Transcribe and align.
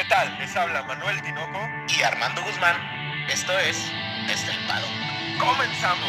¿Qué 0.00 0.06
tal? 0.08 0.38
Les 0.38 0.56
habla 0.56 0.82
Manuel 0.84 1.20
Tinoco 1.20 1.60
y 1.94 2.02
Armando 2.02 2.42
Guzmán. 2.42 2.74
Esto 3.28 3.52
es 3.58 3.76
Estelpado. 4.30 4.86
¡Comenzamos! 5.38 6.08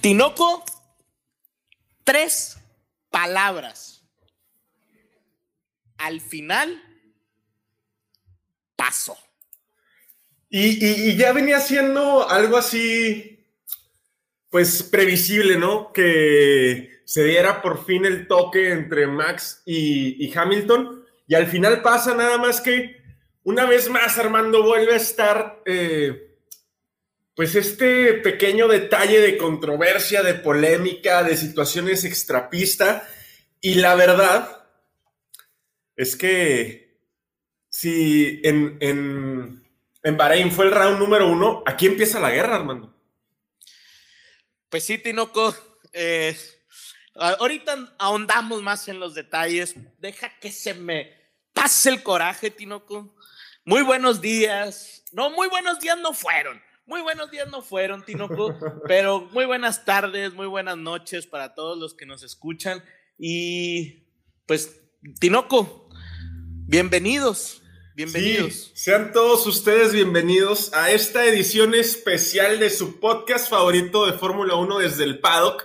Tinoco, 0.00 0.64
tres 2.04 2.56
palabras. 3.10 4.04
Al 5.98 6.20
final, 6.20 6.80
paso. 8.76 9.18
Y, 10.48 11.16
ya 11.16 11.32
venía 11.32 11.58
siendo 11.58 12.30
algo 12.30 12.56
así, 12.56 13.35
pues 14.56 14.82
previsible, 14.84 15.58
¿no? 15.58 15.92
Que 15.92 17.02
se 17.04 17.22
diera 17.24 17.60
por 17.60 17.84
fin 17.84 18.06
el 18.06 18.26
toque 18.26 18.70
entre 18.70 19.06
Max 19.06 19.60
y, 19.66 20.34
Hamilton. 20.34 21.04
Y 21.28 21.34
al 21.34 21.46
final 21.46 21.82
pasa 21.82 22.14
nada 22.14 22.38
más 22.38 22.62
que 22.62 22.96
una 23.42 23.66
vez 23.66 23.90
más 23.90 24.16
Armando 24.16 24.62
vuelve 24.62 24.94
a 24.94 24.96
estar, 24.96 25.60
eh, 25.66 26.38
pues 27.34 27.54
este 27.54 28.14
pequeño 28.14 28.66
detalle 28.66 29.20
de 29.20 29.36
controversia, 29.36 30.22
de 30.22 30.32
polémica, 30.32 31.22
de 31.22 31.36
situaciones 31.36 32.06
extrapista. 32.06 33.06
Y 33.60 33.74
la 33.74 33.94
verdad 33.94 34.64
es 35.96 36.16
que 36.16 36.96
si 37.68 38.40
en, 38.42 38.78
en 38.80 39.66
en 40.02 40.16
Bahrein 40.16 40.50
fue 40.50 40.64
el 40.64 40.72
round 40.72 40.98
número 40.98 41.28
uno. 41.28 41.62
Aquí 41.66 41.84
empieza 41.84 42.20
la 42.20 42.30
guerra, 42.30 42.56
Armando. 42.56 42.95
Pues 44.68 44.84
sí, 44.84 44.98
Tinoco. 44.98 45.54
Eh, 45.98 46.36
ahorita 47.14 47.94
ahondamos 47.98 48.60
más 48.60 48.86
en 48.88 49.00
los 49.00 49.14
detalles. 49.14 49.74
Deja 49.98 50.38
que 50.38 50.52
se 50.52 50.74
me 50.74 51.10
pase 51.54 51.88
el 51.88 52.02
coraje, 52.02 52.50
Tinoco. 52.50 53.16
Muy 53.64 53.80
buenos 53.80 54.20
días. 54.20 55.04
No, 55.12 55.30
muy 55.30 55.48
buenos 55.48 55.80
días 55.80 55.96
no 55.98 56.12
fueron. 56.12 56.60
Muy 56.84 57.00
buenos 57.00 57.30
días 57.30 57.48
no 57.50 57.62
fueron, 57.62 58.04
Tinoco, 58.04 58.54
pero 58.86 59.22
muy 59.32 59.44
buenas 59.44 59.84
tardes, 59.84 60.34
muy 60.34 60.46
buenas 60.46 60.76
noches 60.76 61.26
para 61.26 61.54
todos 61.54 61.76
los 61.78 61.94
que 61.94 62.06
nos 62.06 62.22
escuchan. 62.22 62.84
Y 63.18 64.06
pues, 64.46 64.82
Tinoco, 65.18 65.88
bienvenidos. 66.66 67.62
Bienvenidos. 67.96 68.72
sean 68.74 69.10
todos 69.10 69.46
ustedes 69.46 69.94
bienvenidos 69.94 70.70
a 70.74 70.90
esta 70.90 71.24
edición 71.24 71.74
especial 71.74 72.58
de 72.58 72.68
su 72.68 73.00
podcast 73.00 73.48
favorito 73.48 74.04
de 74.04 74.12
Fórmula 74.12 74.54
1 74.56 74.80
desde 74.80 75.04
el 75.04 75.18
paddock. 75.18 75.64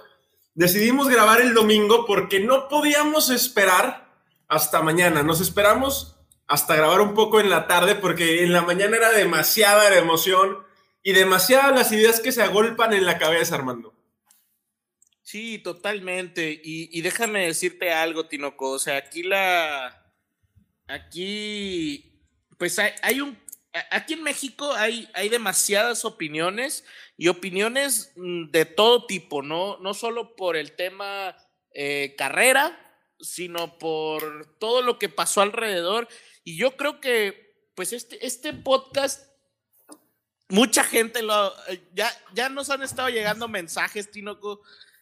Decidimos 0.53 1.09
grabar 1.09 1.41
el 1.41 1.53
domingo 1.53 2.05
porque 2.05 2.39
no 2.39 2.69
podíamos 2.69 3.29
esperar 3.29 4.09
hasta 4.47 4.81
mañana. 4.81 5.23
Nos 5.23 5.41
esperamos 5.41 6.15
hasta 6.47 6.77
grabar 6.77 7.01
un 7.01 7.15
poco 7.15 7.41
en 7.41 7.49
la 7.49 7.67
tarde 7.67 7.95
porque 7.95 8.45
en 8.45 8.53
la 8.53 8.61
mañana 8.61 8.95
era 8.95 9.11
demasiada 9.11 9.89
la 9.89 9.97
emoción 9.97 10.59
y 11.03 11.11
demasiadas 11.11 11.75
las 11.75 11.91
ideas 11.91 12.21
que 12.21 12.31
se 12.31 12.41
agolpan 12.41 12.93
en 12.93 13.05
la 13.05 13.17
cabeza, 13.17 13.55
Armando. 13.55 13.93
Sí, 15.21 15.57
totalmente. 15.57 16.49
Y, 16.63 16.97
y 16.97 17.01
déjame 17.01 17.47
decirte 17.47 17.91
algo, 17.91 18.27
Tinoco. 18.27 18.69
O 18.71 18.79
sea, 18.79 18.95
aquí 18.95 19.21
la... 19.21 19.97
Aquí 20.87 22.10
pues 22.61 22.77
hay, 22.77 23.21
un, 23.21 23.35
aquí 23.89 24.13
en 24.13 24.21
México 24.21 24.71
hay, 24.73 25.09
hay 25.15 25.29
demasiadas 25.29 26.05
opiniones 26.05 26.85
y 27.17 27.27
opiniones 27.27 28.11
mm, 28.15 28.51
de 28.51 28.65
todo 28.65 29.07
tipo, 29.07 29.41
¿no? 29.41 29.79
No 29.79 29.95
solo 29.95 30.35
por 30.35 30.55
el 30.55 30.73
tema 30.73 31.35
eh, 31.73 32.13
carrera, 32.19 32.79
sino 33.19 33.79
por 33.79 34.45
todo 34.59 34.83
lo 34.83 34.99
que 34.99 35.09
pasó 35.09 35.41
alrededor. 35.41 36.07
Y 36.43 36.55
yo 36.55 36.77
creo 36.77 37.01
que, 37.01 37.71
pues, 37.73 37.93
este, 37.93 38.23
este 38.23 38.53
podcast, 38.53 39.27
mucha 40.47 40.83
gente 40.83 41.23
lo, 41.23 41.55
ya, 41.95 42.11
ya 42.35 42.47
nos 42.47 42.69
han 42.69 42.83
estado 42.83 43.09
llegando 43.09 43.47
mensajes, 43.47 44.11
Tinoco, 44.11 44.61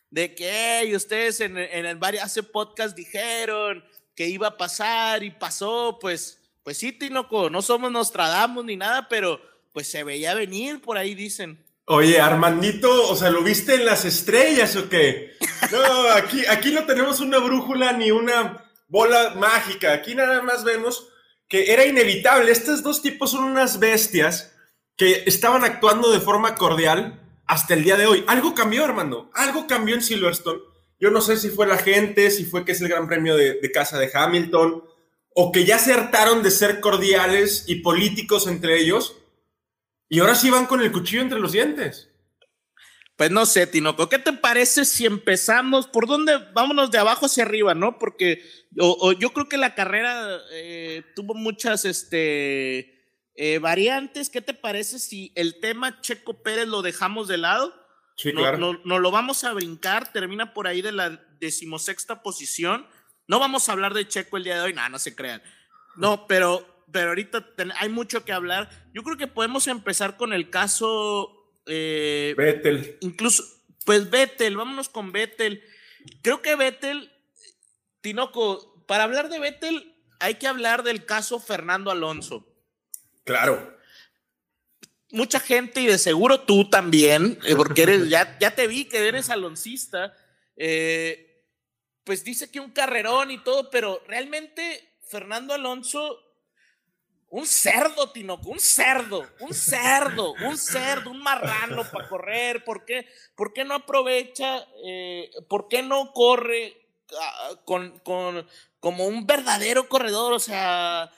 de 0.10 0.34
que 0.34 0.94
ustedes 0.96 1.42
en, 1.42 1.58
en 1.58 1.86
el 1.86 2.02
hace 2.22 2.42
podcast 2.42 2.96
dijeron 2.96 3.84
que 4.16 4.30
iba 4.30 4.48
a 4.48 4.58
pasar 4.58 5.26
y 5.26 5.32
pasó, 5.32 6.00
pues 6.00 6.39
pues 6.70 6.78
sí, 6.78 6.92
Tinoco, 6.92 7.50
no 7.50 7.64
somos 7.64 7.92
Nostradamus 7.92 8.64
ni 8.64 8.78
nada, 8.78 9.08
pero 9.10 9.42
pues 9.74 9.90
se 9.90 10.04
veía 10.04 10.36
venir, 10.36 10.80
por 10.80 11.00
ahí 11.00 11.16
dicen. 11.16 11.66
Oye, 11.86 12.22
Armandito, 12.22 13.10
o 13.10 13.16
sea, 13.16 13.32
¿lo 13.32 13.42
viste 13.42 13.74
en 13.74 13.88
las 13.88 14.06
estrellas 14.06 14.76
o 14.76 14.88
qué? 14.88 15.32
No, 15.72 16.12
aquí, 16.12 16.46
aquí 16.46 16.72
no 16.72 16.86
tenemos 16.86 17.22
una 17.22 17.40
brújula 17.40 17.94
ni 17.94 18.12
una 18.12 18.70
bola 18.88 19.32
mágica. 19.32 19.94
Aquí 19.94 20.14
nada 20.14 20.44
más 20.44 20.64
vemos 20.64 21.08
que 21.48 21.74
era 21.74 21.86
inevitable. 21.86 22.52
Estos 22.52 22.84
dos 22.84 23.02
tipos 23.02 23.32
son 23.32 23.46
unas 23.46 23.80
bestias 23.80 24.56
que 24.96 25.24
estaban 25.26 25.64
actuando 25.64 26.12
de 26.12 26.20
forma 26.20 26.54
cordial 26.54 27.20
hasta 27.48 27.74
el 27.74 27.84
día 27.84 27.98
de 27.98 28.06
hoy. 28.06 28.24
Algo 28.28 28.54
cambió, 28.54 28.86
Armando. 28.86 29.32
Algo 29.34 29.66
cambió 29.66 29.96
en 29.96 30.04
Silverstone. 30.04 30.62
Yo 31.00 31.10
no 31.10 31.20
sé 31.20 31.36
si 31.36 31.50
fue 31.50 31.66
la 31.66 31.80
gente, 31.80 32.30
si 32.30 32.46
fue 32.46 32.64
que 32.64 32.74
es 32.74 32.82
el 32.82 32.90
Gran 32.90 33.08
Premio 33.08 33.36
de, 33.36 33.56
de 33.56 33.72
casa 33.72 33.98
de 33.98 34.12
Hamilton, 34.14 34.84
o 35.42 35.54
que 35.54 35.64
ya 35.64 35.80
se 35.80 35.94
hartaron 35.94 36.44
de 36.44 36.52
ser 36.52 36.82
cordiales 36.82 37.64
y 37.66 37.76
políticos 37.76 38.46
entre 38.46 38.78
ellos 38.78 39.16
y 40.10 40.20
ahora 40.20 40.36
sí 40.36 40.50
van 40.50 40.66
con 40.66 40.82
el 40.82 40.92
cuchillo 40.92 41.22
entre 41.22 41.40
los 41.40 41.54
dientes. 41.54 42.10
Pues 43.16 43.32
no 43.32 43.46
sé, 43.46 43.66
Tinoco, 43.66 44.10
¿qué 44.10 44.20
te 44.20 44.34
parece 44.34 44.84
si 44.84 45.06
empezamos? 45.06 45.88
¿Por 45.88 46.08
dónde? 46.08 46.34
Vámonos 46.54 46.92
de 46.92 46.98
abajo 46.98 47.28
hacia 47.28 47.46
arriba, 47.46 47.74
¿no? 47.74 47.98
Porque 48.00 48.44
yo 48.72 49.30
creo 49.30 49.48
que 49.48 49.58
la 49.58 49.76
carrera 49.76 50.42
eh, 50.52 51.04
tuvo 51.16 51.34
muchas 51.36 51.86
este, 51.86 53.02
eh, 53.36 53.60
variantes. 53.60 54.30
¿Qué 54.30 54.42
te 54.42 54.54
parece 54.54 55.00
si 55.00 55.32
el 55.36 55.62
tema 55.62 56.02
Checo 56.02 56.44
Pérez 56.44 56.68
lo 56.68 56.82
dejamos 56.82 57.30
de 57.30 57.38
lado? 57.38 57.74
Sí, 58.18 58.34
claro. 58.34 58.58
Nos 58.58 58.86
no, 58.86 59.00
lo 59.00 59.10
vamos 59.10 59.46
a 59.46 59.54
brincar, 59.54 60.12
termina 60.12 60.54
por 60.54 60.68
ahí 60.68 60.82
de 60.82 60.92
la 60.92 61.26
decimosexta 61.40 62.24
posición 62.24 62.86
no 63.30 63.40
vamos 63.40 63.70
a 63.70 63.74
hablar 63.74 63.94
de 63.94 64.08
Checo 64.08 64.38
el 64.38 64.44
día 64.44 64.56
de 64.56 64.62
hoy, 64.62 64.74
nada, 64.74 64.90
no 64.90 64.98
se 64.98 65.14
crean. 65.14 65.40
No, 65.96 66.26
pero, 66.26 66.84
pero 66.92 67.10
ahorita 67.10 67.46
hay 67.78 67.88
mucho 67.88 68.26
que 68.26 68.32
hablar. 68.32 68.72
Yo 68.92 69.04
creo 69.04 69.18
que 69.18 69.28
podemos 69.28 69.68
empezar 69.68 70.18
con 70.18 70.34
el 70.34 70.50
caso. 70.50 71.54
Eh, 71.68 72.34
Vettel. 72.36 72.98
Incluso, 73.02 73.44
pues 73.86 74.10
Vettel, 74.10 74.58
vámonos 74.58 74.90
con 74.90 75.12
Vettel. 75.12 75.64
Creo 76.24 76.42
que 76.42 76.56
Vettel, 76.56 77.12
Tinoco, 78.02 78.84
para 78.88 79.04
hablar 79.04 79.30
de 79.30 79.38
Vettel 79.38 79.96
hay 80.20 80.36
que 80.36 80.48
hablar 80.48 80.82
del 80.82 81.06
caso 81.06 81.40
Fernando 81.40 81.92
Alonso. 81.92 82.48
Claro. 83.26 83.78
Mucha 85.12 85.40
gente, 85.40 85.82
y 85.82 85.86
de 85.86 86.00
seguro 86.00 86.40
tú 86.40 86.68
también, 86.68 87.38
eh, 87.46 87.56
porque 87.56 87.84
eres, 87.84 88.10
ya, 88.10 88.40
ya 88.40 88.56
te 88.56 88.66
vi 88.66 88.86
que 88.86 89.08
eres 89.08 89.30
aloncista. 89.30 90.16
Eh, 90.58 91.29
pues 92.10 92.24
dice 92.24 92.50
que 92.50 92.60
un 92.60 92.72
carrerón 92.72 93.30
y 93.30 93.38
todo, 93.44 93.70
pero 93.70 94.02
realmente 94.08 94.96
Fernando 95.04 95.54
Alonso, 95.54 96.20
un 97.30 97.46
cerdo, 97.46 98.10
Tinoco, 98.10 98.50
un 98.50 98.60
cerdo, 98.60 99.28
un 99.42 99.54
cerdo, 99.54 100.34
un 100.44 100.58
cerdo, 100.58 101.12
un 101.12 101.22
marrano 101.22 101.84
para 101.92 102.10
correr, 102.10 102.64
¿por 102.66 102.84
qué, 102.84 103.08
¿por 103.36 103.54
qué 103.54 103.64
no 103.64 103.76
aprovecha, 103.76 104.68
eh, 104.84 105.30
por 105.48 105.68
qué 105.68 105.84
no 105.84 106.12
corre 106.12 106.82
ah, 107.16 107.52
con, 107.64 108.00
con, 108.00 108.48
como 108.80 109.06
un 109.06 109.28
verdadero 109.28 109.88
corredor, 109.88 110.34
o 110.34 110.40
sea, 110.40 111.12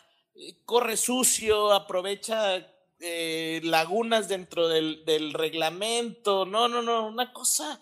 corre 0.65 0.97
sucio, 0.97 1.71
aprovecha 1.71 2.67
eh, 2.99 3.61
lagunas 3.63 4.27
dentro 4.27 4.67
del, 4.67 5.05
del 5.05 5.31
reglamento, 5.31 6.45
no, 6.45 6.67
no, 6.67 6.81
no, 6.81 7.07
una 7.07 7.31
cosa 7.31 7.81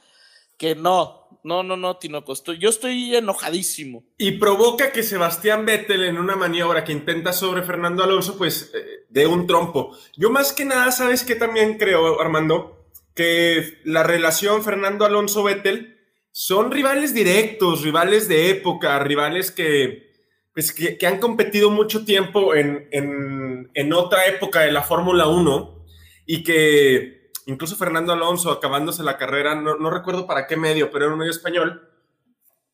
que 0.59 0.75
no, 0.75 1.28
no, 1.43 1.63
no, 1.63 1.77
no, 1.77 1.97
Tinoco, 1.97 2.33
yo 2.59 2.69
estoy 2.69 3.15
enojadísimo. 3.15 4.03
Y 4.17 4.33
provoca 4.33 4.91
que 4.91 5.03
Sebastián 5.03 5.65
Vettel 5.65 6.03
en 6.03 6.17
una 6.17 6.35
maniobra 6.35 6.83
que 6.83 6.91
intenta 6.91 7.33
sobre 7.33 7.63
Fernando 7.63 8.03
Alonso, 8.03 8.37
pues 8.37 8.71
eh, 8.73 9.05
de 9.09 9.27
un 9.27 9.47
trompo. 9.47 9.97
Yo 10.17 10.29
más 10.29 10.53
que 10.53 10.65
nada, 10.65 10.91
¿sabes 10.91 11.23
qué 11.23 11.35
también 11.35 11.77
creo, 11.77 12.19
Armando? 12.19 12.87
Que 13.15 13.79
la 13.83 14.03
relación 14.03 14.63
Fernando 14.63 15.05
Alonso-Vettel 15.05 15.97
son 16.31 16.71
rivales 16.71 17.13
directos, 17.13 17.83
rivales 17.83 18.27
de 18.27 18.49
época, 18.49 18.99
rivales 18.99 19.51
que, 19.51 20.11
pues, 20.53 20.71
que, 20.71 21.05
han 21.07 21.19
competido 21.19 21.69
mucho 21.69 22.05
tiempo 22.05 22.55
en, 22.55 22.87
en, 22.91 23.71
en 23.73 23.93
otra 23.93 24.25
época 24.27 24.61
de 24.61 24.71
la 24.71 24.83
Fórmula 24.83 25.27
1 25.27 25.85
y 26.25 26.43
que 26.43 27.18
incluso 27.49 27.75
Fernando 27.75 28.13
Alonso, 28.13 28.51
acabándose 28.51 29.01
la 29.01 29.17
carrera, 29.17 29.55
no, 29.55 29.89
recuerdo 29.89 30.27
para 30.27 30.45
qué 30.45 30.55
medio, 30.55 30.91
pero 30.91 31.05
era 31.05 31.13
un 31.13 31.19
medio 31.19 31.31
español, 31.31 31.89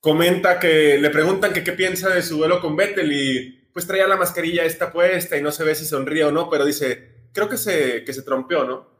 comenta 0.01 0.59
que 0.59 0.97
le 0.99 1.09
preguntan 1.09 1.53
que 1.53 1.63
qué 1.63 1.71
piensa 1.71 2.09
de 2.09 2.21
su 2.21 2.37
duelo 2.37 2.59
con 2.59 2.75
Vettel 2.75 3.11
y 3.11 3.69
pues 3.71 3.87
traía 3.87 4.05
la 4.05 4.17
mascarilla 4.17 4.65
esta 4.65 4.91
puesta 4.91 5.37
y 5.37 5.41
no 5.41 5.51
se 5.51 5.63
ve 5.63 5.75
si 5.75 5.85
sonríe 5.85 6.25
o 6.25 6.31
no, 6.31 6.49
pero 6.49 6.65
dice, 6.65 7.29
creo 7.31 7.47
que 7.47 7.57
se, 7.57 8.03
que 8.03 8.13
se 8.13 8.21
trompeó, 8.21 8.65
¿no? 8.65 8.93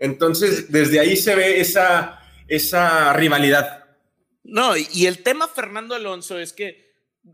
Entonces, 0.00 0.72
desde 0.72 0.98
ahí 0.98 1.16
se 1.16 1.36
ve 1.36 1.60
esa, 1.60 2.20
esa 2.48 3.12
rivalidad. 3.12 3.84
No, 4.42 4.76
y, 4.76 5.06
el 5.06 5.22
tema 5.22 5.46
Fernando 5.46 5.94
Alonso 5.94 6.38
es 6.38 6.52
que 6.52 6.90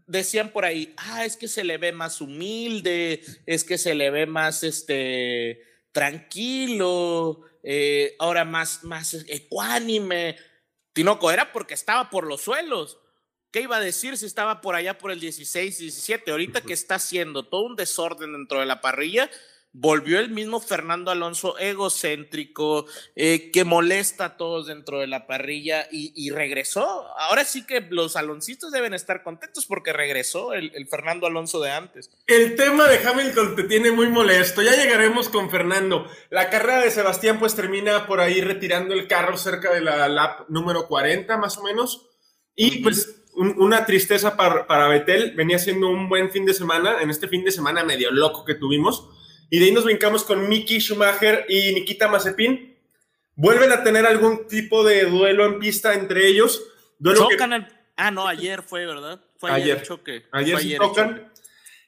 decían 0.07 0.51
por 0.51 0.67
ahí, 0.67 0.93
ah, 0.99 1.25
es 1.25 1.39
que 1.39 1.49
se 1.49 1.65
le 1.65 1.79
ve 1.79 1.93
más 1.93 2.21
humilde, 2.21 3.23
es 3.47 3.65
que 3.65 3.79
se 3.79 3.95
le 3.95 4.11
ve 4.11 4.27
más 4.27 4.63
este 4.63 5.76
tranquilo, 5.97 7.41
eh, 7.63 8.17
ahora 8.19 8.45
más, 8.45 8.85
más 8.85 9.15
ecuánime. 9.29 10.37
Tinoco 10.93 11.31
era 11.31 11.53
porque 11.53 11.73
estaba 11.73 12.11
por 12.11 12.27
los 12.27 12.43
suelos. 12.43 12.99
¿Qué 13.51 13.63
iba 13.63 13.79
a 13.79 13.81
decir 13.81 14.19
si 14.19 14.27
estaba 14.27 14.61
por 14.61 14.75
allá 14.75 14.99
por 14.99 15.11
el 15.11 15.21
16, 15.21 15.79
17? 15.79 16.31
Ahorita 16.31 16.61
que 16.61 16.75
está 16.75 16.97
haciendo 16.97 17.45
todo 17.45 17.63
un 17.63 17.77
desorden 17.77 18.35
dentro 18.35 18.61
de 18.61 18.67
la 18.67 18.83
parrilla, 18.83 19.31
volvió 19.79 20.19
el 20.19 20.31
mismo 20.31 20.59
Fernando 20.59 21.11
Alonso 21.11 21.59
egocéntrico, 21.59 22.87
eh, 23.15 23.51
que 23.51 23.65
molesta 23.65 24.25
a 24.25 24.37
todos 24.39 24.67
dentro 24.69 25.01
de 25.01 25.07
la 25.07 25.27
parrilla 25.27 25.87
y, 25.91 26.31
regresó. 26.31 27.07
Ahora 27.19 27.45
sí 27.45 27.67
que 27.67 27.87
los 27.91 28.17
aloncistas 28.17 28.73
deben 28.73 28.95
estar 28.95 29.23
contentos 29.23 29.67
porque 29.67 29.93
regresó 29.93 30.55
el, 30.55 30.73
Fernando 30.89 31.27
Alonso 31.27 31.61
de 31.61 31.71
antes. 31.71 32.11
El 32.27 32.57
tema 32.57 32.89
de 32.89 33.07
Hamilton 33.07 33.55
te 33.55 33.65
tiene 33.65 33.91
muy 33.91 34.09
molesto. 34.09 34.63
Ya 34.63 34.75
llegaremos 34.75 35.29
con 35.29 35.51
Fernando. 35.51 36.07
La 36.31 36.49
carrera 36.49 36.81
de 36.81 36.91
Sebastián 36.91 37.39
pues 37.39 37.55
termina 37.55 38.07
por 38.07 38.21
ahí 38.21 38.41
retirando 38.41 38.95
el 38.95 39.07
carro 39.07 39.37
cerca 39.37 39.73
de 39.73 39.83
la 39.83 40.09
lap 40.09 40.49
número 40.49 40.89
40 40.89 41.37
más 41.37 41.59
o 41.59 41.63
menos. 41.63 42.09
Y 42.55 42.83
pues 42.83 43.25
una 43.35 43.85
tristeza 43.85 44.37
para, 44.37 44.67
para 44.67 44.89
Betel. 44.89 45.35
Venía 45.37 45.59
siendo 45.59 45.89
un 45.89 46.09
buen 46.09 46.31
fin 46.31 46.47
de 46.47 46.55
semana, 46.55 47.03
en 47.03 47.11
este 47.11 47.29
fin 47.29 47.45
de 47.45 47.53
semana 47.53 47.85
medio 47.85 48.11
loco 48.11 48.45
que 48.45 48.55
tuvimos 48.55 49.11
y 49.51 49.59
de 49.59 49.67
ahí 49.67 49.73
nos 49.73 49.85
brincamos 49.85 50.25
con 50.25 50.49
Mickey 50.49 50.81
Schumacher 50.81 51.47
y 51.49 51.73
Nikita 51.73 52.09
Mazepin. 52.09 52.77
Vuelven 53.35 53.71
a 53.73 53.83
tener 53.83 54.07
algún 54.07 54.47
tipo 54.49 54.83
de 54.83 55.05
duelo 55.05 55.45
en 55.47 55.59
pista 55.59 55.95
entre 55.95 56.27
ellos. 56.27 56.63
Chocan 57.03 57.69
Ah, 57.97 58.11
no, 58.11 58.27
ayer 58.27 58.63
fue, 58.63 58.85
¿verdad? 58.85 59.21
Fue 59.39 59.51
ayer, 59.51 59.83
choque. 59.83 60.27
Ayer, 60.33 60.59
sí 60.59 60.77
tocan. 60.77 61.33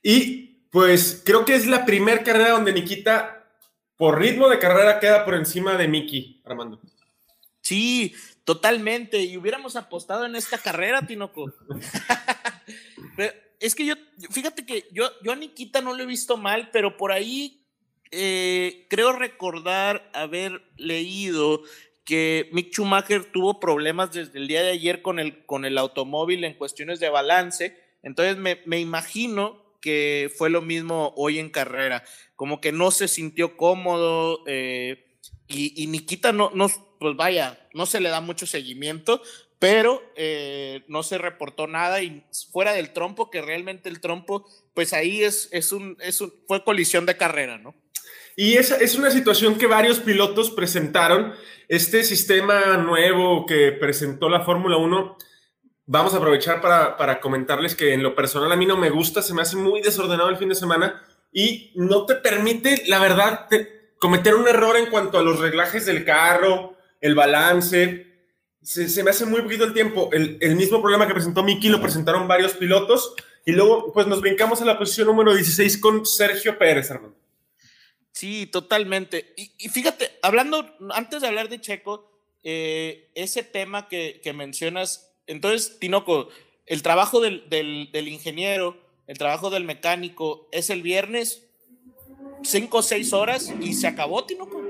Y 0.02 0.64
pues 0.70 1.22
creo 1.24 1.44
que 1.44 1.54
es 1.54 1.66
la 1.66 1.84
primera 1.84 2.22
carrera 2.22 2.52
donde 2.52 2.72
Nikita, 2.72 3.46
por 3.96 4.18
ritmo 4.18 4.48
de 4.48 4.58
carrera, 4.58 5.00
queda 5.00 5.24
por 5.24 5.34
encima 5.34 5.76
de 5.76 5.88
Mickey, 5.88 6.40
Armando. 6.46 6.80
Sí, 7.60 8.14
totalmente. 8.44 9.18
Y 9.18 9.36
hubiéramos 9.36 9.76
apostado 9.76 10.24
en 10.24 10.36
esta 10.36 10.56
carrera, 10.56 11.06
Tinoco. 11.06 11.52
es 13.60 13.74
que 13.74 13.86
yo, 13.86 13.94
fíjate 14.30 14.64
que 14.64 14.88
yo, 14.92 15.10
yo 15.22 15.32
a 15.32 15.36
Nikita 15.36 15.80
no 15.80 15.94
lo 15.94 16.02
he 16.02 16.06
visto 16.06 16.36
mal, 16.36 16.70
pero 16.72 16.96
por 16.96 17.12
ahí 17.12 17.64
eh, 18.10 18.86
creo 18.88 19.12
recordar 19.12 20.10
haber 20.14 20.62
leído 20.76 21.62
que 22.04 22.48
Mick 22.52 22.72
Schumacher 22.72 23.26
tuvo 23.26 23.60
problemas 23.60 24.12
desde 24.12 24.38
el 24.38 24.48
día 24.48 24.62
de 24.62 24.70
ayer 24.70 25.02
con 25.02 25.18
el, 25.18 25.44
con 25.44 25.64
el 25.64 25.76
automóvil 25.76 26.44
en 26.44 26.54
cuestiones 26.54 27.00
de 27.00 27.10
balance. 27.10 27.76
Entonces 28.02 28.38
me, 28.38 28.62
me 28.64 28.80
imagino 28.80 29.68
que 29.80 30.32
fue 30.36 30.50
lo 30.50 30.62
mismo 30.62 31.12
hoy 31.16 31.38
en 31.38 31.50
carrera, 31.50 32.04
como 32.34 32.60
que 32.60 32.72
no 32.72 32.90
se 32.90 33.08
sintió 33.08 33.56
cómodo 33.56 34.42
eh, 34.46 35.04
y, 35.46 35.82
y, 35.82 35.86
Nikita 35.86 36.32
no, 36.32 36.50
no, 36.54 36.68
pues 36.98 37.16
vaya, 37.16 37.58
no 37.74 37.86
se 37.86 38.00
le 38.00 38.08
da 38.08 38.20
mucho 38.20 38.46
seguimiento, 38.46 39.22
pero 39.58 40.02
eh, 40.14 40.84
no 40.88 41.02
se 41.02 41.18
reportó 41.18 41.66
nada 41.66 42.02
y 42.02 42.24
fuera 42.52 42.72
del 42.72 42.92
trompo, 42.92 43.30
que 43.30 43.42
realmente 43.42 43.88
el 43.88 44.00
trompo, 44.00 44.46
pues 44.74 44.92
ahí 44.92 45.24
es, 45.24 45.48
es, 45.52 45.72
un, 45.72 45.96
es 46.00 46.20
un, 46.20 46.32
fue 46.46 46.62
colisión 46.64 47.06
de 47.06 47.16
carrera, 47.16 47.58
¿no? 47.58 47.74
Y 48.36 48.56
esa 48.56 48.76
es 48.76 48.94
una 48.94 49.10
situación 49.10 49.58
que 49.58 49.66
varios 49.66 49.98
pilotos 49.98 50.52
presentaron. 50.52 51.34
Este 51.66 52.04
sistema 52.04 52.76
nuevo 52.76 53.46
que 53.46 53.72
presentó 53.72 54.28
la 54.28 54.42
Fórmula 54.42 54.76
1, 54.76 55.16
vamos 55.86 56.14
a 56.14 56.18
aprovechar 56.18 56.60
para, 56.60 56.96
para, 56.96 57.18
comentarles 57.18 57.74
que 57.74 57.94
en 57.94 58.04
lo 58.04 58.14
personal 58.14 58.52
a 58.52 58.56
mí 58.56 58.64
no 58.64 58.76
me 58.76 58.90
gusta, 58.90 59.22
se 59.22 59.34
me 59.34 59.42
hace 59.42 59.56
muy 59.56 59.82
desordenado 59.82 60.28
el 60.28 60.36
fin 60.36 60.50
de 60.50 60.54
semana 60.54 61.02
y 61.32 61.72
no 61.74 62.06
te 62.06 62.14
permite, 62.14 62.84
la 62.86 63.00
verdad, 63.00 63.48
cometer 63.98 64.36
un 64.36 64.46
error 64.46 64.76
en 64.76 64.86
cuanto 64.86 65.18
a 65.18 65.22
los 65.22 65.40
reglajes 65.40 65.84
del 65.84 66.04
carro, 66.04 66.76
el 67.00 67.16
balance, 67.16 68.07
se, 68.68 69.02
me 69.02 69.10
hace 69.10 69.24
muy 69.24 69.40
poquito 69.40 69.64
el 69.64 69.72
tiempo. 69.72 70.10
El, 70.12 70.54
mismo 70.54 70.82
problema 70.82 71.06
que 71.06 71.14
presentó 71.14 71.42
Miki 71.42 71.70
lo 71.70 71.80
presentaron 71.80 72.28
varios 72.28 72.52
pilotos 72.52 73.14
y 73.46 73.52
luego 73.52 73.94
pues 73.94 74.06
nos 74.06 74.20
brincamos 74.20 74.60
a 74.60 74.66
la 74.66 74.78
posición 74.78 75.06
número 75.06 75.34
16 75.34 75.78
con 75.78 76.04
Sergio 76.04 76.58
Pérez, 76.58 76.90
hermano. 76.90 77.14
Sí, 78.12 78.46
totalmente. 78.46 79.32
Y, 79.36 79.68
fíjate, 79.70 80.10
hablando, 80.20 80.76
antes 80.90 81.22
de 81.22 81.28
hablar 81.28 81.48
de 81.48 81.62
Checo, 81.62 82.12
eh, 82.44 83.10
ese 83.14 83.42
tema 83.42 83.88
que, 83.88 84.20
mencionas, 84.34 85.14
entonces, 85.26 85.78
Tinoco, 85.78 86.28
el 86.66 86.82
trabajo 86.82 87.20
del, 87.20 87.48
del, 87.48 88.08
ingeniero, 88.08 88.76
el 89.06 89.16
trabajo 89.16 89.48
del 89.48 89.64
mecánico 89.64 90.46
es 90.52 90.68
el 90.68 90.82
viernes, 90.82 91.46
cinco 92.42 92.78
o 92.78 92.82
seis 92.82 93.14
horas 93.14 93.50
y 93.62 93.72
se 93.72 93.86
acabó, 93.86 94.26
Tinoco. 94.26 94.60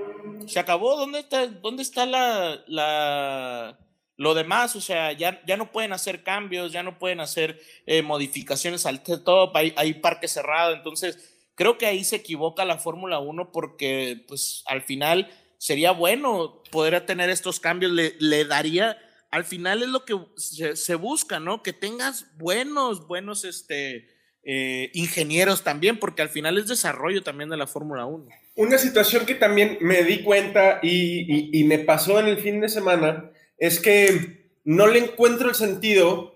Se 0.46 0.60
acabó. 0.60 0.96
¿Dónde 0.96 1.18
está, 1.18 1.48
dónde 1.48 1.82
está 1.82 2.06
la, 2.06 2.62
la 2.68 3.78
lo 4.18 4.34
demás, 4.34 4.74
o 4.74 4.80
sea, 4.80 5.12
ya, 5.12 5.40
ya 5.46 5.56
no 5.56 5.70
pueden 5.70 5.92
hacer 5.92 6.24
cambios, 6.24 6.72
ya 6.72 6.82
no 6.82 6.98
pueden 6.98 7.20
hacer 7.20 7.60
eh, 7.86 8.02
modificaciones 8.02 8.84
al 8.84 9.04
top, 9.04 9.56
hay, 9.56 9.94
parque 9.94 10.26
cerrado, 10.26 10.74
entonces 10.74 11.36
creo 11.54 11.78
que 11.78 11.86
ahí 11.86 12.02
se 12.02 12.16
equivoca 12.16 12.64
la 12.64 12.78
Fórmula 12.78 13.20
1 13.20 13.52
porque 13.52 14.24
pues 14.26 14.64
al 14.66 14.82
final 14.82 15.30
sería 15.56 15.92
bueno 15.92 16.62
poder 16.72 17.06
tener 17.06 17.30
estos 17.30 17.60
cambios, 17.60 17.92
le, 17.92 18.44
daría, 18.44 18.98
al 19.30 19.44
final 19.44 19.84
es 19.84 19.88
lo 19.88 20.04
que 20.04 20.18
se, 20.36 20.94
busca, 20.96 21.38
¿no? 21.38 21.62
Que 21.62 21.72
tengas 21.72 22.26
buenos, 22.38 23.06
buenos, 23.06 23.44
este, 23.44 24.08
eh, 24.42 24.90
ingenieros 24.94 25.62
también, 25.62 25.96
porque 25.96 26.22
al 26.22 26.28
final 26.28 26.58
es 26.58 26.66
desarrollo 26.66 27.22
también 27.22 27.50
de 27.50 27.56
la 27.56 27.68
Fórmula 27.68 28.04
1. 28.04 28.26
Una 28.56 28.78
situación 28.78 29.26
que 29.26 29.36
también 29.36 29.78
me 29.80 30.02
di 30.02 30.24
cuenta 30.24 30.80
y 30.82 31.62
me 31.68 31.78
pasó 31.78 32.18
en 32.18 32.26
el 32.26 32.38
fin 32.38 32.60
de 32.60 32.68
semana 32.68 33.30
es 33.58 33.80
que 33.80 34.50
no 34.64 34.86
le 34.86 35.00
encuentro 35.00 35.48
el 35.48 35.54
sentido 35.54 36.34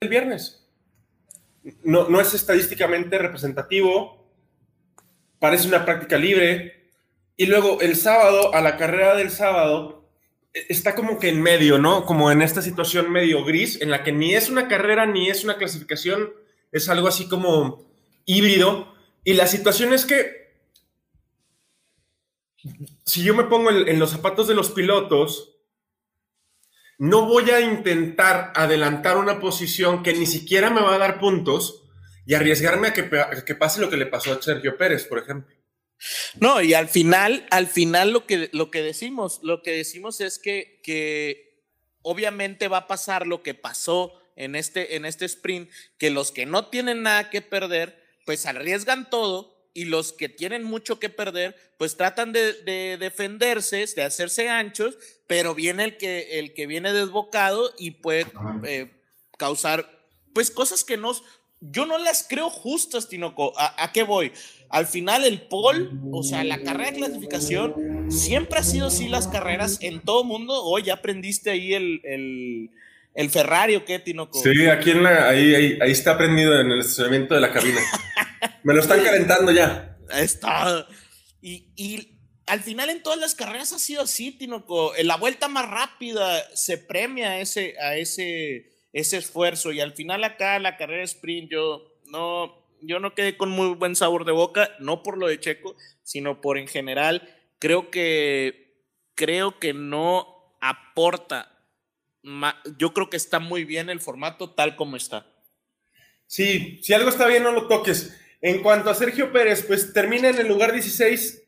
el 0.00 0.08
viernes. 0.08 0.68
No, 1.84 2.08
no 2.08 2.20
es 2.20 2.34
estadísticamente 2.34 3.18
representativo, 3.18 4.28
parece 5.38 5.68
una 5.68 5.84
práctica 5.84 6.18
libre. 6.18 6.90
Y 7.36 7.46
luego 7.46 7.80
el 7.80 7.96
sábado, 7.96 8.54
a 8.54 8.60
la 8.60 8.76
carrera 8.76 9.14
del 9.14 9.30
sábado, 9.30 10.08
e, 10.52 10.66
está 10.68 10.94
como 10.94 11.18
que 11.18 11.28
en 11.28 11.40
medio, 11.40 11.78
¿no? 11.78 12.04
Como 12.04 12.30
en 12.30 12.42
esta 12.42 12.62
situación 12.62 13.10
medio 13.10 13.44
gris, 13.44 13.80
en 13.80 13.90
la 13.90 14.02
que 14.02 14.12
ni 14.12 14.34
es 14.34 14.50
una 14.50 14.68
carrera 14.68 15.06
ni 15.06 15.30
es 15.30 15.44
una 15.44 15.56
clasificación, 15.56 16.32
es 16.72 16.88
algo 16.88 17.06
así 17.06 17.28
como 17.28 17.86
híbrido. 18.24 18.92
Y 19.24 19.34
la 19.34 19.46
situación 19.46 19.92
es 19.92 20.04
que 20.04 20.42
si 23.04 23.22
yo 23.22 23.34
me 23.34 23.44
pongo 23.44 23.70
en 23.70 23.98
los 23.98 24.10
zapatos 24.10 24.48
de 24.48 24.54
los 24.54 24.70
pilotos, 24.70 25.51
no 27.02 27.26
voy 27.26 27.50
a 27.50 27.60
intentar 27.60 28.52
adelantar 28.54 29.16
una 29.16 29.40
posición 29.40 30.04
que 30.04 30.12
ni 30.12 30.24
siquiera 30.24 30.70
me 30.70 30.82
va 30.82 30.94
a 30.94 30.98
dar 30.98 31.18
puntos 31.18 31.82
y 32.24 32.34
arriesgarme 32.34 32.86
a 32.86 32.92
que, 32.94 33.54
pase 33.56 33.80
lo 33.80 33.90
que 33.90 33.96
le 33.96 34.06
pasó 34.06 34.32
a 34.32 34.40
Sergio 34.40 34.76
Pérez, 34.76 35.06
por 35.06 35.18
ejemplo. 35.18 35.52
No, 36.38 36.62
y 36.62 36.74
al 36.74 36.88
final, 36.88 37.44
al 37.50 37.66
final 37.66 38.12
lo 38.12 38.24
que, 38.24 38.50
lo 38.52 38.70
que 38.70 38.82
decimos, 38.82 39.40
lo 39.42 39.62
que 39.62 39.72
decimos 39.72 40.20
es 40.20 40.38
que, 40.38 40.80
que 40.84 41.64
obviamente 42.02 42.68
va 42.68 42.78
a 42.78 42.86
pasar 42.86 43.26
lo 43.26 43.42
que 43.42 43.54
pasó 43.54 44.12
en 44.36 44.54
este, 44.54 44.94
en 44.94 45.04
este 45.04 45.24
sprint, 45.24 45.70
que 45.98 46.10
los 46.10 46.30
que 46.30 46.46
no 46.46 46.68
tienen 46.68 47.02
nada 47.02 47.30
que 47.30 47.42
perder, 47.42 48.00
pues 48.26 48.46
arriesgan 48.46 49.10
todo 49.10 49.51
y 49.74 49.86
los 49.86 50.12
que 50.12 50.28
tienen 50.28 50.64
mucho 50.64 50.98
que 50.98 51.08
perder, 51.08 51.56
pues 51.78 51.96
tratan 51.96 52.32
de, 52.32 52.96
defenderse, 52.98 53.86
de 53.96 54.02
hacerse 54.02 54.48
anchos, 54.48 54.98
pero 55.26 55.54
viene 55.54 55.84
el 55.84 55.96
que, 55.96 56.38
el 56.38 56.54
que 56.54 56.66
viene 56.66 56.92
desbocado 56.92 57.72
y 57.78 57.92
puede 57.92 58.26
eh, 58.64 58.90
causar, 59.38 59.90
pues 60.34 60.50
cosas 60.50 60.84
que 60.84 60.96
no, 60.96 61.12
yo 61.60 61.86
no 61.86 61.96
las 61.98 62.26
creo 62.28 62.50
justas, 62.50 63.08
Tinoco. 63.08 63.52
¿A, 63.56 63.92
qué 63.92 64.02
voy? 64.02 64.32
Al 64.68 64.86
final 64.86 65.24
el 65.24 65.42
pole, 65.42 65.90
o 66.10 66.22
sea, 66.22 66.42
la 66.42 66.60
carrera 66.62 66.90
de 66.90 66.96
clasificación, 66.98 68.10
siempre 68.10 68.58
ha 68.58 68.64
sido 68.64 68.88
así 68.88 69.08
las 69.08 69.28
carreras 69.28 69.78
en 69.80 70.00
todo 70.00 70.24
mundo. 70.24 70.64
Hoy 70.64 70.82
ya 70.84 70.94
aprendiste 70.94 71.50
ahí 71.50 71.72
el, 71.72 72.00
el, 72.04 72.70
el 73.14 73.30
Ferrari 73.30 73.76
o 73.76 73.84
qué, 73.84 73.98
Tinoco. 73.98 74.40
Sí, 74.42 74.66
aquí 74.66 74.90
en 74.90 75.02
la, 75.02 75.28
ahí, 75.28 75.54
ahí, 75.54 75.78
ahí 75.80 75.90
está 75.90 76.12
aprendido 76.12 76.58
en 76.60 76.70
el 76.70 76.80
estacionamiento 76.80 77.34
de 77.34 77.40
la 77.40 77.52
cabina. 77.52 77.80
Me 78.62 78.74
lo 78.74 78.80
están 78.80 79.02
calentando 79.02 79.52
ya. 79.52 79.96
Está. 80.14 80.86
Y, 81.40 81.72
y, 81.76 82.18
al 82.46 82.60
final 82.60 82.90
en 82.90 83.02
todas 83.02 83.18
las 83.18 83.34
carreras 83.34 83.72
ha 83.72 83.78
sido 83.78 84.02
así, 84.02 84.32
Tinoco. 84.32 84.96
En 84.96 85.06
la 85.06 85.16
vuelta 85.16 85.48
más 85.48 85.68
rápida 85.68 86.42
se 86.54 86.78
premia 86.78 87.38
ese, 87.40 87.76
a 87.80 87.96
ese, 87.96 88.72
ese 88.92 89.16
esfuerzo. 89.18 89.72
Y 89.72 89.80
al 89.80 89.92
final 89.92 90.24
acá 90.24 90.58
la 90.58 90.76
carrera 90.76 91.04
sprint 91.04 91.50
yo 91.50 91.92
no, 92.06 92.66
yo 92.80 92.98
no 92.98 93.14
quedé 93.14 93.36
con 93.36 93.50
muy 93.50 93.74
buen 93.74 93.96
sabor 93.96 94.24
de 94.24 94.32
boca, 94.32 94.70
no 94.80 95.02
por 95.02 95.18
lo 95.18 95.28
de 95.28 95.40
Checo, 95.40 95.76
sino 96.02 96.40
por 96.40 96.58
en 96.58 96.68
general. 96.68 97.28
Creo 97.58 97.90
que, 97.90 98.74
creo 99.14 99.58
que 99.58 99.72
no 99.72 100.56
aporta 100.60 101.51
yo 102.78 102.94
creo 102.94 103.10
que 103.10 103.16
está 103.16 103.38
muy 103.38 103.64
bien 103.64 103.90
el 103.90 104.00
formato 104.00 104.50
tal 104.50 104.76
como 104.76 104.96
está. 104.96 105.26
Sí, 106.26 106.80
si 106.82 106.94
algo 106.94 107.08
está 107.08 107.26
bien, 107.26 107.42
no 107.42 107.52
lo 107.52 107.66
toques. 107.68 108.16
En 108.40 108.62
cuanto 108.62 108.90
a 108.90 108.94
Sergio 108.94 109.32
Pérez, 109.32 109.64
pues 109.66 109.92
termina 109.92 110.28
en 110.28 110.38
el 110.38 110.48
lugar 110.48 110.72
16, 110.72 111.42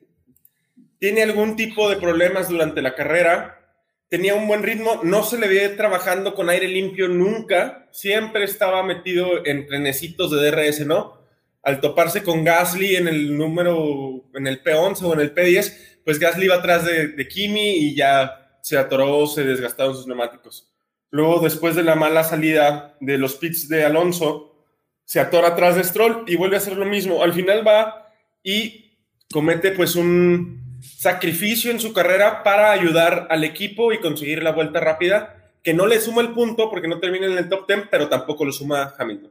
tiene 0.98 1.22
algún 1.22 1.56
tipo 1.56 1.88
de 1.88 1.96
problemas 1.96 2.48
durante 2.48 2.82
la 2.82 2.94
carrera, 2.94 3.60
tenía 4.08 4.34
un 4.34 4.46
buen 4.46 4.62
ritmo, 4.62 5.00
no 5.02 5.24
se 5.24 5.38
le 5.38 5.48
veía 5.48 5.76
trabajando 5.76 6.34
con 6.34 6.50
aire 6.50 6.68
limpio 6.68 7.08
nunca, 7.08 7.88
siempre 7.90 8.44
estaba 8.44 8.82
metido 8.82 9.44
en 9.44 9.66
trenecitos 9.66 10.30
de 10.30 10.50
DRS, 10.50 10.86
¿no? 10.86 11.20
Al 11.62 11.80
toparse 11.80 12.22
con 12.22 12.44
Gasly 12.44 12.96
en 12.96 13.08
el 13.08 13.36
número, 13.36 14.24
en 14.34 14.46
el 14.46 14.62
P11 14.62 15.02
o 15.02 15.14
en 15.14 15.20
el 15.20 15.34
P10, 15.34 16.02
pues 16.04 16.18
Gasly 16.18 16.44
iba 16.44 16.56
atrás 16.56 16.84
de, 16.84 17.08
de 17.08 17.26
Kimi 17.26 17.70
y 17.70 17.96
ya 17.96 18.43
se 18.64 18.78
atoró, 18.78 19.26
se 19.26 19.44
desgastaron 19.44 19.94
sus 19.94 20.06
neumáticos. 20.06 20.73
Luego, 21.11 21.40
después 21.40 21.76
de 21.76 21.83
la 21.83 21.97
mala 21.97 22.25
salida 22.25 22.97
de 22.99 23.18
los 23.18 23.35
pits 23.35 23.68
de 23.68 23.85
Alonso, 23.85 24.56
se 25.04 25.21
atora 25.21 25.49
atrás 25.49 25.76
de 25.76 25.85
Stroll 25.85 26.25
y 26.26 26.37
vuelve 26.37 26.56
a 26.56 26.61
hacer 26.61 26.75
lo 26.78 26.87
mismo. 26.87 27.23
Al 27.23 27.35
final 27.35 27.66
va 27.66 28.11
y 28.42 28.97
comete 29.30 29.73
pues 29.73 29.97
un 29.97 30.80
sacrificio 30.80 31.71
en 31.73 31.78
su 31.78 31.92
carrera 31.92 32.42
para 32.42 32.71
ayudar 32.73 33.26
al 33.28 33.44
equipo 33.44 33.92
y 33.92 34.00
conseguir 34.00 34.42
la 34.42 34.52
vuelta 34.52 34.80
rápida, 34.80 35.52
que 35.62 35.75
no 35.75 35.87
le 35.87 36.00
suma 36.00 36.23
el 36.23 36.33
punto 36.33 36.71
porque 36.71 36.88
no 36.88 37.00
termina 37.00 37.26
en 37.26 37.37
el 37.37 37.50
top 37.50 37.68
10, 37.68 37.88
pero 37.90 38.09
tampoco 38.09 38.47
lo 38.47 38.52
suma 38.52 38.94
Hamilton. 38.99 39.30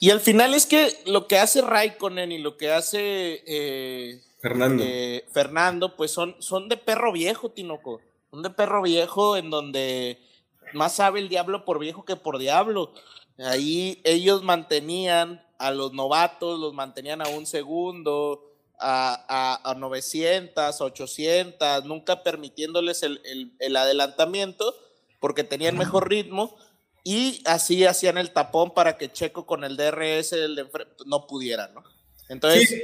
Y 0.00 0.08
al 0.08 0.20
final 0.20 0.54
es 0.54 0.64
que 0.64 0.94
lo 1.04 1.26
que 1.26 1.36
hace 1.36 1.60
Raikkonen 1.60 2.32
y 2.32 2.38
lo 2.38 2.56
que 2.56 2.70
hace 2.70 3.42
eh, 3.46 4.22
Fernando. 4.40 4.82
Eh, 4.86 5.24
Fernando, 5.32 5.96
pues 5.96 6.10
son, 6.10 6.36
son 6.38 6.68
de 6.68 6.76
perro 6.76 7.12
viejo, 7.12 7.50
Tinoco. 7.50 8.00
Son 8.30 8.42
de 8.42 8.50
perro 8.50 8.82
viejo 8.82 9.36
en 9.36 9.50
donde 9.50 10.18
más 10.72 10.94
sabe 10.94 11.20
el 11.20 11.28
diablo 11.28 11.64
por 11.64 11.78
viejo 11.78 12.04
que 12.04 12.16
por 12.16 12.38
diablo. 12.38 12.92
Ahí 13.38 14.00
ellos 14.04 14.42
mantenían 14.42 15.44
a 15.58 15.70
los 15.70 15.92
novatos, 15.92 16.58
los 16.58 16.74
mantenían 16.74 17.20
a 17.22 17.28
un 17.28 17.46
segundo, 17.46 18.48
a, 18.78 19.24
a, 19.64 19.70
a 19.70 19.74
900, 19.74 20.80
800, 20.80 21.84
nunca 21.84 22.22
permitiéndoles 22.22 23.02
el, 23.02 23.52
el, 23.58 23.76
adelantamiento 23.76 24.74
porque 25.20 25.42
tenían 25.42 25.76
mejor 25.76 26.08
ritmo 26.08 26.56
y 27.02 27.42
así 27.44 27.84
hacían 27.84 28.18
el 28.18 28.32
tapón 28.32 28.72
para 28.72 28.96
que 28.96 29.10
Checo 29.10 29.46
con 29.46 29.64
el 29.64 29.76
DRS 29.76 30.34
no 31.06 31.26
pudiera, 31.26 31.68
¿no? 31.68 31.82
Entonces, 32.28 32.74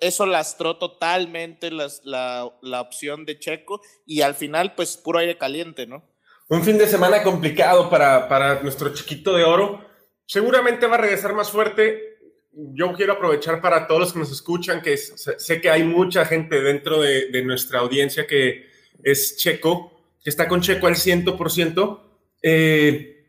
eso 0.00 0.26
lastró 0.26 0.76
totalmente 0.76 1.70
las, 1.70 2.00
la, 2.04 2.48
la, 2.62 2.80
opción 2.80 3.24
de 3.24 3.38
Checo 3.38 3.80
y 4.06 4.20
al 4.20 4.34
final, 4.34 4.74
pues 4.74 4.96
puro 4.96 5.18
aire 5.18 5.36
caliente, 5.36 5.86
¿no? 5.86 6.04
Un 6.48 6.64
fin 6.64 6.78
de 6.78 6.86
semana 6.86 7.22
complicado 7.22 7.90
para, 7.90 8.28
para 8.28 8.62
nuestro 8.62 8.94
chiquito 8.94 9.36
de 9.36 9.44
oro. 9.44 9.84
Seguramente 10.26 10.86
va 10.86 10.94
a 10.94 11.00
regresar 11.00 11.34
más 11.34 11.50
fuerte. 11.50 12.18
Yo 12.52 12.92
quiero 12.94 13.14
aprovechar 13.14 13.60
para 13.60 13.86
todos 13.86 14.00
los 14.00 14.12
que 14.12 14.18
nos 14.20 14.32
escuchan, 14.32 14.80
que 14.80 14.96
sé 14.96 15.60
que 15.60 15.70
hay 15.70 15.82
mucha 15.82 16.24
gente 16.24 16.60
dentro 16.62 17.00
de, 17.00 17.30
de, 17.30 17.44
nuestra 17.44 17.80
audiencia 17.80 18.26
que 18.26 18.66
es 19.02 19.36
Checo, 19.36 19.92
que 20.22 20.30
está 20.30 20.48
con 20.48 20.60
Checo 20.60 20.86
al 20.86 20.94
100%. 20.94 22.00
Eh, 22.42 23.26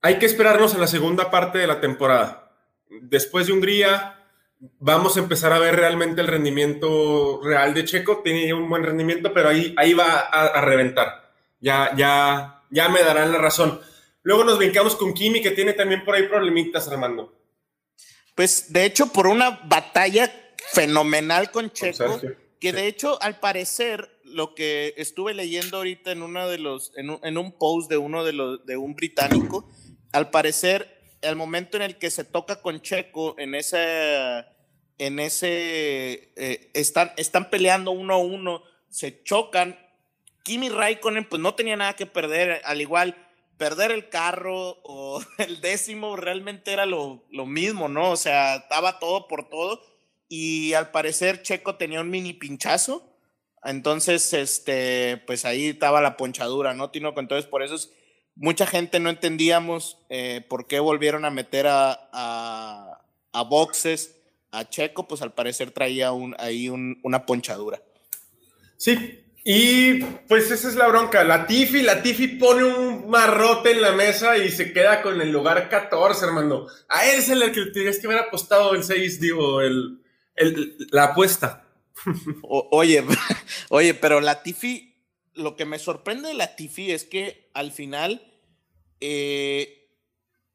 hay 0.00 0.18
que 0.18 0.26
esperarnos 0.26 0.74
a 0.74 0.78
la 0.78 0.86
segunda 0.86 1.30
parte 1.30 1.58
de 1.58 1.66
la 1.66 1.80
temporada. 1.80 2.52
Después 2.88 3.46
de 3.46 3.54
Hungría, 3.54 4.21
vamos 4.78 5.16
a 5.16 5.20
empezar 5.20 5.52
a 5.52 5.58
ver 5.58 5.76
realmente 5.76 6.20
el 6.20 6.26
rendimiento 6.26 7.40
real 7.42 7.74
de 7.74 7.84
Checo. 7.84 8.20
Tiene 8.22 8.52
un 8.54 8.68
buen 8.68 8.82
rendimiento, 8.82 9.32
pero 9.32 9.48
ahí, 9.48 9.74
ahí 9.76 9.92
va 9.94 10.20
a, 10.20 10.46
a, 10.46 10.60
reventar. 10.60 11.32
Ya, 11.60 11.92
ya, 11.96 12.62
ya 12.70 12.88
me 12.88 13.02
darán 13.02 13.32
la 13.32 13.38
razón. 13.38 13.80
Luego 14.22 14.44
nos 14.44 14.58
brincamos 14.58 14.96
con 14.96 15.14
Kimi, 15.14 15.42
que 15.42 15.50
tiene 15.50 15.72
también 15.72 16.04
por 16.04 16.14
ahí 16.14 16.28
problemitas, 16.28 16.88
Armando. 16.88 17.34
Pues 18.34 18.72
de 18.72 18.84
hecho, 18.84 19.12
por 19.12 19.26
una 19.26 19.60
batalla 19.64 20.32
fenomenal 20.72 21.50
con 21.50 21.70
Checo, 21.72 22.20
que 22.60 22.72
de 22.72 22.86
hecho, 22.86 23.20
al 23.20 23.40
parecer, 23.40 24.08
lo 24.24 24.54
que 24.54 24.94
estuve 24.96 25.34
leyendo 25.34 25.78
ahorita 25.78 26.12
en 26.12 26.22
uno 26.22 26.48
de 26.48 26.58
los, 26.58 26.92
en 26.96 27.10
un, 27.10 27.20
en 27.22 27.36
un 27.36 27.52
post 27.52 27.90
de 27.90 27.98
uno 27.98 28.24
de 28.24 28.32
los, 28.32 28.64
de 28.64 28.76
un 28.76 28.94
británico, 28.94 29.68
al 30.12 30.30
parecer, 30.30 31.02
el 31.20 31.36
momento 31.36 31.76
en 31.76 31.82
el 31.82 31.98
que 31.98 32.10
se 32.10 32.24
toca 32.24 32.62
con 32.62 32.80
Checo 32.80 33.34
en 33.38 33.54
ese, 33.54 34.44
en 35.06 35.18
ese, 35.20 36.32
eh, 36.36 36.70
están, 36.74 37.12
están 37.16 37.50
peleando 37.50 37.90
uno 37.90 38.14
a 38.14 38.18
uno, 38.18 38.62
se 38.88 39.22
chocan. 39.22 39.78
Kimi 40.44 40.68
Raikkonen, 40.68 41.28
pues 41.28 41.40
no 41.40 41.54
tenía 41.54 41.76
nada 41.76 41.94
que 41.94 42.06
perder, 42.06 42.60
al 42.64 42.80
igual 42.80 43.16
perder 43.56 43.92
el 43.92 44.08
carro 44.08 44.78
o 44.82 45.22
el 45.38 45.60
décimo 45.60 46.16
realmente 46.16 46.72
era 46.72 46.86
lo, 46.86 47.24
lo, 47.30 47.46
mismo, 47.46 47.88
¿no? 47.88 48.10
O 48.10 48.16
sea, 48.16 48.56
estaba 48.56 48.98
todo 48.98 49.28
por 49.28 49.48
todo 49.48 49.80
y 50.28 50.72
al 50.74 50.90
parecer 50.90 51.42
Checo 51.42 51.76
tenía 51.76 52.00
un 52.00 52.10
mini 52.10 52.32
pinchazo, 52.32 53.12
entonces, 53.64 54.32
este, 54.32 55.22
pues 55.26 55.44
ahí 55.44 55.68
estaba 55.68 56.00
la 56.00 56.16
ponchadura, 56.16 56.74
¿no, 56.74 56.90
Tino? 56.90 57.14
Entonces, 57.16 57.48
por 57.48 57.62
eso 57.62 57.76
es, 57.76 57.92
mucha 58.34 58.66
gente 58.66 58.98
no 58.98 59.10
entendíamos 59.10 59.98
eh, 60.08 60.44
por 60.48 60.66
qué 60.66 60.80
volvieron 60.80 61.24
a 61.24 61.30
meter 61.30 61.66
a, 61.68 62.08
a, 63.32 63.42
boxes 63.42 64.21
a 64.52 64.68
Checo, 64.68 65.08
pues 65.08 65.22
al 65.22 65.32
parecer 65.32 65.70
traía 65.72 66.12
un, 66.12 66.36
ahí 66.38 66.68
un, 66.68 67.00
una 67.02 67.26
ponchadura. 67.26 67.82
Sí, 68.76 69.22
y 69.44 70.00
pues 70.28 70.50
esa 70.50 70.68
es 70.68 70.76
la 70.76 70.86
bronca. 70.86 71.24
La 71.24 71.46
Tifi, 71.46 71.82
la 71.82 72.02
Tifi 72.02 72.28
pone 72.28 72.64
un 72.64 73.08
marrote 73.08 73.72
en 73.72 73.82
la 73.82 73.92
mesa 73.92 74.36
y 74.36 74.50
se 74.50 74.72
queda 74.72 75.02
con 75.02 75.20
el 75.20 75.32
lugar 75.32 75.68
14, 75.68 76.26
hermano. 76.26 76.66
A 76.88 77.06
él 77.06 77.18
es 77.18 77.28
el 77.28 77.50
que 77.50 77.66
tienes 77.72 77.98
que 77.98 78.06
haber 78.06 78.20
apostado 78.20 78.74
el 78.74 78.84
6, 78.84 79.20
digo, 79.20 79.60
el, 79.60 80.00
el, 80.36 80.76
la 80.90 81.04
apuesta. 81.04 81.66
O, 82.42 82.68
oye, 82.72 83.04
oye, 83.68 83.94
pero 83.94 84.20
la 84.20 84.42
Tifi, 84.42 84.96
lo 85.34 85.56
que 85.56 85.64
me 85.64 85.78
sorprende 85.78 86.28
de 86.28 86.34
la 86.34 86.56
Tifi 86.56 86.90
es 86.90 87.04
que 87.04 87.50
al 87.54 87.70
final 87.70 88.32
eh, 89.00 89.88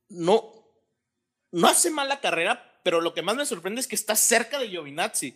no, 0.10 0.52
no 1.52 1.68
hace 1.68 1.90
mala 1.90 2.20
carrera, 2.20 2.67
pero 2.88 3.02
lo 3.02 3.14
que 3.14 3.22
más 3.22 3.36
me 3.36 3.46
sorprende 3.46 3.82
es 3.82 3.88
que 3.88 3.96
está 3.96 4.16
cerca 4.16 4.58
de 4.60 4.70
Giovinazzi. 4.70 5.36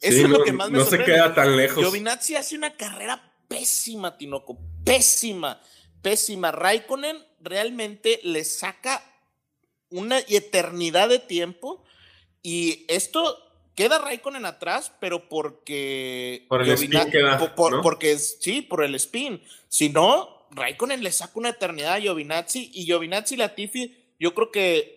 Eso 0.00 0.16
Sí, 0.16 0.22
es 0.22 0.30
lo 0.30 0.38
no- 0.38 0.44
que 0.44 0.52
más 0.52 0.70
me 0.70 0.78
no 0.78 0.84
se 0.84 0.90
sorprende. 0.92 1.12
queda 1.12 1.34
tan 1.34 1.54
lejos. 1.54 1.76
Giovinazzi 1.84 2.36
hace 2.36 2.56
una 2.56 2.74
carrera 2.74 3.34
pésima, 3.48 4.16
Tinoco, 4.16 4.56
pésima, 4.82 5.60
pésima. 6.00 6.52
Raikkonen 6.52 7.18
realmente 7.42 8.18
le 8.22 8.44
saca 8.44 9.02
una 9.90 10.20
eternidad 10.20 11.10
de 11.10 11.18
tiempo 11.18 11.84
y 12.42 12.86
esto 12.88 13.42
queda 13.74 13.98
Raikkonen 13.98 14.46
atrás, 14.46 14.90
pero 14.98 15.28
porque 15.28 16.46
Por 16.48 16.62
el 16.62 16.70
spin 16.70 16.92
Giovina- 16.92 17.10
que 17.10 17.20
da, 17.22 17.38
por- 17.38 17.54
por- 17.54 17.72
¿no? 17.72 17.82
porque 17.82 18.12
es- 18.12 18.38
sí, 18.40 18.62
por 18.62 18.82
el 18.82 18.94
spin. 18.94 19.42
Si 19.68 19.90
no, 19.90 20.48
Raikkonen 20.50 21.02
le 21.02 21.12
saca 21.12 21.32
una 21.34 21.50
eternidad 21.50 21.92
a 21.92 22.00
Giovinazzi 22.00 22.70
y 22.72 22.86
Giovinazzi 22.86 23.34
y 23.34 23.36
Latifi, 23.36 24.14
yo 24.18 24.32
creo 24.34 24.50
que 24.50 24.95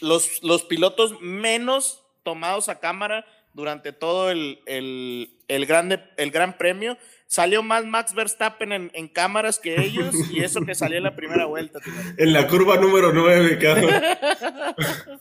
los, 0.00 0.42
los 0.42 0.64
pilotos 0.64 1.20
menos 1.20 2.02
tomados 2.22 2.68
a 2.68 2.80
cámara 2.80 3.24
durante 3.52 3.92
todo 3.92 4.30
el, 4.30 4.60
el, 4.66 5.30
el 5.48 5.66
grande, 5.66 6.02
el 6.16 6.30
gran 6.30 6.58
premio. 6.58 6.98
Salió 7.26 7.62
más 7.62 7.84
Max 7.84 8.14
Verstappen 8.14 8.72
en, 8.72 8.90
en 8.94 9.08
cámaras 9.08 9.58
que 9.58 9.80
ellos 9.80 10.14
y 10.30 10.44
eso 10.44 10.60
que 10.64 10.74
salió 10.74 10.98
en 10.98 11.04
la 11.04 11.16
primera 11.16 11.46
vuelta. 11.46 11.80
tío. 11.80 11.92
En 12.18 12.32
la 12.32 12.46
curva 12.46 12.76
número 12.76 13.12
9, 13.12 13.58
cabrón. 13.58 13.90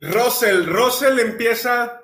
Russell, 0.00 0.64
Russell 0.66 1.18
empieza. 1.18 2.00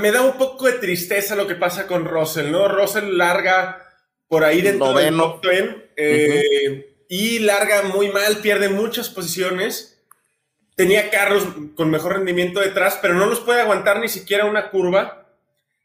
Me 0.00 0.10
da 0.10 0.22
un 0.22 0.36
poco 0.36 0.66
de 0.66 0.74
tristeza 0.74 1.36
lo 1.36 1.46
que 1.46 1.54
pasa 1.54 1.86
con 1.86 2.04
Russell, 2.06 2.50
¿no? 2.50 2.68
Russell 2.68 3.16
larga 3.16 3.82
por 4.26 4.44
ahí 4.44 4.60
dentro 4.60 4.88
Noveno. 4.92 5.40
del 5.40 5.40
top 5.40 5.50
10 5.50 5.76
eh, 5.96 6.95
y 7.08 7.38
larga 7.40 7.82
muy 7.82 8.08
mal, 8.08 8.38
pierde 8.38 8.68
muchas 8.68 9.08
posiciones. 9.08 10.02
Tenía 10.74 11.10
carros 11.10 11.44
con 11.74 11.90
mejor 11.90 12.14
rendimiento 12.14 12.60
detrás, 12.60 12.98
pero 13.00 13.14
no 13.14 13.26
los 13.26 13.40
puede 13.40 13.62
aguantar 13.62 14.00
ni 14.00 14.08
siquiera 14.08 14.44
una 14.44 14.70
curva. 14.70 15.26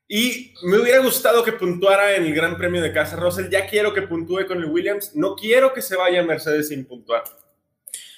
Y 0.08 0.54
me 0.64 0.78
hubiera 0.78 1.00
gustado 1.00 1.44
que 1.44 1.54
puntuara 1.54 2.18
en 2.18 2.26
el 2.26 2.36
Gran 2.36 2.58
Premio 2.58 2.82
de 2.82 2.92
Casa 2.92 3.16
Russell. 3.16 3.50
Ya 3.50 3.68
quiero 3.68 3.94
que 3.94 4.02
puntúe 4.02 4.46
con 4.46 4.58
el 4.58 4.66
Williams. 4.66 5.16
No 5.16 5.36
quiero 5.36 5.74
que 5.74 5.82
se 5.82 5.96
vaya 5.96 6.22
Mercedes 6.24 6.68
sin 6.68 6.86
puntuar. 6.86 7.24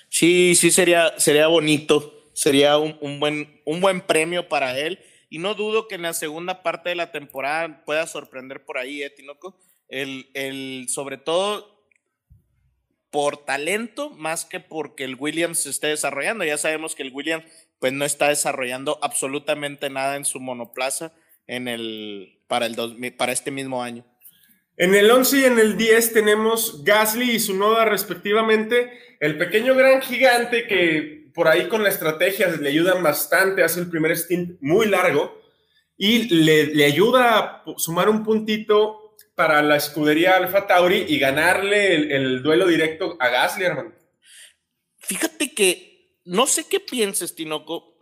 Sí, 0.09 0.55
sí, 0.55 0.71
sería, 0.71 1.13
sería 1.19 1.45
bonito. 1.45 2.31
Sería 2.33 2.79
un, 2.79 2.97
un 2.99 3.19
buen, 3.19 3.61
un 3.65 3.79
buen 3.79 4.01
premio 4.01 4.49
para 4.49 4.75
él. 4.79 4.99
Y 5.29 5.37
no 5.37 5.53
dudo 5.53 5.87
que 5.87 5.95
en 5.95 6.01
la 6.01 6.13
segunda 6.13 6.63
parte 6.63 6.89
de 6.89 6.95
la 6.95 7.11
temporada 7.11 7.83
pueda 7.85 8.07
sorprender 8.07 8.65
por 8.65 8.79
ahí, 8.79 9.03
¿eh, 9.03 9.11
Tinoco? 9.11 9.59
El, 9.87 10.29
el, 10.33 10.87
sobre 10.89 11.17
todo 11.17 11.72
por 13.13 13.45
talento, 13.45 14.09
más 14.09 14.43
que 14.43 14.59
porque 14.59 15.03
el 15.03 15.17
Williams 15.19 15.59
se 15.59 15.69
esté 15.69 15.85
desarrollando. 15.87 16.43
Ya 16.43 16.57
sabemos 16.57 16.95
que 16.95 17.03
el 17.03 17.13
Williams 17.13 17.45
pues 17.79 17.93
no 17.93 18.05
está 18.05 18.29
desarrollando 18.29 18.97
absolutamente 19.03 19.91
nada 19.91 20.15
en 20.15 20.25
su 20.25 20.39
monoplaza 20.39 21.13
en 21.45 21.67
el, 21.67 22.39
para, 22.47 22.65
el 22.65 22.73
dos- 22.73 22.95
para 23.15 23.31
este 23.31 23.51
mismo 23.51 23.83
año. 23.83 24.03
En 24.77 24.95
el 24.95 25.11
11 25.11 25.37
y 25.41 25.45
en 25.45 25.59
el 25.59 25.77
10 25.77 26.13
tenemos 26.13 26.83
Gasly 26.83 27.33
y 27.33 27.39
su 27.39 27.55
noda 27.55 27.85
respectivamente. 27.85 28.91
El 29.19 29.37
pequeño 29.37 29.75
gran 29.75 30.01
gigante 30.01 30.65
que 30.65 31.29
por 31.35 31.47
ahí 31.47 31.67
con 31.67 31.83
la 31.83 31.89
estrategia 31.89 32.47
le 32.47 32.69
ayudan 32.69 33.03
bastante, 33.03 33.61
hace 33.63 33.79
el 33.79 33.91
primer 33.91 34.17
stint 34.17 34.57
muy 34.59 34.87
largo 34.87 35.39
y 35.97 36.29
le, 36.29 36.83
ayuda 36.83 37.37
a 37.37 37.63
sumar 37.77 38.09
un 38.09 38.23
puntito 38.23 39.02
para 39.35 39.61
la 39.61 39.75
escudería 39.75 40.35
Alfa 40.35 40.67
Tauri 40.67 41.05
y 41.07 41.19
ganarle 41.19 42.15
el, 42.15 42.43
duelo 42.43 42.67
directo 42.67 43.17
a 43.19 43.29
Gasly, 43.29 43.65
hermano. 43.65 43.93
Fíjate 44.99 45.53
que 45.53 46.19
no 46.25 46.45
sé 46.47 46.67
qué 46.67 46.79
pienses, 46.79 47.35
Tinoco. 47.35 47.93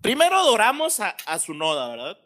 Primero 0.00 0.36
adoramos 0.36 1.00
a, 1.00 1.16
a 1.26 1.38
su 1.38 1.54
noda, 1.54 1.88
¿verdad? 1.88 2.18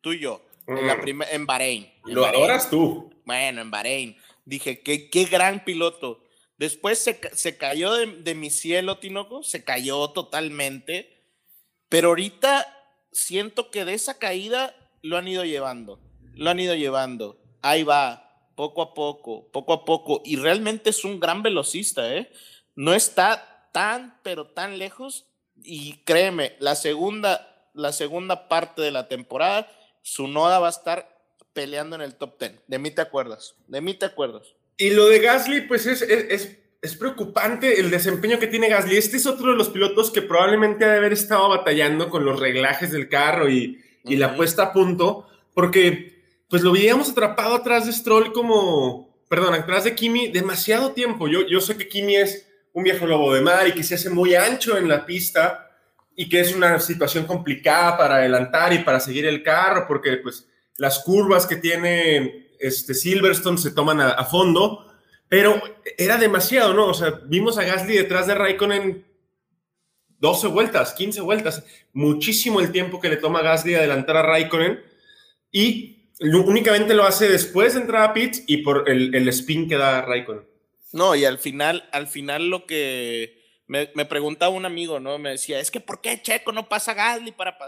Tú 0.00 0.12
y 0.12 0.20
yo. 0.20 0.44
En, 0.66 0.86
la 0.86 0.96
mm. 0.96 1.22
en 1.30 1.46
Bahrein. 1.46 1.92
Lo 2.04 2.24
adoras 2.24 2.70
tú. 2.70 3.12
Bueno, 3.24 3.60
en 3.60 3.70
Bahrein. 3.70 4.16
Dije, 4.44 4.82
qué, 4.82 5.10
qué 5.10 5.24
gran 5.24 5.64
piloto. 5.64 6.22
Después 6.56 6.98
se, 6.98 7.20
se 7.32 7.56
cayó 7.56 7.94
de, 7.94 8.06
de, 8.06 8.34
mi 8.34 8.50
cielo, 8.50 8.98
Tinoco. 8.98 9.42
Se 9.42 9.64
cayó 9.64 10.10
totalmente. 10.10 11.24
Pero 11.88 12.08
ahorita 12.08 12.66
siento 13.12 13.70
que 13.70 13.84
de 13.84 13.94
esa 13.94 14.18
caída 14.18 14.76
lo 15.02 15.16
han 15.16 15.26
ido 15.26 15.44
llevando. 15.44 16.00
Lo 16.36 16.50
han 16.50 16.60
ido 16.60 16.74
llevando. 16.74 17.38
Ahí 17.62 17.82
va, 17.82 18.50
poco 18.54 18.82
a 18.82 18.94
poco, 18.94 19.50
poco 19.52 19.72
a 19.72 19.84
poco. 19.84 20.22
Y 20.24 20.36
realmente 20.36 20.90
es 20.90 21.04
un 21.04 21.20
gran 21.20 21.42
velocista, 21.42 22.14
¿eh? 22.14 22.30
No 22.74 22.94
está 22.94 23.68
tan, 23.72 24.18
pero 24.22 24.46
tan 24.46 24.78
lejos. 24.78 25.26
Y 25.62 26.02
créeme, 26.04 26.56
la 26.58 26.74
segunda, 26.74 27.70
la 27.74 27.92
segunda 27.92 28.48
parte 28.48 28.82
de 28.82 28.90
la 28.90 29.08
temporada 29.08 29.68
su 30.04 30.28
noda 30.28 30.58
va 30.58 30.66
a 30.66 30.70
estar 30.70 31.08
peleando 31.54 31.96
en 31.96 32.02
el 32.02 32.14
top 32.14 32.38
10. 32.38 32.52
De 32.66 32.78
mí 32.78 32.90
te 32.90 33.00
acuerdas, 33.00 33.54
de 33.66 33.80
mí 33.80 33.94
te 33.94 34.04
acuerdas. 34.04 34.54
Y 34.76 34.90
lo 34.90 35.06
de 35.06 35.20
Gasly, 35.20 35.62
pues 35.62 35.86
es, 35.86 36.02
es, 36.02 36.58
es, 36.82 36.96
preocupante 36.96 37.80
el 37.80 37.90
desempeño 37.90 38.38
que 38.38 38.48
tiene 38.48 38.68
Gasly. 38.68 38.96
Este 38.96 39.16
es 39.16 39.26
otro 39.26 39.52
de 39.52 39.56
los 39.56 39.70
pilotos 39.70 40.10
que 40.10 40.20
probablemente 40.20 40.84
ha 40.84 40.88
de 40.88 40.98
haber 40.98 41.12
estado 41.12 41.48
batallando 41.48 42.10
con 42.10 42.24
los 42.24 42.38
reglajes 42.38 42.92
del 42.92 43.08
carro 43.08 43.48
y, 43.48 43.82
y 44.04 44.16
la 44.16 44.36
puesta 44.36 44.64
a 44.64 44.72
punto, 44.72 45.26
porque 45.54 46.13
pues 46.54 46.62
lo 46.62 46.70
veíamos 46.70 47.10
atrapado 47.10 47.56
atrás 47.56 47.84
de 47.84 47.92
Stroll 47.92 48.32
como, 48.32 49.12
perdón, 49.28 49.54
atrás 49.54 49.82
de 49.82 49.96
Kimi 49.96 50.28
demasiado 50.28 50.92
tiempo. 50.92 51.26
Yo, 51.26 51.44
yo 51.48 51.60
sé 51.60 51.76
que 51.76 51.88
Kimi 51.88 52.14
es 52.14 52.46
un 52.72 52.84
viejo 52.84 53.08
lobo 53.08 53.34
de 53.34 53.40
mar 53.40 53.66
y 53.66 53.72
que 53.72 53.82
se 53.82 53.96
hace 53.96 54.08
muy 54.08 54.36
ancho 54.36 54.78
en 54.78 54.86
la 54.86 55.04
pista, 55.04 55.68
y 56.14 56.28
que 56.28 56.38
es 56.38 56.54
una 56.54 56.78
situación 56.78 57.26
complicada 57.26 57.98
para 57.98 58.14
adelantar 58.18 58.72
y 58.72 58.78
para 58.84 59.00
seguir 59.00 59.26
el 59.26 59.42
carro, 59.42 59.86
porque 59.88 60.16
pues 60.18 60.46
las 60.76 61.00
curvas 61.00 61.44
que 61.44 61.56
tiene 61.56 62.50
este 62.60 62.94
Silverstone 62.94 63.58
se 63.58 63.72
toman 63.72 64.00
a, 64.00 64.24
fondo, 64.24 64.94
pero 65.28 65.60
era 65.98 66.18
demasiado, 66.18 66.72
¿no? 66.72 66.86
O 66.86 66.94
sea, 66.94 67.20
vimos 67.26 67.58
a 67.58 67.64
Gasly 67.64 67.96
detrás 67.96 68.28
de 68.28 68.36
Raikkonen 68.36 69.04
12 70.20 70.46
vueltas, 70.46 70.92
15 70.92 71.20
vueltas, 71.20 71.64
muchísimo 71.92 72.60
el 72.60 72.70
tiempo 72.70 73.00
que 73.00 73.08
le 73.08 73.16
toma 73.16 73.40
a 73.40 73.42
Gasly 73.42 73.74
adelantar 73.74 74.18
a 74.18 74.22
Raikkonen 74.22 74.80
y 75.50 75.93
únicamente 76.20 76.94
lo 76.94 77.04
hace 77.04 77.28
después 77.28 77.74
de 77.74 77.80
entrar 77.80 78.10
a 78.10 78.12
pits 78.12 78.44
y 78.46 78.58
por 78.58 78.88
el, 78.88 79.14
el 79.14 79.28
spin 79.28 79.68
que 79.68 79.76
da 79.76 80.02
Raikkonen. 80.02 80.44
No, 80.92 81.14
y 81.16 81.24
al 81.24 81.38
final, 81.38 81.88
al 81.90 82.06
final 82.06 82.48
lo 82.48 82.66
que 82.66 83.42
me, 83.66 83.86
preguntaba 83.86 84.54
un 84.54 84.64
amigo, 84.64 85.00
¿no? 85.00 85.18
Me 85.18 85.30
decía, 85.30 85.58
es 85.58 85.70
que 85.70 85.80
¿por 85.80 86.00
qué 86.00 86.22
Checo 86.22 86.52
no 86.52 86.68
pasa 86.68 86.94
Gasly 86.94 87.32
para... 87.32 87.58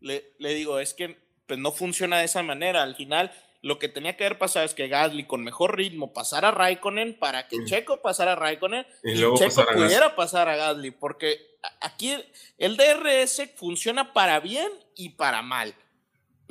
Le, 0.00 0.32
le 0.38 0.54
digo, 0.54 0.80
es 0.80 0.94
que 0.94 1.16
pues, 1.46 1.60
no 1.60 1.70
funciona 1.70 2.18
de 2.18 2.24
esa 2.24 2.42
manera. 2.42 2.82
Al 2.82 2.96
final, 2.96 3.30
lo 3.62 3.78
que 3.78 3.88
tenía 3.88 4.16
que 4.16 4.24
haber 4.24 4.38
pasado 4.38 4.66
es 4.66 4.74
que 4.74 4.88
Gasly 4.88 5.24
con 5.26 5.44
mejor 5.44 5.76
ritmo 5.76 6.12
pasara 6.12 6.48
a 6.48 6.50
Raikkonen 6.50 7.16
para 7.18 7.46
que 7.46 7.64
Checo 7.64 8.02
pasara 8.02 8.32
a 8.32 8.36
Raikkonen 8.36 8.84
y, 9.04 9.14
Checo 9.14 9.64
pudiera 9.72 10.16
pasar 10.16 10.48
a 10.48 10.56
Gasly, 10.56 10.90
porque 10.90 11.38
aquí 11.80 12.16
el 12.58 12.76
DRS 12.76 13.50
funciona 13.54 14.12
para 14.12 14.40
bien 14.40 14.68
y 14.96 15.10
para 15.10 15.42
mal. 15.42 15.74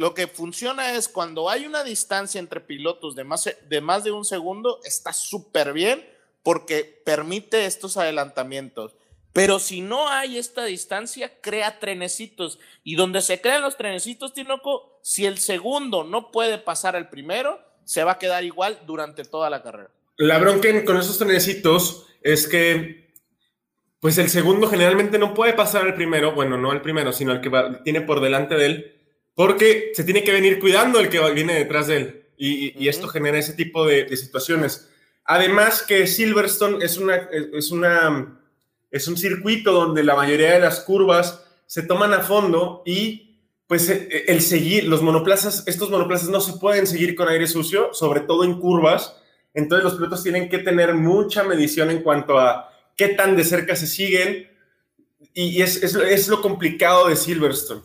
Lo 0.02 0.16
que 0.16 0.26
funciona 0.26 0.96
es 0.96 1.08
cuando 1.08 1.48
hay 1.48 1.68
una 1.68 1.84
distancia 1.84 2.40
entre 2.40 2.60
pilotos 2.60 3.16
de 3.16 3.24
más 3.24 4.04
de, 4.04 4.12
un 4.12 4.26
segundo, 4.26 4.80
está 4.84 5.14
súper 5.14 5.74
bien 5.74 6.04
porque 6.42 7.04
permite 7.06 7.68
estos 7.68 7.98
adelantamientos. 7.98 8.96
Pero 9.32 9.60
si 9.60 9.82
no 9.82 10.10
hay 10.10 10.40
esta 10.40 10.66
distancia, 10.66 11.40
crea 11.40 11.78
trenecitos. 11.78 12.58
Y 12.84 12.96
donde 12.96 13.22
se 13.22 13.42
crean 13.42 13.62
los 13.62 13.78
trenecitos, 13.78 14.34
Tinoco, 14.34 15.00
si 15.04 15.28
el 15.28 15.38
segundo 15.38 16.04
no 16.04 16.32
puede 16.32 16.58
pasar 16.58 16.96
al 16.96 17.10
primero, 17.10 17.60
se 17.84 18.04
va 18.04 18.14
a 18.14 18.18
quedar 18.18 18.44
igual 18.44 18.80
durante 18.88 19.24
toda 19.24 19.52
la 19.52 19.62
carrera. 19.62 19.92
La 20.18 20.40
bronca 20.40 20.84
con 20.84 20.98
esos 20.98 21.20
trenecitos 21.20 22.08
es 22.24 22.48
que, 22.48 23.14
pues 24.00 24.18
el 24.18 24.32
segundo 24.32 24.68
generalmente 24.68 25.20
no 25.20 25.36
puede 25.36 25.54
pasar 25.54 25.86
al 25.86 25.94
primero, 25.94 26.34
bueno, 26.34 26.58
no 26.58 26.72
al 26.72 26.82
primero, 26.82 27.14
sino 27.14 27.32
al 27.34 27.42
que 27.42 27.52
tiene 27.84 28.02
por 28.02 28.20
delante 28.20 28.56
de 28.56 28.66
él, 28.66 29.01
porque 29.36 29.92
se 29.94 30.04
tiene 30.04 30.24
que 30.24 30.32
venir 30.32 30.60
cuidando 30.60 31.00
el 31.00 31.10
que 31.10 31.20
viene 31.32 31.56
detrás 31.56 31.88
de 31.88 31.98
él. 31.98 32.26
Y, 32.38 32.88
esto 32.88 33.08
genera 33.08 33.38
ese 33.38 33.54
tipo 33.54 33.86
de 33.86 34.16
situaciones. 34.18 34.90
Además 35.26 35.84
que 35.84 36.08
Silverstone 36.08 36.84
es, 36.84 36.98
una, 36.98 37.16
es, 37.16 37.72
una, 37.72 38.40
es 38.90 39.08
un 39.08 39.18
circuito 39.18 39.72
donde 39.72 40.04
la 40.04 40.16
mayoría 40.16 40.54
de 40.54 40.60
las 40.60 40.82
curvas 40.82 41.46
se 41.66 41.84
toman 41.84 42.14
a 42.14 42.22
fondo 42.22 42.84
y 42.86 43.38
pues 43.68 43.88
e, 43.90 44.26
el 44.28 44.42
seguir, 44.42 44.86
los 44.86 45.02
monoplazas, 45.02 45.64
estos 45.68 45.90
monoplazas 45.90 46.30
no 46.30 46.42
se 46.42 46.54
pueden 46.60 46.88
seguir 46.88 47.16
con 47.16 47.30
aire 47.30 47.48
sucio, 47.48 47.94
sobre 47.94 48.22
todo 48.22 48.44
en 48.44 48.60
curvas. 48.60 49.16
Entonces 49.54 49.84
los 49.84 49.96
pilotos 49.96 50.24
tienen 50.24 50.50
que 50.50 50.60
tener 50.60 50.94
mucha 50.96 51.44
medición 51.44 51.92
en 51.92 52.02
cuanto 52.02 52.40
a 52.40 52.70
qué 52.98 53.10
tan 53.10 53.36
de 53.36 53.44
cerca 53.44 53.76
se 53.76 53.88
siguen 53.88 54.50
y 55.34 55.62
es, 55.62 55.82
es, 55.82 55.96
es 55.96 56.28
lo 56.28 56.42
complicado 56.42 57.08
de 57.08 57.16
Silverstone. 57.16 57.84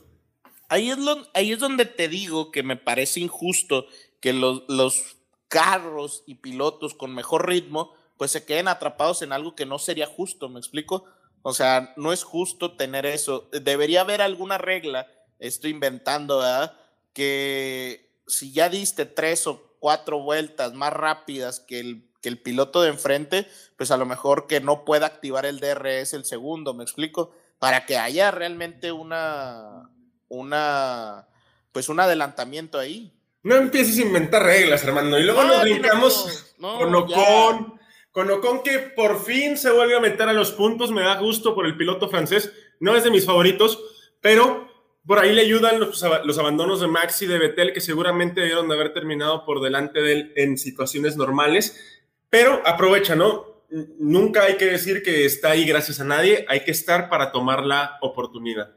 Ahí 0.68 0.90
es, 0.90 0.98
ahí 1.34 1.52
es 1.52 1.58
donde 1.58 1.84
te 1.84 2.08
digo 2.08 2.50
que 2.50 2.62
me 2.62 2.76
parece 2.76 3.20
injusto 3.20 3.86
que 4.20 4.32
los, 4.32 4.64
los 4.68 5.16
carros 5.48 6.24
y 6.26 6.36
pilotos 6.36 6.94
con 6.94 7.14
mejor 7.14 7.48
ritmo, 7.48 7.94
pues 8.16 8.30
se 8.30 8.44
queden 8.44 8.68
atrapados 8.68 9.22
en 9.22 9.32
algo 9.32 9.54
que 9.54 9.66
no 9.66 9.78
sería 9.78 10.06
justo, 10.06 10.48
¿me 10.48 10.58
explico? 10.58 11.04
O 11.42 11.52
sea, 11.52 11.92
no 11.96 12.12
es 12.12 12.24
justo 12.24 12.76
tener 12.76 13.06
eso. 13.06 13.48
Debería 13.52 14.00
haber 14.00 14.22
alguna 14.22 14.58
regla, 14.58 15.06
estoy 15.38 15.70
inventando, 15.70 16.38
¿verdad? 16.38 16.76
Que 17.12 18.10
si 18.26 18.52
ya 18.52 18.68
diste 18.68 19.06
tres 19.06 19.46
o 19.46 19.76
cuatro 19.78 20.20
vueltas 20.20 20.72
más 20.72 20.92
rápidas 20.92 21.60
que 21.60 21.78
el, 21.78 22.10
que 22.20 22.28
el 22.28 22.42
piloto 22.42 22.82
de 22.82 22.88
enfrente, 22.88 23.46
pues 23.76 23.90
a 23.90 23.96
lo 23.96 24.06
mejor 24.06 24.46
que 24.46 24.60
no 24.60 24.84
pueda 24.84 25.06
activar 25.06 25.46
el 25.46 25.60
DRS 25.60 26.14
el 26.14 26.24
segundo, 26.24 26.74
¿me 26.74 26.82
explico? 26.82 27.30
Para 27.58 27.86
que 27.86 27.96
haya 27.96 28.30
realmente 28.30 28.90
una, 28.90 29.90
una, 30.28 31.28
pues 31.72 31.88
un 31.88 32.00
adelantamiento 32.00 32.78
ahí. 32.78 33.12
No 33.42 33.54
empieces 33.54 33.98
a 33.98 34.02
inventar 34.02 34.42
reglas, 34.42 34.82
hermano. 34.82 35.18
Y 35.18 35.22
luego 35.22 35.44
nos 35.44 35.62
brincamos 35.62 36.54
con 36.58 36.94
Ocon. 36.94 37.80
Con 38.10 38.30
Ocon 38.30 38.62
que 38.62 38.78
por 38.80 39.24
fin 39.24 39.56
se 39.56 39.70
vuelve 39.70 39.96
a 39.96 40.00
meter 40.00 40.28
a 40.28 40.32
los 40.32 40.50
puntos. 40.50 40.90
Me 40.90 41.02
da 41.02 41.20
gusto 41.20 41.54
por 41.54 41.66
el 41.66 41.76
piloto 41.76 42.08
francés. 42.08 42.52
No 42.80 42.96
es 42.96 43.04
de 43.04 43.10
mis 43.10 43.24
favoritos, 43.24 43.78
pero 44.20 44.68
por 45.06 45.20
ahí 45.20 45.32
le 45.32 45.42
ayudan 45.42 45.78
los, 45.78 46.02
los 46.24 46.38
abandonos 46.38 46.80
de 46.80 46.88
Max 46.88 47.22
y 47.22 47.26
de 47.26 47.38
Betel, 47.38 47.72
que 47.72 47.80
seguramente 47.80 48.40
debieron 48.40 48.68
de 48.68 48.74
haber 48.74 48.92
terminado 48.92 49.44
por 49.44 49.60
delante 49.62 50.00
de 50.02 50.12
él 50.12 50.32
en 50.34 50.58
situaciones 50.58 51.16
normales. 51.16 52.02
Pero 52.28 52.60
aprovecha, 52.66 53.14
¿no? 53.14 53.62
Nunca 53.70 54.42
hay 54.42 54.56
que 54.56 54.66
decir 54.66 55.02
que 55.02 55.24
está 55.24 55.50
ahí 55.50 55.64
gracias 55.64 56.00
a 56.00 56.04
nadie. 56.04 56.44
Hay 56.48 56.64
que 56.64 56.72
estar 56.72 57.08
para 57.08 57.30
tomar 57.30 57.64
la 57.64 57.98
oportunidad. 58.00 58.74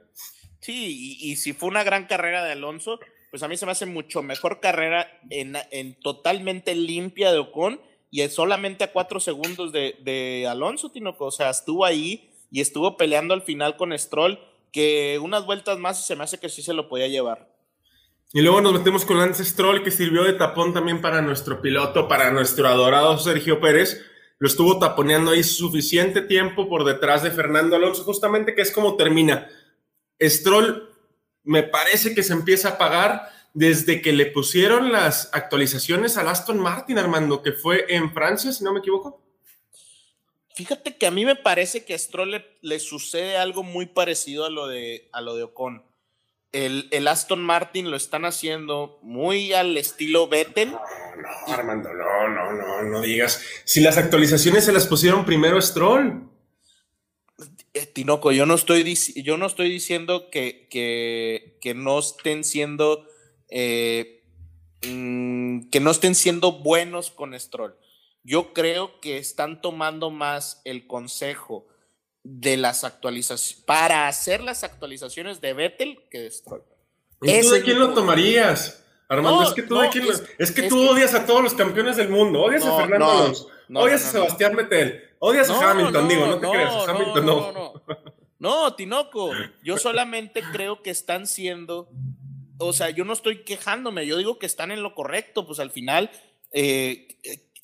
Sí, 0.60 1.18
y, 1.22 1.36
si 1.38 1.54
fue 1.54 1.70
una 1.70 1.84
gran 1.84 2.06
carrera 2.06 2.44
de 2.44 2.52
Alonso, 2.52 3.00
pues 3.32 3.44
a 3.44 3.48
mí 3.48 3.56
se 3.56 3.66
me 3.66 3.72
hace 3.72 3.86
mucho 3.86 4.22
mejor 4.22 4.60
carrera 4.60 5.10
en, 5.30 5.56
en 5.72 5.94
totalmente 6.00 6.76
limpia 6.76 7.32
de 7.32 7.40
Ocon 7.40 7.80
y 8.12 8.28
solamente 8.28 8.84
a 8.84 8.92
cuatro 8.92 9.20
segundos 9.20 9.72
de, 9.72 9.96
de 10.02 10.48
Alonso, 10.48 10.92
Tino. 10.92 11.16
O 11.18 11.32
sea, 11.32 11.50
estuvo 11.50 11.86
ahí 11.86 12.32
y 12.52 12.62
estuvo 12.62 12.98
peleando 12.98 13.34
al 13.34 13.44
final 13.44 13.78
con 13.78 13.98
Stroll, 13.98 14.40
que 14.72 15.20
unas 15.22 15.46
vueltas 15.46 15.78
más 15.78 16.06
se 16.06 16.16
me 16.16 16.24
hace 16.24 16.40
que 16.40 16.50
sí 16.50 16.62
se 16.62 16.74
lo 16.74 16.90
podía 16.90 17.08
llevar. 17.08 17.48
Y 18.32 18.42
luego 18.42 18.62
nos 18.62 18.74
metemos 18.74 19.06
con 19.06 19.18
Lance 19.18 19.44
Stroll, 19.44 19.84
que 19.84 19.92
sirvió 19.92 20.24
de 20.24 20.34
tapón 20.34 20.74
también 20.74 21.02
para 21.02 21.22
nuestro 21.22 21.62
piloto, 21.62 22.08
para 22.08 22.32
nuestro 22.32 22.68
adorado 22.68 23.18
Sergio 23.18 23.60
Pérez. 23.60 24.06
Lo 24.38 24.48
estuvo 24.48 24.78
taponeando 24.78 25.32
ahí 25.32 25.44
suficiente 25.44 26.22
tiempo 26.22 26.70
por 26.70 26.86
detrás 26.86 27.24
de 27.24 27.32
Fernando 27.32 27.76
Alonso, 27.76 28.04
justamente 28.04 28.54
que 28.54 28.62
es 28.62 28.72
como 28.72 28.96
termina. 28.96 29.50
Stroll 30.22 30.90
me 31.44 31.64
parece 31.64 32.14
que 32.14 32.24
se 32.24 32.34
empieza 32.34 32.70
a 32.70 32.78
pagar 32.78 33.30
desde 33.54 34.02
que 34.02 34.14
le 34.14 34.28
pusieron 34.28 34.92
las 34.92 35.30
actualizaciones 35.34 36.18
al 36.18 36.28
Aston 36.28 36.60
Martin, 36.60 37.00
Armando, 37.00 37.42
que 37.42 37.54
fue 37.54 37.86
en 37.90 38.14
Francia, 38.14 38.52
si 38.52 38.64
no 38.64 38.74
me 38.74 38.80
equivoco. 38.80 39.22
Fíjate 40.56 40.98
que 40.98 41.08
a 41.08 41.12
mí 41.12 41.26
me 41.26 41.36
parece 41.36 41.86
que 41.86 41.94
a 41.94 41.98
Stroll 41.98 42.44
le, 42.62 42.80
sucede 42.80 43.38
algo 43.38 43.64
muy 43.64 43.86
parecido 43.86 44.46
a 44.46 44.50
lo 44.50 44.68
de, 44.68 45.10
a 45.14 45.22
lo 45.22 45.36
de 45.36 45.44
Ocon. 45.44 45.84
el, 46.52 46.90
el, 46.92 47.08
Aston 47.08 47.42
Martin 47.42 47.90
lo 47.90 47.96
están 47.96 48.26
haciendo 48.26 49.00
muy 49.02 49.54
al 49.54 49.78
estilo 49.78 50.28
Vettel. 50.28 50.72
No, 50.72 50.80
no, 51.48 51.54
Armando, 51.54 51.94
no, 51.94 52.28
no, 52.28 52.54
no, 52.54 52.84
no 52.84 53.02
digas. 53.02 53.42
Si 53.64 53.80
las 53.80 53.98
actualizaciones 53.98 54.66
se 54.66 54.74
las 54.74 54.86
pusieron 54.86 55.26
primero 55.26 55.62
Stroll. 55.62 56.30
Tinoco, 57.94 58.32
yo 58.32 58.46
no 58.46 58.56
estoy, 58.56 58.96
yo 59.16 59.38
no 59.38 59.46
estoy 59.46 59.70
diciendo 59.70 60.30
que, 60.30 60.68
que, 60.70 61.58
que 61.62 61.74
no 61.74 62.00
estén 62.00 62.44
siendo 62.44 63.06
eh, 63.50 64.24
mm, 64.84 65.70
que 65.70 65.80
no 65.80 65.92
estén 65.92 66.16
siendo 66.16 66.52
buenos 66.52 67.12
con 67.12 67.38
Stroll. 67.40 67.76
Yo 68.24 68.54
creo 68.54 69.00
que 69.02 69.18
están 69.18 69.62
tomando 69.62 70.12
más 70.12 70.62
el 70.66 70.88
consejo 70.88 71.68
de 72.24 72.58
las 72.58 72.84
actualizaciones 72.84 73.64
para 73.66 74.08
hacer 74.08 74.42
las 74.42 74.64
actualizaciones 74.64 75.42
de 75.42 75.54
Vettel 75.54 76.00
que 76.10 76.20
de 76.20 76.32
Stroll. 76.32 76.64
¿Y 77.22 77.42
tú 77.42 77.50
de 77.50 77.64
quién 77.64 77.80
lo 77.80 77.94
tomarías? 77.94 78.86
Armando, 79.08 79.42
es 79.44 79.54
que, 79.54 79.64
tú, 79.64 79.80
de 79.80 79.90
quién 79.90 80.06
es, 80.38 80.52
que 80.52 80.64
tú 80.64 80.88
odias 80.88 81.16
a 81.16 81.26
todos 81.26 81.42
los 81.42 81.56
campeones 81.56 81.98
del 81.98 82.10
mundo. 82.10 82.44
Odias 82.44 82.64
a 82.64 82.78
Fernando 82.78 83.10
Alonso. 83.10 83.50
odias 83.74 84.06
a 84.06 84.12
Sebastián 84.12 84.56
Vettel. 84.56 85.09
Odias 85.20 85.50
a 85.50 85.72
Hamilton, 85.72 86.08
digo, 86.08 86.26
no 86.26 86.40
te 86.40 86.50
creas. 86.50 86.88
Hamilton 86.88 87.26
no. 87.26 87.52
No, 87.54 87.74
no, 88.40 88.74
Tinoco. 88.76 89.32
Yo 89.64 89.78
solamente 89.78 90.42
creo 90.52 90.82
que 90.82 90.90
están 90.90 91.28
siendo. 91.28 91.90
O 92.58 92.74
sea, 92.74 92.90
yo 92.90 93.06
no 93.06 93.14
estoy 93.14 93.44
quejándome. 93.44 94.06
Yo 94.06 94.18
digo 94.18 94.40
que 94.40 94.46
están 94.46 94.72
en 94.72 94.82
lo 94.82 94.96
correcto. 94.96 95.46
Pues 95.46 95.60
al 95.60 95.72
final. 95.72 96.10
Eh, 96.52 97.08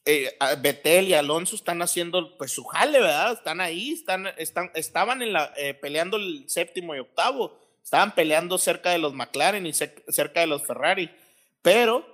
eh, 0.08 0.38
Betel 0.62 1.08
y 1.08 1.14
Alonso 1.16 1.56
están 1.56 1.82
haciendo 1.82 2.38
pues 2.38 2.52
su 2.52 2.64
jale, 2.64 3.00
¿verdad? 3.00 3.34
Están 3.34 3.60
ahí, 3.60 3.92
están, 3.92 4.28
están, 4.38 4.70
estaban 4.76 5.24
en 5.24 5.34
la, 5.34 5.52
eh, 5.58 5.74
peleando 5.74 6.18
el 6.18 6.48
séptimo 6.48 6.94
y 6.94 7.00
octavo, 7.00 7.58
estaban 7.84 8.14
peleando 8.14 8.60
cerca 8.60 8.92
de 8.92 9.00
los 9.00 9.16
McLaren 9.16 9.66
y 9.66 9.74
cerca 9.74 10.42
de 10.42 10.48
los 10.48 10.62
Ferrari, 10.64 11.10
pero 11.64 12.06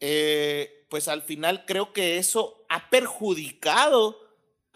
eh, 0.00 0.86
pues 0.90 1.06
al 1.06 1.22
final 1.22 1.64
creo 1.66 1.92
que 1.92 2.18
eso 2.18 2.66
ha 2.68 2.90
perjudicado 2.90 4.18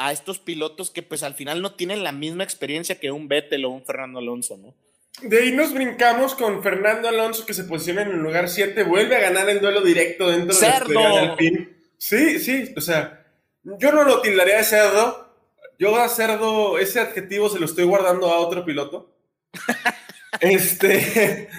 a 0.00 0.12
estos 0.12 0.38
pilotos 0.38 0.90
que 0.90 1.02
pues 1.02 1.22
al 1.22 1.34
final 1.34 1.60
no 1.60 1.74
tienen 1.74 2.02
la 2.02 2.12
misma 2.12 2.42
experiencia 2.42 2.98
que 2.98 3.10
un 3.10 3.28
Vettel 3.28 3.66
o 3.66 3.70
un 3.70 3.84
Fernando 3.84 4.18
Alonso, 4.18 4.56
¿no? 4.56 4.74
De 5.22 5.42
ahí 5.42 5.52
nos 5.52 5.74
brincamos 5.74 6.34
con 6.34 6.62
Fernando 6.62 7.08
Alonso 7.08 7.44
que 7.44 7.52
se 7.52 7.64
posiciona 7.64 8.02
en 8.02 8.12
el 8.12 8.18
lugar 8.18 8.48
7, 8.48 8.82
vuelve 8.84 9.16
a 9.16 9.20
ganar 9.20 9.50
el 9.50 9.60
duelo 9.60 9.82
directo 9.82 10.30
dentro 10.30 10.54
¡Cerdo! 10.54 10.88
de 10.88 11.36
fin 11.36 11.76
Sí, 11.98 12.38
sí, 12.38 12.72
o 12.74 12.80
sea, 12.80 13.26
yo 13.62 13.92
no 13.92 14.04
lo 14.04 14.22
tildaría 14.22 14.56
de 14.56 14.64
cerdo. 14.64 15.36
Yo 15.78 15.94
a 15.96 16.08
cerdo, 16.08 16.78
ese 16.78 16.98
adjetivo 16.98 17.50
se 17.50 17.58
lo 17.58 17.66
estoy 17.66 17.84
guardando 17.84 18.30
a 18.30 18.38
otro 18.38 18.64
piloto. 18.64 19.14
este, 20.40 21.50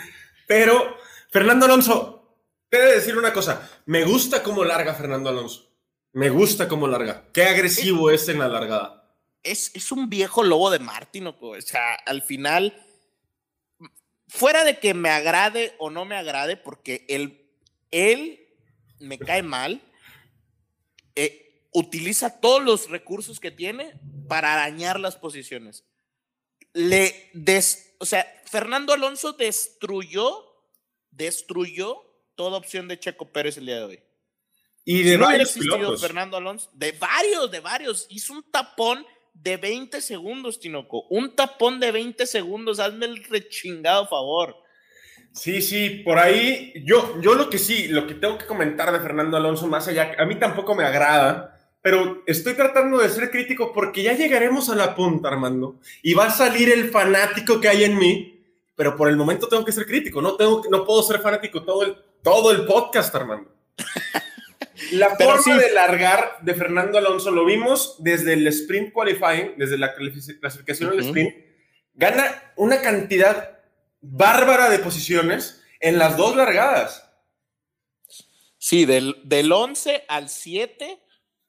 pero 0.47 0.97
Fernando 1.29 1.67
Alonso, 1.67 2.37
te 2.69 2.79
de 2.79 2.95
decir 2.95 3.17
una 3.17 3.33
cosa, 3.33 3.69
me 3.85 4.03
gusta 4.03 4.41
cómo 4.41 4.63
larga 4.63 4.95
Fernando 4.95 5.29
Alonso. 5.29 5.70
Me 6.13 6.29
gusta 6.29 6.67
cómo 6.67 6.87
larga. 6.87 7.25
Qué 7.31 7.43
agresivo 7.43 8.09
es, 8.11 8.27
en 8.27 8.39
la 8.39 8.47
largada. 8.47 9.15
Es, 9.43 9.71
es 9.73 9.91
un 9.91 10.09
viejo 10.09 10.43
lobo 10.43 10.69
de 10.69 10.79
Martín, 10.79 11.27
o 11.27 11.61
sea, 11.61 11.95
al 12.05 12.21
final, 12.21 12.85
fuera 14.27 14.63
de 14.63 14.79
que 14.79 14.93
me 14.93 15.09
agrade 15.09 15.73
o 15.79 15.89
no 15.89 16.05
me 16.05 16.15
agrade, 16.15 16.57
porque 16.57 17.05
él, 17.07 17.49
él 17.91 18.45
me 18.99 19.17
cae 19.17 19.41
mal, 19.41 19.81
eh, 21.15 21.67
utiliza 21.73 22.39
todos 22.39 22.61
los 22.61 22.89
recursos 22.89 23.39
que 23.39 23.51
tiene 23.51 23.93
para 24.27 24.53
arañar 24.53 24.99
las 24.99 25.15
posiciones. 25.15 25.85
Le 26.73 27.29
des, 27.33 27.95
o 27.99 28.05
sea, 28.05 28.25
Fernando 28.45 28.93
Alonso 28.93 29.33
destruyó, 29.33 30.45
destruyó 31.09 32.03
toda 32.35 32.57
opción 32.57 32.87
de 32.87 32.99
Checo 32.99 33.31
Pérez 33.31 33.57
el 33.57 33.65
día 33.65 33.77
de 33.77 33.83
hoy. 33.83 34.03
Y 34.83 35.03
de 35.03 35.17
varios 35.17 35.51
pilotos. 35.51 36.01
Fernando 36.01 36.37
Alonso, 36.37 36.69
de 36.73 36.91
varios, 36.93 37.51
de 37.51 37.59
varios. 37.59 38.07
Hizo 38.09 38.33
un 38.33 38.43
tapón 38.51 39.05
de 39.33 39.57
20 39.57 40.01
segundos, 40.01 40.59
Tinoco. 40.59 41.03
Un 41.09 41.35
tapón 41.35 41.79
de 41.79 41.91
20 41.91 42.25
segundos, 42.25 42.79
hazme 42.79 43.05
el 43.05 43.23
rechingado 43.23 44.07
favor. 44.07 44.55
Sí, 45.33 45.61
sí, 45.61 46.01
por 46.03 46.19
ahí 46.19 46.73
yo, 46.85 47.21
yo 47.21 47.35
lo 47.35 47.49
que 47.49 47.57
sí, 47.57 47.87
lo 47.87 48.05
que 48.05 48.15
tengo 48.15 48.37
que 48.37 48.45
comentar 48.45 48.91
de 48.91 48.99
Fernando 48.99 49.37
Alonso, 49.37 49.65
más 49.67 49.87
allá, 49.87 50.13
a 50.17 50.25
mí 50.25 50.35
tampoco 50.35 50.75
me 50.75 50.83
agrada, 50.83 51.57
pero 51.81 52.21
estoy 52.27 52.53
tratando 52.53 52.97
de 52.97 53.07
ser 53.07 53.31
crítico 53.31 53.71
porque 53.71 54.03
ya 54.03 54.13
llegaremos 54.13 54.69
a 54.69 54.75
la 54.75 54.93
punta, 54.93 55.29
Armando, 55.29 55.79
y 56.01 56.13
va 56.13 56.25
a 56.25 56.31
salir 56.31 56.69
el 56.69 56.89
fanático 56.89 57.61
que 57.61 57.69
hay 57.69 57.85
en 57.85 57.97
mí, 57.97 58.43
pero 58.75 58.97
por 58.97 59.07
el 59.07 59.15
momento 59.15 59.47
tengo 59.47 59.63
que 59.63 59.71
ser 59.71 59.85
crítico, 59.85 60.21
no, 60.21 60.35
tengo, 60.35 60.63
no 60.69 60.83
puedo 60.83 61.01
ser 61.01 61.21
fanático 61.21 61.63
todo 61.63 61.83
el, 61.83 61.95
todo 62.21 62.51
el 62.51 62.65
podcast, 62.65 63.15
Armando. 63.15 63.49
La 64.91 65.15
forma 65.15 65.57
de 65.57 65.71
largar 65.71 66.37
de 66.41 66.53
Fernando 66.53 66.97
Alonso 66.97 67.31
lo 67.31 67.45
vimos 67.45 67.95
desde 67.99 68.33
el 68.33 68.47
sprint 68.47 68.93
qualifying, 68.93 69.53
desde 69.57 69.77
la 69.77 69.93
clasificación 69.93 70.91
del 70.91 71.05
sprint, 71.05 71.35
gana 71.93 72.53
una 72.55 72.81
cantidad 72.81 73.59
bárbara 74.01 74.69
de 74.69 74.79
posiciones 74.79 75.61
en 75.79 75.97
las 75.97 76.17
dos 76.17 76.35
largadas. 76.35 77.07
Sí, 78.57 78.85
del, 78.85 79.15
del 79.23 79.51
11 79.51 80.05
al 80.07 80.29
7 80.29 80.99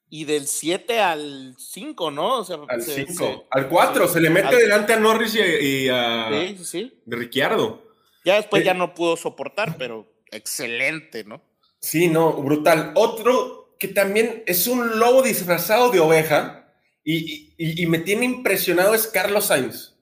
y 0.09 0.25
del 0.25 0.47
7 0.47 1.01
al 1.01 1.55
5, 1.59 2.11
¿no? 2.11 2.39
al 2.69 2.83
5, 2.83 3.47
al 3.51 3.69
4, 3.69 4.09
se 4.09 4.21
le 4.21 4.31
mete 4.31 4.57
delante 4.57 4.93
a 4.93 4.99
Norris 4.99 5.35
y, 5.35 5.89
a 5.89 6.29
de 6.31 7.17
Ricciardo. 7.17 7.83
Ya 8.25 8.37
después 8.37 8.63
eh, 8.63 8.67
ya 8.67 8.75
no 8.75 8.95
pudo 8.95 9.17
soportar, 9.17 9.77
pero 9.79 10.07
excelente, 10.31 11.25
¿no? 11.25 11.43
Sí, 11.83 12.09
no, 12.09 12.33
brutal. 12.33 12.93
Otro 12.95 13.77
que 13.79 13.89
también 13.89 14.43
es 14.47 14.67
un 14.67 14.99
lobo 14.99 15.23
disfrazado 15.23 15.91
de 15.91 16.01
oveja 16.01 16.73
y, 17.05 17.53
y 17.59 17.87
me 17.87 17.99
tiene 17.99 18.25
impresionado 18.25 18.95
es 18.95 19.07
Carlos 19.09 19.47
Sainz 19.47 19.93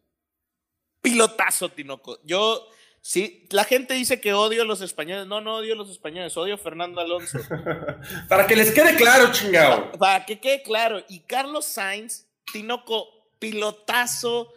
pilotazo, 1.00 1.70
Tinoco. 1.70 2.18
Yo, 2.24 2.68
sí, 3.00 3.46
la 3.50 3.64
gente 3.64 3.94
dice 3.94 4.20
que 4.20 4.32
odio 4.32 4.62
a 4.62 4.66
los 4.66 4.80
españoles. 4.80 5.26
No, 5.26 5.40
no 5.40 5.56
odio 5.56 5.74
a 5.74 5.76
los 5.76 5.90
españoles, 5.90 6.36
odio 6.36 6.54
a 6.54 6.58
Fernando 6.58 7.00
Alonso. 7.00 7.38
para 8.28 8.46
que 8.46 8.56
les 8.56 8.70
quede 8.72 8.94
claro, 8.96 9.32
chingado. 9.32 9.92
Para, 9.92 10.24
que 10.26 10.40
quede 10.40 10.62
claro. 10.62 11.02
Y 11.08 11.20
Carlos 11.20 11.66
Sainz, 11.66 12.26
Tinoco, 12.52 13.08
pilotazo. 13.38 14.52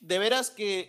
De 0.00 0.18
veras 0.18 0.50
que 0.50 0.80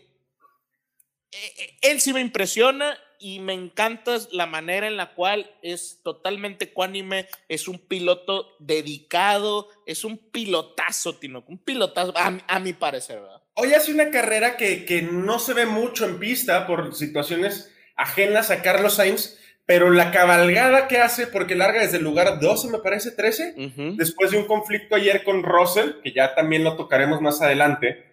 eh, 1.31 1.53
eh, 1.57 1.77
él 1.81 2.01
sí 2.01 2.13
me 2.13 2.21
impresiona 2.21 2.97
y 3.19 3.39
me 3.39 3.53
encanta 3.53 4.17
la 4.31 4.45
manera 4.45 4.87
en 4.87 4.97
la 4.97 5.13
cual 5.13 5.51
es 5.61 5.99
totalmente 6.03 6.65
ecuánime, 6.65 7.27
es 7.47 7.67
un 7.67 7.79
piloto 7.79 8.55
dedicado, 8.59 9.69
es 9.85 10.03
un 10.03 10.17
pilotazo, 10.17 11.17
Tinoco, 11.17 11.51
un 11.51 11.57
pilotazo, 11.57 12.13
a, 12.15 12.37
a 12.47 12.59
mi 12.59 12.73
parecer, 12.73 13.19
¿verdad? 13.19 13.39
Hoy 13.61 13.73
hace 13.73 13.91
una 13.91 14.09
carrera 14.09 14.55
que, 14.55 15.05
no 15.11 15.37
se 15.37 15.53
ve 15.53 15.65
mucho 15.65 16.05
en 16.05 16.17
pista 16.17 16.65
por 16.65 16.95
situaciones 16.95 17.75
ajenas 17.97 18.51
a 18.51 18.61
Carlos 18.61 18.93
Sainz, 18.93 19.37
pero 19.65 19.89
la 19.89 20.11
cabalgada 20.11 20.87
que 20.87 20.99
hace, 20.99 21.27
porque 21.27 21.55
larga 21.55 21.81
desde 21.81 21.97
el 21.97 22.05
lugar 22.05 22.39
12, 22.39 22.69
me 22.69 22.77
parece, 22.77 23.11
13, 23.11 23.55
después 23.97 24.31
de 24.31 24.37
un 24.37 24.45
conflicto 24.45 24.95
ayer 24.95 25.25
con 25.25 25.43
Russell, 25.43 25.95
que 26.01 26.13
ya 26.13 26.35
también 26.35 26.63
lo 26.63 26.77
tocaremos 26.77 27.19
más 27.19 27.41
adelante. 27.41 28.05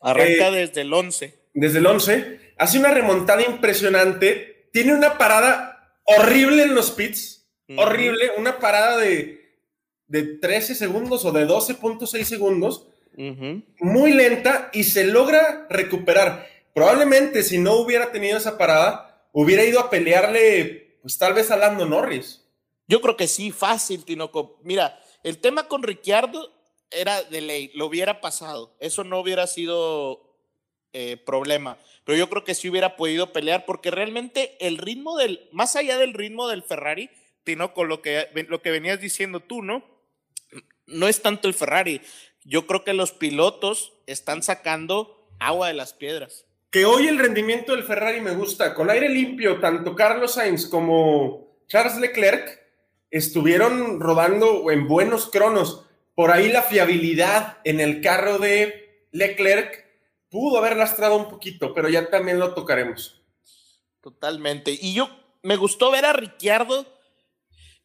Arranca 0.00 0.48
eh, 0.48 0.52
desde 0.52 0.80
el 0.80 0.92
11. 0.94 1.34
Desde 1.52 1.78
el 1.80 1.86
11, 1.86 2.54
hace 2.56 2.78
una 2.78 2.90
remontada 2.90 3.42
impresionante, 3.42 4.53
tiene 4.74 4.92
una 4.92 5.16
parada 5.18 6.00
horrible 6.02 6.64
en 6.64 6.74
los 6.74 6.90
pits, 6.90 7.46
horrible, 7.78 8.32
una 8.36 8.58
parada 8.58 8.98
de, 8.98 9.56
de 10.08 10.24
13 10.24 10.74
segundos 10.74 11.24
o 11.24 11.30
de 11.30 11.46
12.6 11.46 12.24
segundos, 12.24 12.88
muy 13.78 14.12
lenta 14.12 14.70
y 14.72 14.82
se 14.82 15.04
logra 15.04 15.68
recuperar. 15.70 16.48
Probablemente 16.74 17.44
si 17.44 17.58
no 17.58 17.74
hubiera 17.76 18.10
tenido 18.10 18.36
esa 18.36 18.58
parada, 18.58 19.28
hubiera 19.30 19.64
ido 19.64 19.78
a 19.78 19.90
pelearle, 19.90 20.98
pues 21.02 21.18
tal 21.18 21.34
vez 21.34 21.52
a 21.52 21.56
Lando 21.56 21.86
Norris. 21.86 22.44
Yo 22.88 23.00
creo 23.00 23.16
que 23.16 23.28
sí, 23.28 23.52
fácil, 23.52 24.04
Tinoco. 24.04 24.58
Mira, 24.64 24.98
el 25.22 25.38
tema 25.38 25.68
con 25.68 25.84
Ricciardo 25.84 26.52
era 26.90 27.22
de 27.22 27.40
ley, 27.40 27.70
lo 27.76 27.86
hubiera 27.86 28.20
pasado. 28.20 28.74
Eso 28.80 29.04
no 29.04 29.20
hubiera 29.20 29.46
sido 29.46 30.33
eh, 30.94 31.16
problema. 31.16 31.76
Pero 32.04 32.16
yo 32.16 32.30
creo 32.30 32.44
que 32.44 32.54
sí 32.54 32.70
hubiera 32.70 32.96
podido 32.96 33.32
pelear 33.32 33.66
porque 33.66 33.90
realmente 33.90 34.56
el 34.60 34.78
ritmo 34.78 35.18
del, 35.18 35.48
más 35.50 35.74
allá 35.74 35.98
del 35.98 36.14
ritmo 36.14 36.48
del 36.48 36.62
Ferrari, 36.62 37.10
Tinoco, 37.42 37.84
lo 37.84 38.00
que, 38.00 38.28
lo 38.48 38.62
que 38.62 38.70
venías 38.70 39.00
diciendo 39.00 39.40
tú, 39.40 39.62
¿no? 39.62 39.84
No 40.86 41.08
es 41.08 41.20
tanto 41.20 41.48
el 41.48 41.54
Ferrari, 41.54 42.00
yo 42.44 42.66
creo 42.66 42.84
que 42.84 42.92
los 42.92 43.10
pilotos 43.12 43.94
están 44.06 44.42
sacando 44.42 45.28
agua 45.40 45.68
de 45.68 45.74
las 45.74 45.94
piedras. 45.94 46.46
Que 46.70 46.84
hoy 46.84 47.08
el 47.08 47.18
rendimiento 47.18 47.74
del 47.74 47.84
Ferrari 47.84 48.20
me 48.20 48.32
gusta. 48.36 48.74
Con 48.74 48.90
aire 48.90 49.08
limpio, 49.08 49.60
tanto 49.60 49.96
Carlos 49.96 50.34
Sainz 50.34 50.66
como 50.66 51.58
Charles 51.66 51.96
Leclerc 51.96 52.60
estuvieron 53.10 54.00
rodando 54.00 54.70
en 54.70 54.86
buenos 54.86 55.30
cronos. 55.30 55.86
Por 56.14 56.30
ahí 56.30 56.50
la 56.50 56.62
fiabilidad 56.62 57.58
en 57.64 57.80
el 57.80 58.00
carro 58.00 58.38
de 58.38 59.06
Leclerc 59.10 59.83
pudo 60.34 60.58
haber 60.58 60.76
lastrado 60.76 61.14
un 61.14 61.28
poquito, 61.28 61.72
pero 61.72 61.88
ya 61.88 62.10
también 62.10 62.40
lo 62.40 62.54
tocaremos. 62.54 63.22
Totalmente. 64.00 64.76
Y 64.82 64.92
yo 64.92 65.08
me 65.42 65.54
gustó 65.54 65.92
ver 65.92 66.04
a 66.04 66.12
Ricciardo. 66.12 66.84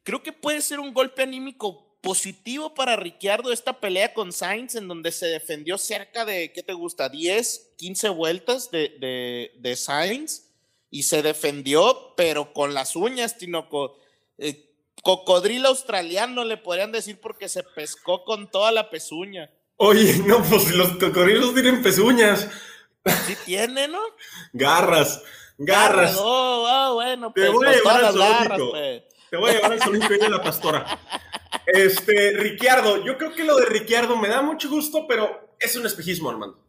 Creo 0.02 0.24
que 0.24 0.34
puede 0.34 0.62
ser 0.62 0.80
un 0.80 0.92
golpe 0.92 1.22
anímico 1.22 1.96
positivo 2.02 2.74
para 2.74 2.96
Ricciardo 2.96 3.54
esta 3.54 3.80
pelea 3.80 4.16
con 4.16 4.34
Sainz, 4.34 4.74
en 4.74 4.88
donde 4.88 5.12
se 5.12 5.28
defendió 5.28 5.78
cerca 5.78 6.26
de, 6.26 6.52
¿qué 6.52 6.64
te 6.64 6.74
gusta? 6.74 7.08
10, 7.08 7.74
15 7.78 8.10
vueltas 8.10 8.72
de, 8.72 8.98
de, 9.00 9.52
de 9.60 9.76
Sainz 9.76 10.48
y 10.90 11.04
se 11.04 11.22
defendió, 11.22 12.16
pero 12.18 12.52
con 12.52 12.74
las 12.74 12.96
uñas, 12.96 13.38
Tinoco. 13.38 14.00
Eh, 14.40 14.74
cocodrilo 15.04 15.68
australiano 15.68 16.44
le 16.44 16.58
podrían 16.58 16.92
decir 16.92 17.22
porque 17.22 17.48
se 17.48 17.62
pescó 17.62 18.24
con 18.24 18.50
toda 18.50 18.72
la 18.72 18.90
pezuña. 18.90 19.52
Oye, 19.82 20.22
no, 20.26 20.44
pues 20.44 20.72
los 20.76 20.98
cocodrilos 20.98 21.54
tienen 21.54 21.82
pezuñas. 21.82 22.50
Sí 23.26 23.38
tiene, 23.46 23.88
¿no? 23.88 24.02
Garras, 24.52 25.24
garras. 25.58 26.18
Oh, 26.20 26.68
oh, 26.70 26.94
bueno, 26.96 27.32
Te 27.34 27.46
pues, 27.50 27.54
voy 27.54 27.66
a 27.66 27.70
con 27.70 27.78
llevar 27.78 28.04
al 28.04 28.18
garras, 28.18 28.60
pues. 28.72 29.04
Te 29.30 29.38
voy 29.38 29.52
a 29.52 29.54
llevar 29.54 29.72
al 29.72 29.82
zoológico 29.82 30.14
de 30.16 30.30
la 30.30 30.44
pastora. 30.44 31.00
Este, 31.66 32.32
Ricciardo, 32.32 33.06
yo 33.06 33.18
creo 33.18 33.34
que 33.34 33.46
lo 33.46 33.56
de 33.56 33.68
Ricciardo 33.68 34.18
me 34.18 34.28
da 34.28 34.42
mucho 34.42 34.70
gusto, 34.70 35.06
pero 35.08 35.56
es 35.58 35.74
un 35.78 35.86
espejismo, 35.86 36.30
Armando. 36.30 36.62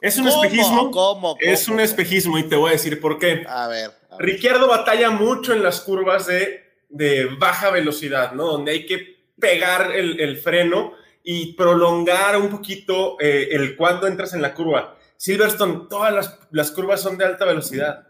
Es 0.00 0.16
un 0.16 0.26
¿Cómo? 0.26 0.44
espejismo. 0.44 0.90
¿Cómo? 0.90 1.36
Es 1.40 1.66
¿Cómo? 1.66 1.74
un 1.74 1.80
espejismo 1.82 2.38
y 2.38 2.44
te 2.44 2.56
voy 2.56 2.70
a 2.70 2.72
decir 2.72 3.00
por 3.02 3.18
qué. 3.18 3.44
A 3.46 3.68
ver. 3.68 3.90
a 4.08 4.16
ver. 4.16 4.26
Ricciardo 4.26 4.66
batalla 4.66 5.10
mucho 5.10 5.52
en 5.52 5.62
las 5.62 5.82
curvas 5.82 6.26
de, 6.26 6.64
de 6.88 7.26
baja 7.38 7.70
velocidad, 7.70 8.32
¿no? 8.32 8.46
Donde 8.46 8.72
hay 8.72 8.86
que 8.86 9.26
pegar 9.38 9.92
el, 9.94 10.18
el 10.20 10.38
freno 10.38 10.94
y 11.26 11.54
prolongar 11.54 12.36
un 12.38 12.50
poquito 12.50 13.16
eh, 13.18 13.48
el 13.52 13.76
cuando 13.76 14.06
entras 14.06 14.34
en 14.34 14.42
la 14.42 14.54
curva. 14.54 14.98
Silverstone, 15.16 15.86
todas 15.88 16.12
las, 16.12 16.38
las 16.50 16.70
curvas 16.70 17.00
son 17.00 17.16
de 17.16 17.24
alta 17.24 17.46
velocidad. 17.46 18.06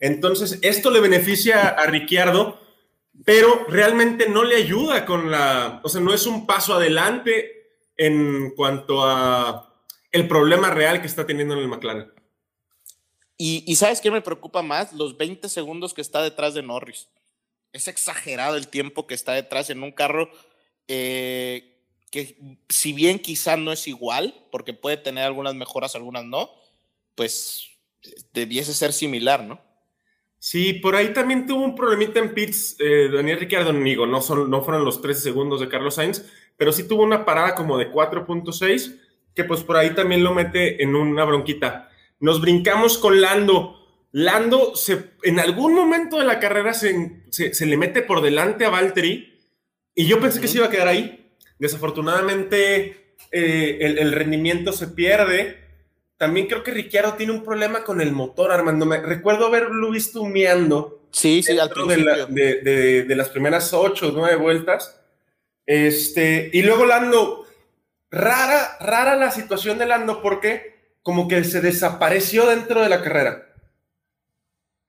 Entonces, 0.00 0.58
esto 0.62 0.90
le 0.90 1.00
beneficia 1.00 1.68
a 1.68 1.86
Ricciardo, 1.86 2.60
pero 3.24 3.64
realmente 3.68 4.28
no 4.28 4.42
le 4.42 4.56
ayuda 4.56 5.06
con 5.06 5.30
la, 5.30 5.80
o 5.84 5.88
sea, 5.88 6.00
no 6.00 6.12
es 6.12 6.26
un 6.26 6.44
paso 6.44 6.74
adelante 6.74 7.78
en 7.96 8.50
cuanto 8.56 9.06
a 9.06 9.72
el 10.10 10.26
problema 10.26 10.70
real 10.70 11.00
que 11.00 11.06
está 11.06 11.24
teniendo 11.24 11.54
en 11.54 11.60
el 11.60 11.68
McLaren. 11.68 12.12
Y, 13.36 13.62
y 13.66 13.76
¿sabes 13.76 14.00
qué 14.00 14.10
me 14.10 14.20
preocupa 14.20 14.62
más? 14.62 14.92
Los 14.92 15.16
20 15.16 15.48
segundos 15.48 15.94
que 15.94 16.00
está 16.00 16.22
detrás 16.22 16.54
de 16.54 16.62
Norris. 16.62 17.08
Es 17.72 17.86
exagerado 17.86 18.56
el 18.56 18.66
tiempo 18.66 19.06
que 19.06 19.14
está 19.14 19.32
detrás 19.32 19.70
en 19.70 19.82
un 19.82 19.92
carro 19.92 20.28
eh, 20.88 21.71
que 22.12 22.36
si 22.68 22.92
bien 22.92 23.18
quizá 23.18 23.56
no 23.56 23.72
es 23.72 23.88
igual, 23.88 24.46
porque 24.52 24.74
puede 24.74 24.98
tener 24.98 25.24
algunas 25.24 25.54
mejoras, 25.54 25.96
algunas 25.96 26.24
no, 26.24 26.50
pues 27.14 27.70
debiese 28.34 28.74
ser 28.74 28.92
similar, 28.92 29.42
¿no? 29.42 29.60
Sí, 30.38 30.74
por 30.74 30.94
ahí 30.94 31.14
también 31.14 31.46
tuvo 31.46 31.64
un 31.64 31.74
problemita 31.74 32.18
en 32.18 32.34
pits 32.34 32.76
eh, 32.80 33.08
Daniel 33.10 33.40
Ricciardo, 33.40 33.72
digo, 33.72 34.06
no, 34.06 34.20
son, 34.20 34.50
no 34.50 34.62
fueron 34.62 34.84
los 34.84 35.00
13 35.00 35.22
segundos 35.22 35.60
de 35.60 35.68
Carlos 35.68 35.94
Sainz, 35.94 36.24
pero 36.58 36.70
sí 36.70 36.86
tuvo 36.86 37.02
una 37.02 37.24
parada 37.24 37.54
como 37.54 37.78
de 37.78 37.90
4.6, 37.90 39.00
que 39.34 39.44
pues 39.44 39.62
por 39.62 39.78
ahí 39.78 39.94
también 39.94 40.22
lo 40.22 40.34
mete 40.34 40.82
en 40.82 40.94
una 40.94 41.24
bronquita. 41.24 41.88
Nos 42.20 42.42
brincamos 42.42 42.98
con 42.98 43.22
Lando. 43.22 43.78
Lando 44.10 44.76
se, 44.76 45.12
en 45.22 45.40
algún 45.40 45.74
momento 45.74 46.18
de 46.18 46.26
la 46.26 46.40
carrera 46.40 46.74
se, 46.74 47.22
se, 47.30 47.54
se 47.54 47.64
le 47.64 47.78
mete 47.78 48.02
por 48.02 48.20
delante 48.20 48.66
a 48.66 48.70
Valtteri 48.70 49.40
y 49.94 50.06
yo 50.06 50.20
pensé 50.20 50.40
que 50.40 50.48
se 50.48 50.58
iba 50.58 50.66
a 50.66 50.70
quedar 50.70 50.88
ahí. 50.88 51.21
Desafortunadamente 51.62 53.14
eh, 53.30 53.78
el, 53.80 53.98
el 53.98 54.12
rendimiento 54.12 54.72
se 54.72 54.88
pierde. 54.88 55.58
También 56.16 56.48
creo 56.48 56.64
que 56.64 56.72
Ricciardo 56.72 57.14
tiene 57.14 57.32
un 57.32 57.44
problema 57.44 57.84
con 57.84 58.00
el 58.00 58.10
motor, 58.12 58.50
Armando. 58.50 58.84
Me, 58.84 58.98
recuerdo 59.00 59.46
haberlo 59.46 59.90
visto 59.90 60.20
humeando 60.22 61.06
Sí, 61.12 61.42
sí, 61.42 61.52
al 61.52 61.68
dentro 61.68 61.86
de, 61.86 61.94
principio. 61.94 62.16
la- 62.16 62.26
de- 62.34 62.60
de- 62.62 63.02
de 63.04 63.16
las 63.16 63.28
primeras 63.28 63.72
ocho 63.72 64.08
o 64.08 64.10
nueve 64.12 64.36
vueltas. 64.36 65.00
Este, 65.64 66.50
y 66.52 66.62
luego 66.62 66.84
Lando, 66.84 67.46
rara, 68.10 68.76
rara 68.80 69.14
la 69.14 69.30
situación 69.30 69.78
de 69.78 69.86
Lando 69.86 70.20
porque 70.20 70.96
como 71.02 71.28
que 71.28 71.44
se 71.44 71.60
desapareció 71.60 72.46
dentro 72.46 72.80
de 72.82 72.88
la 72.88 73.02
carrera. 73.02 73.54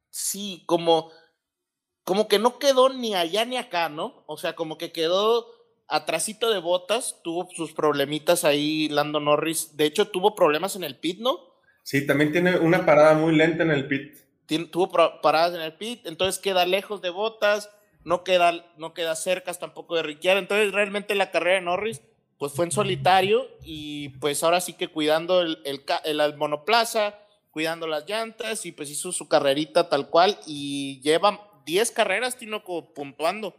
Sí, 0.09 0.63
como, 0.65 1.11
como 2.03 2.27
que 2.27 2.39
no 2.39 2.57
quedó 2.59 2.89
ni 2.89 3.15
allá 3.15 3.45
ni 3.45 3.57
acá, 3.57 3.89
¿no? 3.89 4.23
O 4.27 4.37
sea, 4.37 4.53
como 4.55 4.77
que 4.77 4.91
quedó 4.91 5.47
atrasito 5.87 6.49
de 6.51 6.59
botas, 6.59 7.19
tuvo 7.23 7.49
sus 7.55 7.73
problemitas 7.73 8.43
ahí 8.45 8.89
Lando 8.89 9.19
Norris. 9.19 9.75
De 9.77 9.85
hecho, 9.85 10.07
tuvo 10.07 10.35
problemas 10.35 10.75
en 10.75 10.83
el 10.83 10.97
pit, 10.97 11.19
¿no? 11.19 11.39
Sí, 11.83 12.05
también 12.07 12.31
tiene 12.31 12.57
una 12.57 12.85
parada 12.85 13.13
muy 13.13 13.35
lenta 13.35 13.63
en 13.63 13.71
el 13.71 13.87
pit. 13.87 14.15
Tien- 14.47 14.69
tuvo 14.71 14.91
paradas 15.21 15.53
en 15.55 15.61
el 15.61 15.73
pit, 15.73 16.05
entonces 16.05 16.41
queda 16.41 16.65
lejos 16.65 17.01
de 17.01 17.09
botas, 17.09 17.69
no 18.03 18.23
queda, 18.23 18.65
no 18.77 18.93
queda 18.93 19.15
cerca 19.15 19.53
tampoco 19.53 19.95
de 19.95 20.03
Ricciardo. 20.03 20.39
Entonces, 20.39 20.71
realmente 20.73 21.15
la 21.15 21.31
carrera 21.31 21.55
de 21.55 21.61
Norris, 21.65 22.01
pues 22.37 22.53
fue 22.53 22.65
en 22.65 22.71
solitario 22.71 23.47
y 23.63 24.09
pues 24.19 24.43
ahora 24.43 24.59
sí 24.61 24.73
que 24.73 24.87
cuidando 24.89 25.41
el, 25.41 25.59
el- 25.65 25.83
el 26.05 26.37
monoplaza, 26.37 27.15
cuidando 27.51 27.87
las 27.87 28.07
llantas 28.07 28.65
y 28.65 28.71
pues 28.71 28.89
hizo 28.89 29.11
su 29.11 29.27
carrerita 29.29 29.87
tal 29.87 30.09
cual 30.09 30.37
y 30.47 30.99
lleva 31.01 31.49
10 31.65 31.91
carreras, 31.91 32.37
Tinoco, 32.37 32.93
puntuando. 32.93 33.55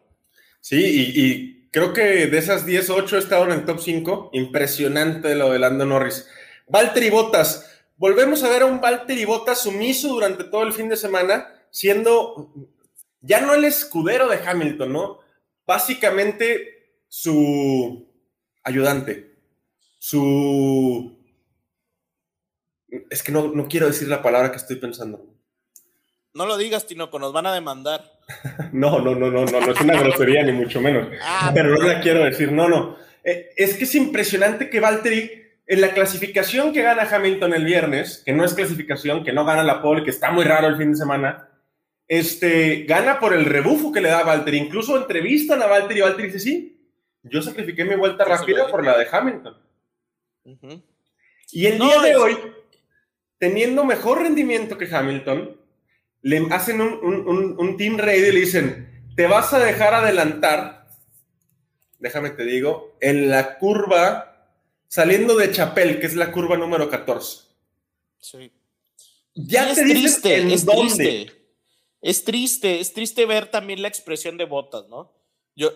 Sí, 0.64 1.12
y, 1.14 1.68
creo 1.70 1.92
que 1.92 2.26
de 2.26 2.38
esas 2.38 2.64
10, 2.64 2.88
8 2.88 3.18
estaban 3.18 3.52
en 3.52 3.66
top 3.66 3.80
5. 3.80 4.30
Impresionante 4.32 5.34
lo 5.34 5.52
de 5.52 5.58
Lando 5.58 5.84
Norris. 5.84 6.26
Valtteri 6.68 7.10
Bottas. 7.10 7.70
Volvemos 7.98 8.42
a 8.42 8.48
ver 8.48 8.62
a 8.62 8.66
un 8.66 8.80
Valtteri 8.80 9.26
Bottas 9.26 9.60
sumiso 9.60 10.08
durante 10.08 10.44
todo 10.44 10.62
el 10.62 10.72
fin 10.72 10.88
de 10.88 10.96
semana, 10.96 11.52
siendo 11.70 12.50
ya 13.20 13.42
no 13.42 13.52
el 13.52 13.64
escudero 13.66 14.26
de 14.26 14.38
Hamilton, 14.38 14.90
¿no? 14.90 15.18
Básicamente 15.66 17.02
su 17.08 18.08
ayudante, 18.62 19.36
su... 19.98 21.14
Es 23.10 23.22
que 23.22 23.32
no, 23.32 23.48
no 23.48 23.68
quiero 23.68 23.86
decir 23.86 24.08
la 24.08 24.22
palabra 24.22 24.50
que 24.50 24.56
estoy 24.56 24.76
pensando. 24.76 25.33
No 26.34 26.46
lo 26.46 26.56
digas, 26.56 26.86
Tinoco, 26.86 27.18
nos 27.18 27.32
van 27.32 27.46
a 27.46 27.54
demandar. 27.54 28.12
No, 28.72 28.98
no, 28.98 29.14
no, 29.14 29.30
no, 29.30 29.44
no, 29.44 29.60
no 29.60 29.72
es 29.72 29.80
una 29.80 29.98
grosería 30.00 30.42
ni 30.42 30.52
mucho 30.52 30.80
menos. 30.80 31.08
Ah, 31.22 31.52
Pero 31.54 31.70
no 31.70 31.82
la 31.86 32.00
quiero 32.00 32.24
decir, 32.24 32.50
no, 32.52 32.68
no. 32.68 32.96
Eh, 33.22 33.50
es 33.56 33.76
que 33.76 33.84
es 33.84 33.94
impresionante 33.94 34.68
que 34.68 34.80
Valtteri, 34.80 35.30
en 35.66 35.80
la 35.80 35.94
clasificación 35.94 36.72
que 36.72 36.82
gana 36.82 37.08
Hamilton 37.10 37.54
el 37.54 37.64
viernes, 37.64 38.22
que 38.26 38.32
no 38.32 38.44
es 38.44 38.52
clasificación, 38.54 39.24
que 39.24 39.32
no 39.32 39.44
gana 39.44 39.62
la 39.62 39.80
pole, 39.80 40.02
que 40.04 40.10
está 40.10 40.30
muy 40.32 40.44
raro 40.44 40.66
el 40.66 40.76
fin 40.76 40.90
de 40.90 40.96
semana, 40.98 41.48
este, 42.08 42.82
gana 42.82 43.18
por 43.20 43.32
el 43.32 43.44
rebufo 43.46 43.92
que 43.92 44.00
le 44.00 44.08
da 44.10 44.18
a 44.20 44.24
Valtteri. 44.24 44.58
Incluso 44.58 44.96
entrevistan 44.96 45.62
a 45.62 45.66
Valtteri 45.66 46.00
y 46.00 46.02
Valtteri 46.02 46.26
dice, 46.28 46.40
sí, 46.40 46.90
yo 47.22 47.40
sacrifiqué 47.40 47.84
mi 47.84 47.94
vuelta 47.94 48.24
rápida 48.24 48.66
por 48.68 48.84
la 48.84 48.98
de 48.98 49.06
Hamilton. 49.10 49.56
Y 51.52 51.66
el 51.66 51.78
No, 51.78 51.86
día 51.86 52.00
de 52.02 52.10
es- 52.10 52.16
hoy, 52.16 52.38
teniendo 53.38 53.84
mejor 53.84 54.20
rendimiento 54.22 54.76
que 54.76 54.92
Hamilton, 54.94 55.56
le 56.24 56.44
hacen 56.50 56.80
un, 56.80 56.94
un- 57.02 57.28
un- 57.28 57.56
un 57.58 57.76
team 57.76 57.98
radio 57.98 58.28
y 58.28 58.32
le 58.32 58.40
dicen, 58.40 59.12
te 59.14 59.26
vas 59.26 59.52
a 59.52 59.58
dejar 59.58 59.92
adelantar, 59.94 60.88
déjame 61.98 62.30
te 62.30 62.44
digo, 62.44 62.96
en 63.00 63.28
la 63.30 63.58
curva 63.58 64.30
saliendo 64.88 65.36
de 65.36 65.52
Chapel, 65.52 66.00
que 66.00 66.06
es 66.06 66.14
la 66.16 66.32
curva 66.32 66.56
número 66.56 66.88
14. 66.88 67.42
Sí. 68.18 68.50
Ya 69.34 69.66
te 69.66 69.72
es 69.72 69.84
dicen 69.84 70.00
triste, 70.02 70.40
en 70.40 70.50
es 70.50 70.64
dónde. 70.64 70.94
triste. 71.04 71.44
Es 72.00 72.24
triste, 72.24 72.80
es 72.80 72.92
triste 72.92 73.26
ver 73.26 73.50
también 73.50 73.82
la 73.82 73.88
expresión 73.88 74.36
de 74.36 74.44
Botas, 74.44 74.86
¿no? 74.88 75.12
Yo 75.56 75.72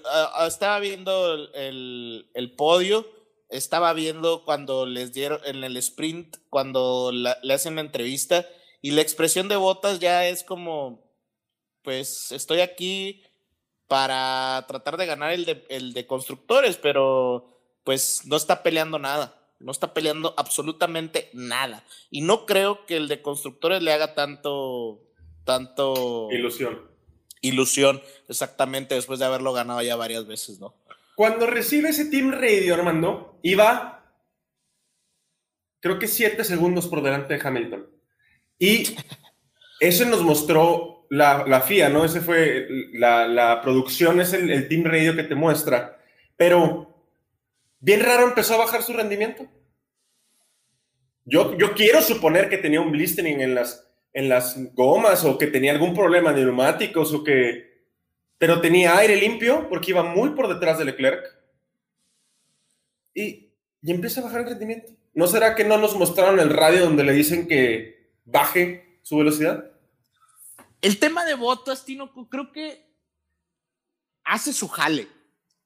estaba 0.47 0.79
viendo 0.81 1.35
el, 1.35 1.51
el- 1.55 2.31
el 2.35 2.53
podio, 2.57 3.07
estaba 3.49 3.93
viendo 3.93 4.45
cuando 4.45 4.87
les 4.87 5.13
dieron 5.13 5.41
en 5.45 5.63
el 5.65 5.77
sprint, 5.77 6.37
cuando 6.51 7.11
la- 7.13 7.39
le 7.43 7.55
hacen 7.55 7.75
la 7.77 7.81
entrevista, 7.83 8.47
y 8.81 8.93
la 8.93 9.03
expresión 9.03 9.49
de 9.49 9.57
Botas 9.57 9.99
ya 9.99 10.27
es 10.27 10.43
como, 10.43 11.05
pues 11.83 12.33
estoy 12.33 12.61
aquí 12.61 13.23
para 13.87 14.65
tratar 14.69 14.97
de 14.97 15.07
ganar 15.07 15.33
el 15.33 15.45
de, 15.45 15.65
el 15.69 15.93
de 15.93 16.07
constructores, 16.07 16.77
pero 16.77 17.59
pues 17.85 18.27
no 18.27 18.37
está 18.37 18.63
peleando 18.63 18.99
nada. 18.99 19.35
No 19.61 19.73
está 19.73 19.93
peleando 19.93 20.35
absolutamente 20.37 21.31
nada. 21.33 21.83
Y 22.11 22.21
no 22.21 22.47
creo 22.47 22.87
que 22.87 22.97
el 22.97 23.09
de 23.09 23.23
constructores 23.23 23.83
le 23.83 23.93
haga 23.93 24.15
tanto, 24.15 25.01
tanto 25.45 26.29
Ilusión. 26.31 26.89
ilusión 27.41 28.01
exactamente 28.29 28.95
después 28.95 29.19
de 29.19 29.25
haberlo 29.25 29.53
ganado 29.53 29.83
ya 29.83 29.97
varias 29.97 30.29
veces, 30.29 30.61
¿no? 30.61 30.77
Cuando 31.17 31.47
recibe 31.47 31.89
ese 31.89 32.05
team 32.05 32.31
radio, 32.31 32.75
Armando, 32.75 33.41
iba, 33.43 34.15
creo 35.81 35.99
que 35.99 36.07
siete 36.07 36.45
segundos 36.45 36.87
por 36.87 37.03
delante 37.03 37.35
de 37.35 37.41
Hamilton. 37.45 37.98
Y 38.59 38.97
eso 39.81 40.05
nos 40.05 40.23
mostró 40.23 41.07
la, 41.11 41.45
la 41.47 41.61
FIA, 41.61 41.89
¿no? 41.89 42.05
Ese 42.05 42.21
fue 42.21 42.67
la, 42.93 43.27
la 43.27 43.61
producción, 43.63 44.21
es 44.21 44.33
el, 44.33 44.51
el 44.51 44.69
team 44.69 44.85
radio 44.85 45.15
que 45.15 45.23
te 45.25 45.35
muestra. 45.35 46.01
Pero 46.37 46.95
bien 47.81 48.01
raro 48.01 48.25
empezó 48.25 48.55
a 48.55 48.65
bajar 48.65 48.83
su 48.83 48.93
rendimiento. 48.93 49.47
Yo, 51.25 51.57
yo 51.59 51.75
quiero 51.75 52.01
suponer 52.01 52.49
que 52.49 52.59
tenía 52.59 52.81
un 52.81 52.91
blistering 52.91 53.41
en 53.41 53.55
las 53.55 53.89
en 54.13 54.29
las 54.29 54.57
gomas 54.75 55.25
o 55.25 55.39
que 55.39 55.47
tenía 55.47 55.71
algún 55.71 55.95
problema 55.95 56.33
de 56.33 56.43
neumáticos 56.45 57.13
o 57.15 57.23
que... 57.23 57.69
Pero 58.39 58.61
tenía 58.61 58.97
aire 58.97 59.17
limpio 59.17 59.69
porque 59.69 59.91
iba 59.91 60.03
muy 60.03 60.31
por 60.31 60.49
detrás 60.49 60.79
de 60.79 60.87
Leclerc. 60.87 61.25
Y, 63.15 63.53
y 63.83 63.91
empieza 63.91 64.21
a 64.21 64.25
bajar 64.25 64.41
el 64.41 64.49
rendimiento. 64.49 64.93
¿No 65.15 65.27
será 65.27 65.55
que 65.55 65.65
no 65.65 65.77
nos 65.79 65.97
mostraron 65.97 66.41
el 66.41 66.51
radio 66.51 66.85
donde 66.85 67.05
le 67.05 67.13
dicen 67.13 67.47
que 67.47 67.98
baje 68.31 69.01
su 69.03 69.17
velocidad? 69.17 69.71
El 70.81 70.99
tema 70.99 71.25
de 71.25 71.35
Botas, 71.35 71.85
Tino, 71.85 72.13
creo 72.29 72.53
que 72.53 72.87
hace 74.25 74.53
su 74.53 74.69
jale. 74.69 75.09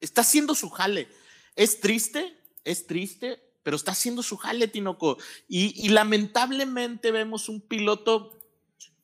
Está 0.01 0.22
haciendo 0.22 0.55
su 0.55 0.70
jale. 0.70 1.09
Es 1.55 1.81
triste, 1.81 2.37
es 2.64 2.87
triste, 2.87 3.40
pero 3.62 3.77
está 3.77 3.92
haciendo 3.92 4.22
su 4.22 4.37
jale, 4.37 4.68
Tinoco. 4.68 5.18
Y, 5.48 5.88
lamentablemente 5.90 7.11
vemos 7.11 7.48
un 7.48 7.61
piloto, 7.61 8.38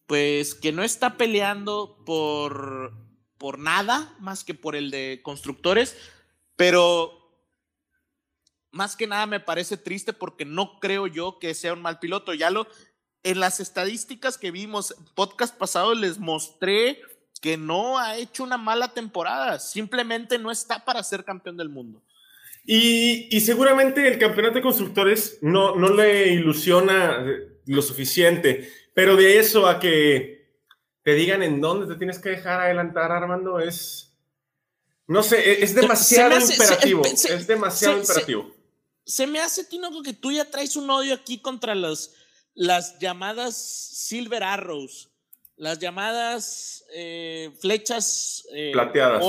pues, 0.07 0.55
que 0.55 0.73
no 0.73 0.83
está 0.83 1.16
peleando 1.16 2.03
por, 2.07 2.94
por 3.37 3.59
nada 3.59 4.16
más 4.18 4.44
que 4.44 4.55
por 4.55 4.77
el 4.77 4.90
de 4.90 5.21
constructores, 5.23 5.97
pero 6.57 7.18
más 8.71 8.97
que 8.97 9.07
nada 9.07 9.27
me 9.27 9.40
parece 9.40 9.77
triste 9.77 10.12
porque 10.12 10.44
no 10.44 10.79
creo 10.81 11.07
yo 11.07 11.38
que 11.38 11.55
sea 11.55 11.73
un 11.73 11.83
mal 11.83 11.99
piloto. 11.99 12.35
Ya 12.35 12.51
lo, 12.51 12.66
en 13.31 13.41
las 13.41 13.61
estadísticas 13.61 14.38
que 14.38 14.51
vimos, 14.51 14.95
podcast 15.14 15.55
pasado 15.55 15.95
les 15.95 16.19
mostré 16.19 17.03
que 17.43 17.59
no 17.59 17.99
ha 17.99 18.17
hecho 18.17 18.43
una 18.43 18.57
mala 18.57 18.95
temporada, 18.95 19.59
simplemente 19.59 20.38
no 20.38 20.51
está 20.51 20.85
para 20.85 21.03
ser 21.03 21.25
campeón 21.25 21.59
del 21.59 21.69
mundo. 21.69 22.03
Y, 22.64 23.41
seguramente 23.41 24.07
el 24.09 24.19
campeonato 24.19 24.57
de 24.57 24.62
constructores 24.62 25.38
no, 25.43 25.75
no 25.77 25.95
le 25.95 26.29
ilusiona 26.29 27.25
lo 27.67 27.83
suficiente, 27.83 28.73
pero 28.95 29.14
de 29.14 29.38
eso 29.38 29.67
a 29.67 29.79
que 29.79 30.49
te 31.03 31.14
digan 31.14 31.43
en 31.43 31.61
dónde 31.61 31.87
te 31.87 31.99
tienes 31.99 32.19
que 32.19 32.31
dejar 32.31 32.61
adelantar, 32.61 33.12
Armando, 33.12 33.61
es... 33.61 34.17
No 35.07 35.23
sé, 35.23 35.62
es 35.62 35.75
demasiado 35.75 36.38
imperativo. 36.38 37.03
es 37.05 37.47
demasiado 37.47 37.99
imperativo. 37.99 38.55
Se, 39.05 39.27
me 39.27 39.41
hace, 39.41 39.64
Tino, 39.64 39.91
que 40.03 40.12
tú 40.12 40.33
ya 40.33 40.45
traes 40.51 40.77
un 40.77 40.91
odio 40.91 41.14
aquí 41.14 41.41
contra 41.41 41.75
las, 41.75 42.14
las 42.59 42.99
llamadas 42.99 43.57
Silver 43.57 44.42
Arrows, 44.42 45.09
las 45.57 45.79
llamadas 45.79 46.85
eh, 46.92 47.53
flechas 47.61 48.44
eh, 48.53 48.71
plateadas. 48.73 49.25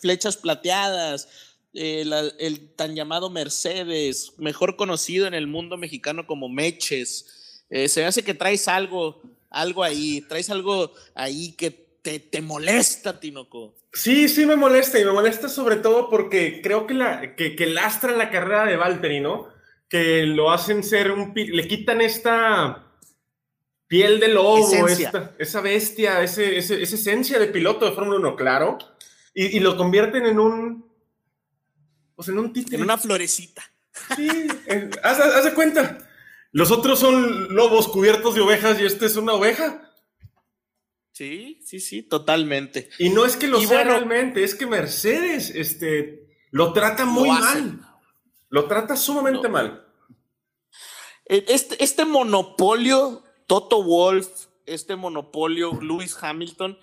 flechas 0.00 0.36
plateadas 0.36 1.28
eh, 1.74 2.04
el 2.40 2.74
tan 2.74 2.96
llamado 2.96 3.30
Mercedes, 3.30 4.32
mejor 4.36 4.74
conocido 4.74 5.28
en 5.28 5.34
el 5.34 5.46
mundo 5.46 5.76
mexicano 5.76 6.26
como 6.26 6.48
Meches. 6.48 7.62
Eh, 7.70 7.88
se 7.88 8.00
me 8.00 8.06
hace 8.06 8.24
que 8.24 8.34
traes 8.34 8.66
algo, 8.66 9.22
algo 9.48 9.84
ahí, 9.84 10.20
traes 10.22 10.50
algo 10.50 10.92
ahí 11.14 11.52
que 11.52 11.70
te, 11.70 12.18
te, 12.18 12.42
molesta, 12.42 13.20
Tinoco. 13.20 13.76
Sí, 13.92 14.28
sí 14.28 14.44
me 14.44 14.56
molesta 14.56 14.98
y 14.98 15.04
me 15.04 15.12
molesta 15.12 15.48
sobre 15.48 15.76
todo 15.76 16.10
porque 16.10 16.60
creo 16.62 16.88
que, 16.88 16.94
la, 16.94 17.36
que, 17.36 17.54
que 17.54 17.66
lastra 17.66 18.16
la 18.16 18.28
carrera 18.28 18.64
de 18.66 18.76
Valtteri, 18.76 19.20
¿no? 19.20 19.51
Que 19.92 20.24
lo 20.26 20.50
hacen 20.50 20.82
ser 20.82 21.12
un... 21.12 21.32
le 21.34 21.68
quitan 21.68 22.00
esta 22.00 22.88
piel 23.86 24.18
de 24.20 24.28
lobo, 24.28 24.88
esta, 24.88 25.34
esa 25.38 25.60
bestia, 25.60 26.22
ese, 26.22 26.56
esa 26.56 26.74
esencia 26.74 27.38
de 27.38 27.48
piloto 27.48 27.84
de 27.84 27.92
Fórmula 27.92 28.18
1, 28.18 28.36
claro, 28.36 28.78
y, 29.34 29.58
y, 29.58 29.60
lo 29.60 29.76
convierten 29.76 30.24
en 30.24 30.40
un 30.40 30.92
o 32.16 32.22
sea, 32.22 32.32
en 32.32 32.38
un 32.38 32.52
títere. 32.52 32.76
En 32.76 32.82
una 32.84 32.98
florecita. 32.98 33.62
Sí, 34.16 34.28
haz, 35.02 35.44
de 35.44 35.54
cuenta. 35.54 35.98
Los 36.52 36.70
otros 36.70 36.98
son 36.98 37.54
lobos 37.54 37.88
cubiertos 37.88 38.34
de 38.34 38.40
ovejas 38.40 38.80
y 38.80 38.84
este 38.84 39.06
es 39.06 39.16
una 39.16 39.32
oveja. 39.32 39.92
Sí, 41.12 41.60
sí, 41.64 41.80
sí, 41.80 42.02
totalmente. 42.02 42.88
Y 42.98 43.10
no 43.10 43.26
es 43.26 43.36
que 43.36 43.48
lo 43.48 43.60
sea 43.60 43.84
realmente, 43.84 44.44
es 44.44 44.54
que 44.54 44.66
Mercedes 44.66 45.50
este, 45.50 46.28
lo 46.50 46.72
trata 46.72 47.04
muy 47.04 47.28
mal. 47.28 47.80
Lo 48.52 48.66
trata 48.66 48.96
sumamente 48.96 49.48
mal. 49.48 49.82
E, 51.24 51.46
este, 51.48 51.82
este 51.82 52.04
monopolio, 52.04 53.24
Toto 53.46 53.82
Wolf, 53.82 54.28
este 54.66 54.94
monopolio, 54.94 55.80
Lewis 55.80 56.14
Hamilton, 56.20 56.78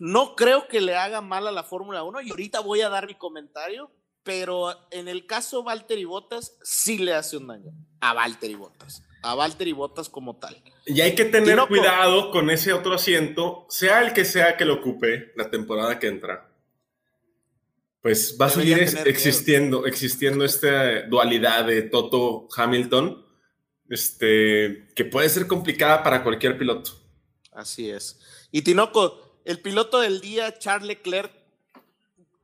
no 0.00 0.34
creo 0.34 0.66
que 0.66 0.80
le 0.80 0.96
haga 0.96 1.20
mal 1.20 1.46
a 1.46 1.52
la 1.52 1.62
Fórmula 1.62 2.02
1 2.02 2.22
y 2.22 2.30
ahorita 2.30 2.58
voy 2.58 2.80
a 2.80 2.88
dar 2.88 3.06
mi 3.06 3.14
comentario, 3.14 3.92
pero 4.24 4.74
en 4.90 5.06
el 5.06 5.26
caso 5.26 5.62
Valtteri 5.62 6.04
Bottas 6.04 6.58
sí 6.60 6.98
le 6.98 7.14
hace 7.14 7.36
un 7.36 7.46
daño 7.46 7.70
a 8.00 8.12
Valtteri 8.12 8.56
Bottas, 8.56 9.04
a 9.22 9.36
Valtteri 9.36 9.70
Bottas 9.70 10.08
como 10.08 10.40
tal. 10.40 10.60
Y 10.86 11.02
hay 11.02 11.14
que 11.14 11.26
tener 11.26 11.60
cuidado 11.68 12.32
con 12.32 12.50
ese 12.50 12.72
otro 12.72 12.94
asiento, 12.94 13.64
sea 13.68 14.02
el 14.02 14.12
que 14.12 14.24
sea 14.24 14.56
que 14.56 14.64
lo 14.64 14.74
ocupe 14.74 15.32
la 15.36 15.50
temporada 15.50 16.00
que 16.00 16.08
entra. 16.08 16.45
Pues 18.06 18.38
va 18.40 18.46
a 18.46 18.50
seguir 18.50 18.78
existiendo, 18.78 19.84
existiendo 19.84 20.44
esta 20.44 21.08
dualidad 21.08 21.64
de 21.64 21.82
Toto 21.82 22.46
Hamilton, 22.56 23.26
este, 23.88 24.86
que 24.94 25.04
puede 25.06 25.28
ser 25.28 25.48
complicada 25.48 26.04
para 26.04 26.22
cualquier 26.22 26.56
piloto. 26.56 26.92
Así 27.50 27.90
es. 27.90 28.20
Y 28.52 28.62
Tinoco, 28.62 29.40
el 29.44 29.60
piloto 29.60 29.98
del 29.98 30.20
día, 30.20 30.56
Charles 30.56 30.86
Leclerc, 30.86 31.32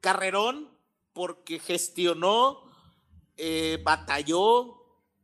carrerón, 0.01 0.69
porque 1.13 1.61
gestionó, 1.61 2.65
eh, 3.37 3.79
batalló, 3.85 4.83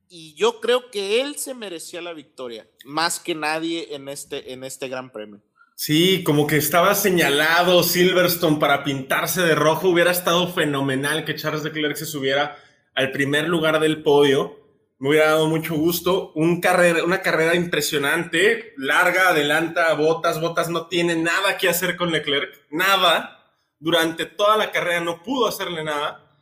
y 0.08 0.34
yo 0.34 0.60
creo 0.60 0.88
que 0.92 1.20
él 1.20 1.34
se 1.34 1.52
merecía 1.52 2.00
la 2.00 2.12
victoria, 2.12 2.70
más 2.84 3.18
que 3.18 3.34
nadie 3.34 3.92
en 3.92 4.08
este, 4.08 4.52
en 4.52 4.62
este 4.62 4.86
gran 4.86 5.10
premio. 5.10 5.42
Sí, 5.80 6.24
como 6.24 6.48
que 6.48 6.56
estaba 6.56 6.92
señalado 6.96 7.84
Silverstone 7.84 8.58
para 8.58 8.82
pintarse 8.82 9.42
de 9.42 9.54
rojo. 9.54 9.88
Hubiera 9.88 10.10
estado 10.10 10.52
fenomenal 10.52 11.24
que 11.24 11.36
Charles 11.36 11.62
Leclerc 11.62 11.94
se 11.94 12.04
subiera 12.04 12.58
al 12.96 13.12
primer 13.12 13.48
lugar 13.48 13.78
del 13.78 14.02
podio 14.02 14.58
me 14.98 15.10
hubiera 15.10 15.26
dado 15.26 15.46
mucho 15.46 15.76
gusto. 15.76 16.32
Una 16.34 17.22
carrera 17.22 17.54
impresionante, 17.54 18.74
larga, 18.76 19.28
adelanta, 19.28 19.94
Botas. 19.94 20.40
Botas 20.40 20.68
no 20.68 20.88
tiene 20.88 21.14
nada 21.14 21.56
que 21.56 21.68
hacer 21.68 21.96
con 21.96 22.10
Leclerc, 22.10 22.66
nada. 22.70 23.54
Durante 23.78 24.26
toda 24.26 24.56
la 24.56 24.72
carrera 24.72 25.00
no 25.00 25.22
pudo 25.22 25.46
hacerle 25.46 25.84
nada. 25.84 26.36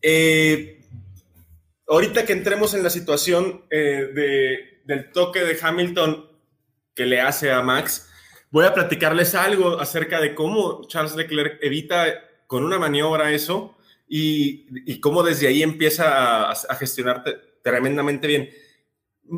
Eh, 0.00 0.80
ahorita 1.86 2.24
que 2.24 2.32
entremos 2.32 2.72
en 2.72 2.82
la 2.82 2.90
situación 2.90 3.66
eh, 3.70 4.80
del 4.86 5.12
toque 5.12 5.40
de 5.40 5.58
Hamilton 5.60 6.30
que 6.94 7.04
le 7.04 7.20
hace 7.20 7.50
a 7.50 7.60
Max, 7.60 8.10
voy 8.54 8.66
a 8.66 8.72
platicarles 8.72 9.34
algo 9.34 9.80
acerca 9.80 10.20
de 10.20 10.32
cómo 10.32 10.86
Charles 10.86 11.16
Leclerc 11.16 11.58
evita 11.60 12.06
con 12.46 12.62
una 12.62 12.78
maniobra 12.78 13.32
eso 13.32 13.76
y, 14.06 15.00
cómo 15.00 15.24
desde 15.24 15.48
ahí 15.48 15.64
empieza 15.64 16.44
a, 16.44 16.52
a 16.52 16.74
gestionar 16.76 17.24
tremendamente 17.62 18.28
bien. 18.28 18.50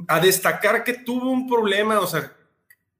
A 0.06 0.20
destacar 0.20 0.84
que 0.84 0.92
tuvo 0.92 1.30
un 1.30 1.48
problema, 1.48 1.98
o 2.00 2.06
sea, 2.06 2.36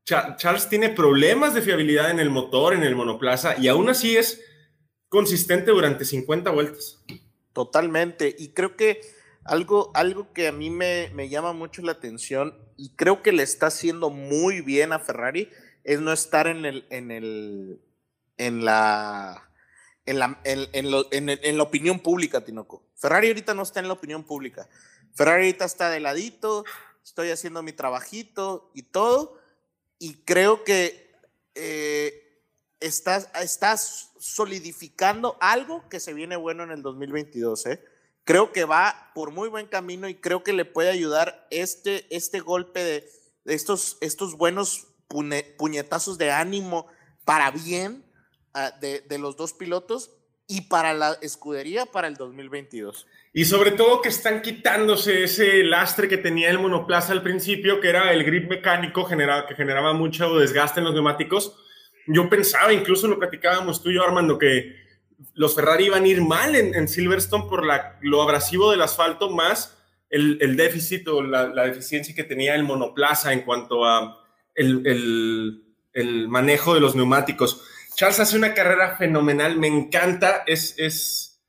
Charles 0.04 0.70
tiene 0.70 0.88
problemas 0.88 1.52
de 1.52 1.60
fiabilidad 1.60 2.10
en 2.10 2.18
el 2.18 2.30
motor, 2.30 2.72
en 2.72 2.84
el 2.84 2.96
monoplaza, 2.96 3.54
y 3.58 3.68
aún 3.68 3.90
así 3.90 4.16
es 4.16 4.42
consistente 5.10 5.70
durante 5.70 6.06
50 6.06 6.50
vueltas. 6.50 7.04
Totalmente, 7.52 8.34
y 8.38 8.54
creo 8.54 8.74
que 8.74 9.02
algo, 9.44 9.90
algo 9.92 10.32
que 10.32 10.48
a 10.48 10.52
mí 10.52 10.70
me, 10.70 11.10
me 11.12 11.28
llama 11.28 11.52
mucho 11.52 11.82
la 11.82 11.92
atención 11.92 12.56
y 12.78 12.96
creo 12.96 13.22
que 13.22 13.32
le 13.32 13.42
está 13.42 13.66
haciendo 13.66 14.08
muy 14.08 14.62
bien 14.62 14.94
a 14.94 14.98
Ferrari 14.98 15.50
es 15.86 16.00
no 16.00 16.12
estar 16.12 16.48
en 16.48 16.64
el, 16.64 16.84
en 16.90 17.12
el, 17.12 17.80
en 18.36 18.64
la, 18.64 19.48
en 20.04 20.18
la, 20.18 20.40
en, 20.42 20.68
en, 20.72 21.28
en 21.28 21.56
la 21.56 21.62
opinión 21.62 22.00
pública, 22.00 22.44
Tinoco. 22.44 22.82
Ferrari 22.96 23.28
ahorita 23.28 23.54
no 23.54 23.62
está 23.62 23.78
en 23.78 23.86
la 23.86 23.94
opinión 23.94 24.24
pública. 24.24 24.68
Ferrari 25.14 25.56
está 25.60 25.88
de 25.88 26.00
ladito, 26.00 26.64
estoy 27.04 27.30
haciendo 27.30 27.62
mi 27.62 27.72
trabajito 27.72 28.72
y 28.74 28.82
todo, 28.82 29.38
y 30.00 30.14
creo 30.24 30.64
que 30.64 31.14
eh, 31.54 32.42
estás 32.80 34.10
solidificando 34.18 35.36
algo 35.40 35.88
que 35.88 36.00
se 36.00 36.14
viene 36.14 36.34
bueno 36.34 36.64
en 36.64 36.72
el 36.72 36.82
2022. 36.82 37.64
¿eh? 37.66 37.84
Creo 38.24 38.52
que 38.52 38.64
va 38.64 39.12
por 39.14 39.30
muy 39.30 39.48
buen 39.48 39.68
camino 39.68 40.08
y 40.08 40.16
creo 40.16 40.42
que 40.42 40.52
le 40.52 40.64
puede 40.64 40.90
ayudar 40.90 41.46
este, 41.52 42.06
este 42.14 42.40
golpe 42.40 42.82
de, 42.82 43.08
estos, 43.44 43.98
estos 44.00 44.36
buenos 44.36 44.88
puñetazos 45.08 46.18
de 46.18 46.30
ánimo 46.30 46.86
para 47.24 47.50
bien 47.50 48.04
ah, 48.54 48.72
de, 48.80 49.00
de 49.00 49.18
los 49.18 49.36
dos 49.36 49.52
pilotos 49.52 50.10
y 50.48 50.62
para 50.62 50.94
la 50.94 51.18
escudería 51.22 51.86
para 51.86 52.08
el 52.08 52.14
2022. 52.14 53.06
Y 53.32 53.44
sobre 53.44 53.72
todo 53.72 54.00
que 54.00 54.08
están 54.08 54.42
quitándose 54.42 55.24
ese 55.24 55.62
lastre 55.64 56.08
que 56.08 56.16
tenía 56.16 56.50
el 56.50 56.58
monoplaza 56.58 57.12
al 57.12 57.22
principio, 57.22 57.80
que 57.80 57.88
era 57.88 58.12
el 58.12 58.24
grip 58.24 58.48
mecánico 58.48 59.06
que 59.06 59.54
generaba 59.54 59.92
mucho 59.92 60.38
desgaste 60.38 60.80
en 60.80 60.84
los 60.84 60.94
neumáticos. 60.94 61.56
Yo 62.06 62.30
pensaba, 62.30 62.72
incluso 62.72 63.08
lo 63.08 63.18
platicábamos 63.18 63.82
tú 63.82 63.90
y 63.90 63.94
yo, 63.96 64.04
Armando, 64.04 64.38
que 64.38 64.76
los 65.34 65.54
Ferrari 65.54 65.86
iban 65.86 66.04
a 66.04 66.08
ir 66.08 66.22
mal 66.22 66.54
en, 66.54 66.88
Silverstone 66.88 67.48
por 67.48 67.64
la, 67.64 67.98
lo 68.00 68.22
abrasivo 68.22 68.70
del 68.70 68.82
asfalto, 68.82 69.30
más 69.30 69.76
el, 70.08 70.38
el 70.40 70.56
déficit 70.56 71.06
o 71.08 71.22
la, 71.22 71.48
la, 71.48 71.64
deficiencia 71.64 72.14
que 72.14 72.24
tenía 72.24 72.54
el 72.54 72.62
monoplaza 72.62 73.32
en 73.32 73.40
cuanto 73.42 73.84
a 73.84 74.24
el, 74.56 74.86
el, 74.86 75.64
el, 75.92 76.28
manejo 76.28 76.74
de 76.74 76.80
los 76.80 76.96
neumáticos. 76.96 77.62
Charles 77.94 78.20
hace 78.20 78.36
una 78.36 78.54
carrera 78.54 78.96
fenomenal, 78.96 79.58
me 79.58 79.68
encanta, 79.68 80.42
es, 80.46 80.74
es, 80.78 81.42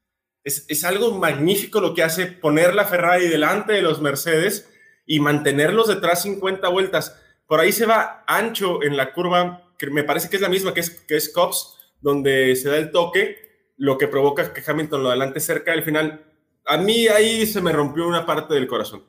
es, 0.43 0.65
es 0.67 0.83
algo 0.83 1.17
magnífico 1.17 1.81
lo 1.81 1.93
que 1.93 2.03
hace 2.03 2.27
poner 2.27 2.75
la 2.75 2.85
Ferrari 2.85 3.27
delante 3.27 3.73
de 3.73 3.81
los 3.81 4.01
Mercedes 4.01 4.69
y 5.05 5.19
mantenerlos 5.19 5.87
detrás 5.87 6.21
50 6.23 6.67
vueltas. 6.69 7.19
Por 7.47 7.59
ahí 7.59 7.71
se 7.71 7.85
va 7.85 8.23
ancho 8.27 8.83
en 8.83 8.97
la 8.97 9.13
curva, 9.13 9.73
que 9.77 9.89
me 9.89 10.03
parece 10.03 10.29
que 10.29 10.35
es 10.35 10.41
la 10.41 10.49
misma 10.49 10.73
que 10.73 10.81
es, 10.81 10.89
que 10.89 11.15
es 11.15 11.29
Cops, 11.29 11.75
donde 12.01 12.55
se 12.55 12.69
da 12.69 12.77
el 12.77 12.91
toque, 12.91 13.37
lo 13.77 13.97
que 13.97 14.07
provoca 14.07 14.53
que 14.53 14.63
Hamilton 14.65 15.03
lo 15.03 15.09
adelante 15.09 15.39
cerca 15.39 15.71
del 15.71 15.83
final. 15.83 16.25
A 16.65 16.77
mí 16.77 17.07
ahí 17.07 17.45
se 17.45 17.61
me 17.61 17.71
rompió 17.71 18.07
una 18.07 18.25
parte 18.25 18.53
del 18.53 18.67
corazón. 18.67 19.03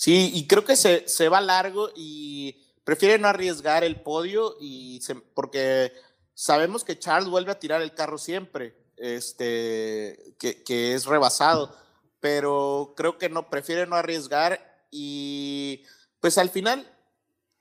Sí, 0.00 0.30
y 0.34 0.46
creo 0.46 0.64
que 0.64 0.76
se, 0.76 1.06
se 1.08 1.28
va 1.28 1.40
largo 1.40 1.90
y 1.94 2.56
prefiere 2.84 3.18
no 3.18 3.28
arriesgar 3.28 3.84
el 3.84 4.00
podio 4.00 4.56
y 4.58 5.00
se, 5.02 5.14
porque 5.14 5.92
sabemos 6.32 6.84
que 6.84 6.98
Charles 6.98 7.28
vuelve 7.28 7.52
a 7.52 7.58
tirar 7.58 7.82
el 7.82 7.94
carro 7.94 8.16
siempre, 8.16 8.74
este, 8.96 10.34
que, 10.38 10.62
que 10.62 10.94
es 10.94 11.04
rebasado 11.04 11.76
pero 12.20 12.94
creo 12.96 13.18
que 13.18 13.28
no, 13.28 13.48
prefiere 13.48 13.86
no 13.86 13.96
arriesgar 13.96 14.84
y 14.90 15.84
pues 16.20 16.38
al 16.38 16.50
final 16.50 16.86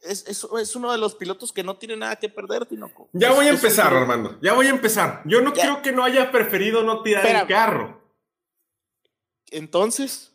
es, 0.01 0.27
es, 0.27 0.45
es, 0.59 0.75
uno 0.75 0.91
de 0.91 0.97
los 0.97 1.15
pilotos 1.15 1.51
que 1.51 1.63
no 1.63 1.77
tiene 1.77 1.97
nada 1.97 2.15
que 2.17 2.29
perder, 2.29 2.65
Tinoco. 2.65 3.09
Ya 3.13 3.33
voy 3.33 3.47
a 3.47 3.49
empezar, 3.49 3.93
Armando, 3.93 4.37
ya 4.41 4.53
voy 4.53 4.67
a 4.67 4.71
empezar. 4.71 5.21
Yo 5.25 5.41
no 5.41 5.53
ya. 5.53 5.63
creo 5.63 5.81
que 5.81 5.91
no 5.91 6.03
haya 6.03 6.31
preferido 6.31 6.83
no 6.83 7.01
tirar 7.01 7.25
Espera, 7.25 7.41
el 7.41 7.47
carro. 7.47 8.01
Entonces. 9.51 10.31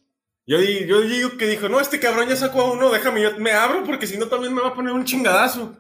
Yo, 0.47 0.61
yo 0.61 1.01
digo 1.03 1.37
que 1.39 1.47
dijo, 1.47 1.69
no, 1.69 1.81
este 1.81 1.99
cabrón 1.99 2.29
ya 2.29 2.37
sacó 2.37 2.61
a 2.61 2.73
uno, 2.73 2.91
déjame, 2.91 3.23
yo 3.23 3.39
me 3.39 3.53
abro 3.53 3.83
porque 3.85 4.07
si 4.07 4.19
no 4.19 4.29
también 4.29 4.53
me 4.55 4.61
va 4.61 4.69
a 4.69 4.75
poner 4.75 4.93
un 4.93 5.05
chingadazo. 5.05 5.75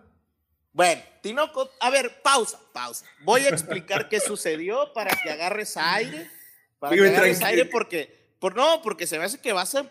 Bueno, 0.72 1.02
Tinoco, 1.20 1.70
a 1.80 1.90
ver, 1.90 2.22
pausa, 2.22 2.58
pausa. 2.72 3.04
Voy 3.22 3.42
a 3.42 3.50
explicar 3.50 4.08
qué 4.08 4.20
sucedió 4.20 4.92
para 4.92 5.14
que 5.22 5.30
agarres 5.30 5.76
aire. 5.76 6.30
Para 6.78 6.96
que 6.96 7.08
agarres 7.08 7.42
aire 7.42 7.66
porque 7.66 8.34
por, 8.38 8.56
no, 8.56 8.82
porque 8.82 9.06
se 9.06 9.18
me 9.18 9.24
hace 9.24 9.40
que 9.40 9.52
vas 9.52 9.74
a, 9.74 9.84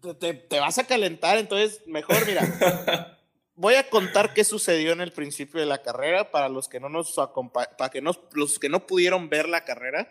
te, 0.00 0.14
te, 0.14 0.34
te 0.34 0.60
vas 0.60 0.78
a 0.78 0.84
calentar, 0.84 1.38
entonces 1.38 1.80
mejor, 1.86 2.24
mira. 2.26 3.16
voy 3.60 3.74
a 3.74 3.90
contar 3.90 4.32
qué 4.32 4.42
sucedió 4.42 4.92
en 4.92 5.02
el 5.02 5.12
principio 5.12 5.60
de 5.60 5.66
la 5.66 5.82
carrera 5.82 6.30
para 6.30 6.48
los 6.48 6.66
que 6.66 6.80
no 6.80 6.88
nos 6.88 7.14
para 7.76 7.90
que 7.90 8.00
no, 8.00 8.12
los 8.32 8.58
que 8.58 8.70
no 8.70 8.86
pudieron 8.86 9.28
ver 9.28 9.50
la 9.50 9.66
carrera. 9.66 10.10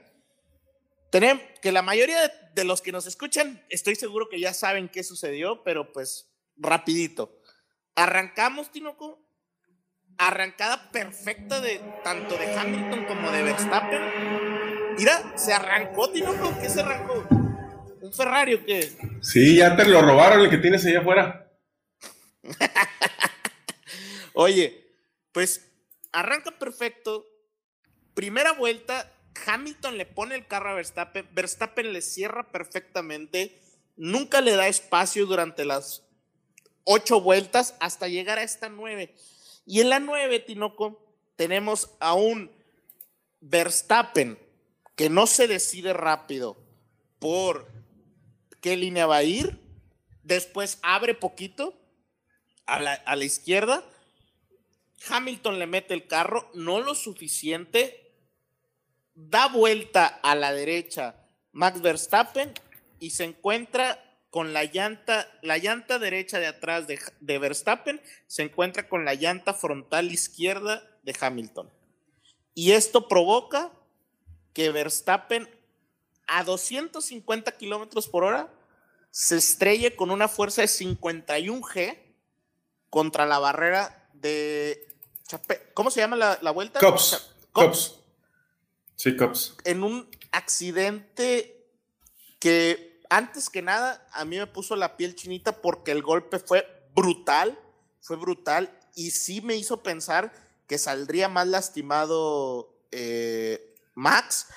Tenemos 1.12 1.44
que 1.62 1.72
la 1.72 1.82
mayoría 1.82 2.22
de, 2.22 2.32
de, 2.54 2.64
los 2.64 2.82
que 2.82 2.92
nos 2.92 3.08
escuchan, 3.08 3.64
estoy 3.70 3.96
seguro 3.96 4.30
que 4.30 4.40
ya 4.40 4.54
saben 4.54 4.90
qué 4.90 5.04
sucedió, 5.04 5.64
pero 5.64 5.92
pues 5.92 6.30
rapidito. 6.56 7.42
Arrancamos, 7.96 8.72
Tinoco, 8.72 9.30
arrancada 10.20 10.92
perfecta 10.92 11.62
de 11.62 11.82
tanto 12.04 12.38
de 12.38 12.54
Hamilton 12.54 13.06
como 13.06 13.32
de 13.32 13.44
Verstappen. 13.44 14.02
Mira, 14.98 15.38
se 15.38 15.54
arrancó, 15.54 16.12
Tinoco, 16.12 16.54
¿qué 16.62 16.70
se 16.70 16.82
arrancó? 16.82 17.26
¿Un 18.02 18.14
Ferrari 18.14 18.54
o 18.56 18.66
qué? 18.66 18.92
Sí, 19.22 19.58
ya 19.58 19.76
te 19.76 19.86
lo 19.86 20.02
robaron 20.02 20.42
el 20.42 20.50
que 20.50 20.58
tienes 20.58 20.86
allá 20.86 21.00
afuera. 21.00 21.52
Oye, 24.34 24.94
pues 25.32 25.72
arranca 26.12 26.52
perfecto. 26.52 27.26
Primera 28.14 28.52
vuelta, 28.54 29.12
Hamilton 29.46 29.98
le 29.98 30.06
pone 30.06 30.36
el 30.36 30.48
carro 30.48 30.70
a 30.70 30.74
Verstappen. 30.76 31.28
Verstappen 31.32 31.94
le 31.94 32.02
cierra 32.02 32.52
perfectamente. 32.52 33.62
Nunca 33.96 34.42
le 34.42 34.56
da 34.56 34.68
espacio 34.68 35.26
durante 35.26 35.66
las 35.66 36.04
ocho 36.84 37.22
vueltas 37.22 37.76
hasta 37.80 38.08
llegar 38.08 38.40
a 38.40 38.44
esta 38.44 38.70
nueve. 38.70 39.16
Y 39.66 39.82
en 39.82 39.90
la 39.90 40.00
nueve, 40.00 40.40
Tinoco, 40.40 41.06
tenemos 41.36 41.92
a 42.00 42.14
un 42.14 42.52
Verstappen 43.42 44.38
que 44.96 45.10
no 45.10 45.28
se 45.28 45.48
decide 45.48 45.94
rápido 45.94 46.58
por 47.20 47.68
qué 48.62 48.76
línea 48.76 49.06
va 49.06 49.18
a 49.18 49.24
ir, 49.24 49.60
después 50.24 50.80
abre 50.82 51.14
poquito 51.14 51.80
a 52.66 52.80
la, 52.80 52.94
a 52.94 53.16
la 53.16 53.24
izquierda, 53.24 53.84
Hamilton 55.08 55.60
le 55.60 55.68
mete 55.68 55.94
el 55.94 56.08
carro, 56.08 56.50
no 56.54 56.82
lo 56.82 56.96
suficiente, 56.96 58.09
da 59.28 59.48
vuelta 59.48 60.08
a 60.24 60.36
la 60.36 60.54
derecha 60.54 61.16
Max 61.52 61.82
Verstappen 61.82 62.54
y 63.00 63.12
se 63.12 63.26
encuentra 63.26 64.04
con 64.30 64.54
la 64.54 64.64
llanta, 64.64 65.28
la 65.42 65.58
llanta 65.58 66.00
derecha 66.00 66.40
de 66.40 66.48
atrás 66.48 66.88
de, 66.88 67.00
de, 67.20 67.40
Verstappen, 67.40 68.00
se 68.28 68.44
encuentra 68.44 68.88
con 68.88 69.04
la 69.04 69.16
llanta 69.16 69.54
frontal 69.54 70.12
izquierda 70.12 70.84
de 71.04 71.16
Hamilton. 71.20 71.70
Y 72.54 72.74
esto 72.74 73.08
provoca 73.08 73.72
que 74.54 74.72
Verstappen 74.72 75.50
a 76.28 76.44
250 76.44 77.52
kilómetros 77.54 78.08
por 78.08 78.24
hora 78.24 78.54
se 79.10 79.38
estrelle 79.38 79.96
con 79.96 80.12
una 80.12 80.28
fuerza 80.28 80.62
de 80.62 80.68
51 80.68 81.62
G 81.62 81.98
contra 82.90 83.26
la 83.26 83.40
barrera 83.40 84.10
de 84.14 84.88
Chape 85.28 85.72
¿Cómo 85.74 85.90
se 85.90 86.02
llama 86.02 86.16
la, 86.16 86.38
la 86.42 86.52
vuelta? 86.52 86.80
Cops. 86.80 87.34
Cops. 87.52 87.99
En 89.64 89.84
un 89.84 90.10
accidente 90.32 91.66
que 92.40 93.02
antes 93.10 93.50
que 93.50 93.62
nada 93.62 94.06
a 94.12 94.26
mí 94.26 94.38
me 94.38 94.48
puso 94.48 94.76
la 94.76 94.98
piel 94.98 95.16
chinita 95.16 95.62
porque 95.62 95.92
el 95.92 96.02
golpe 96.02 96.40
fue 96.40 96.68
brutal, 96.94 97.58
fue 98.02 98.18
brutal 98.18 98.78
y 98.96 99.12
sí 99.12 99.42
me 99.42 99.56
hizo 99.56 99.82
pensar 99.82 100.34
que 100.68 100.78
saldría 100.78 101.30
más 101.30 101.48
lastimado 101.48 102.74
eh, 102.92 103.76
Max, 103.96 104.48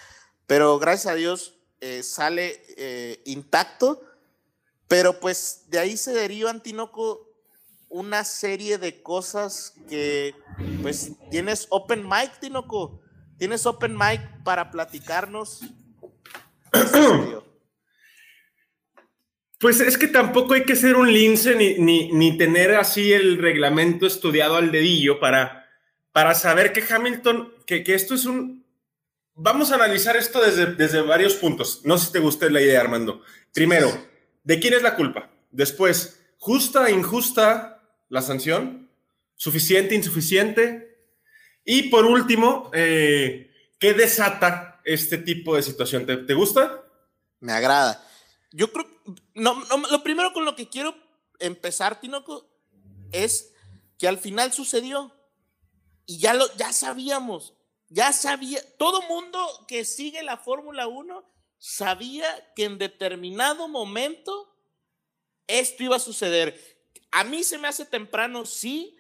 pero 0.47 0.79
gracias 0.79 1.13
a 1.13 1.17
Dios 1.17 1.55
eh, 1.81 2.03
sale 2.03 2.63
eh, 2.77 3.21
intacto. 3.25 4.03
Pero 4.89 5.21
pues 5.21 5.65
de 5.69 5.79
ahí 5.79 5.97
se 5.97 6.13
deriva, 6.13 6.51
Antinoco, 6.51 7.29
una 7.89 8.25
serie 8.25 8.79
de 8.79 9.03
cosas 9.03 9.75
que 9.89 10.35
pues 10.83 11.13
tienes 11.31 11.67
open 11.71 12.09
mic, 12.09 12.39
Tinoco. 12.41 13.02
Tienes 13.39 13.67
open 13.67 13.97
mic 13.97 14.21
para 14.45 14.71
platicarnos. 14.71 15.63
Pues 19.59 19.79
es 19.79 19.97
que 19.97 20.09
tampoco 20.09 20.55
hay 20.55 20.65
que 20.65 20.75
ser 20.75 20.97
un 20.97 21.13
lince 21.13 21.55
ni, 21.55 21.75
ni, 21.75 22.11
ni, 22.11 22.37
tener 22.37 22.75
así 22.75 23.13
el 23.13 23.39
reglamento 23.39 24.09
estudiado 24.09 24.57
al 24.57 24.73
dedillo 24.73 25.21
para, 25.21 25.71
para 26.11 26.35
saber 26.35 26.73
que 26.73 26.83
Hamilton, 26.83 27.55
que, 27.65 27.85
que 27.85 27.95
esto 27.95 28.17
es 28.17 28.25
un, 28.25 28.67
vamos 29.35 29.71
a 29.71 29.77
analizar 29.77 30.17
esto 30.17 30.43
desde, 30.43 30.75
desde 30.75 31.01
varios 31.03 31.35
puntos. 31.35 31.83
No 31.85 31.97
sé 31.97 32.07
si 32.07 32.13
te 32.13 32.19
gusta 32.19 32.51
la 32.51 32.61
idea, 32.61 32.81
Armando. 32.81 33.23
Primero, 33.53 33.89
¿de 34.43 34.59
quién 34.59 34.75
es 34.75 34.83
la 34.83 34.97
culpa? 34.97 35.31
Después, 35.53 36.21
¿justa 36.39 36.91
injusta 36.91 37.83
la 38.09 38.23
sanción? 38.23 38.91
¿Suficiente, 39.37 39.95
insuficiente? 39.95 40.92
Y 41.65 41.85
por 41.85 42.05
último, 42.05 42.71
eh, 42.75 43.51
¿qué 43.79 43.95
desata 43.95 44.81
este 44.85 45.19
tipo 45.19 45.57
de 45.57 45.63
situación? 45.63 46.07
¿Te, 46.07 46.17
te 46.19 46.35
gusta? 46.35 46.83
Me 47.41 47.53
agrada. 47.53 48.07
Yo 48.51 48.73
creo, 48.73 48.87
no, 49.35 49.63
lo 49.91 50.03
primero 50.03 50.33
con 50.33 50.45
lo 50.45 50.57
que 50.57 50.69
quiero 50.69 50.95
empezar, 51.39 52.01
Tinoco, 52.01 52.49
es 53.13 53.53
que 53.99 54.09
al 54.09 54.19
final 54.19 54.53
sucedió 54.53 55.15
y 56.07 56.19
ya 56.19 56.35
lo 56.35 56.53
ya 56.57 56.73
sabíamos 56.73 57.55
ya 57.93 58.11
sabía, 58.13 58.61
todo 58.79 59.03
mundo 59.03 59.39
que 59.69 59.85
sigue 59.85 60.23
la 60.23 60.39
Fórmula 60.39 60.87
1 60.87 61.31
sabía 61.59 62.27
que 62.57 62.65
en 62.65 62.79
determinado 62.79 63.69
momento 63.69 64.57
esto 65.47 65.83
iba 65.83 65.97
a 65.97 66.01
suceder. 66.01 66.59
A 67.11 67.23
mí 67.25 67.45
se 67.45 67.59
me 67.59 67.69
hace 67.69 67.85
temprano, 67.85 68.47
sí, 68.47 68.97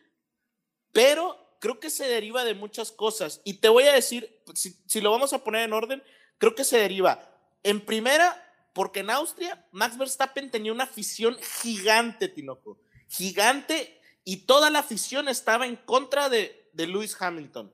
pero 0.92 1.41
creo 1.62 1.78
que 1.78 1.90
se 1.90 2.08
deriva 2.08 2.44
de 2.44 2.54
muchas 2.54 2.90
cosas. 2.90 3.40
Y 3.44 3.54
te 3.54 3.68
voy 3.68 3.84
a 3.84 3.92
decir, 3.92 4.42
si, 4.52 5.00
lo 5.00 5.12
vamos 5.12 5.32
a 5.32 5.44
poner 5.44 5.62
en 5.62 5.72
orden, 5.72 6.02
creo 6.38 6.56
que 6.56 6.64
se 6.64 6.76
deriva. 6.76 7.22
En 7.62 7.80
primera, 7.80 8.36
porque 8.72 8.98
en 8.98 9.10
Austria 9.10 9.64
Max 9.70 9.96
Verstappen 9.96 10.50
tenía 10.50 10.72
una 10.72 10.84
afición 10.84 11.38
gigante, 11.62 12.26
Tinoco, 12.26 12.80
gigante, 13.06 14.00
y 14.24 14.38
toda 14.38 14.70
la 14.70 14.80
afición 14.80 15.28
estaba 15.28 15.64
en 15.68 15.76
contra 15.76 16.28
de, 16.28 16.68
de 16.72 16.88
Lewis 16.88 17.16
Hamilton. 17.16 17.72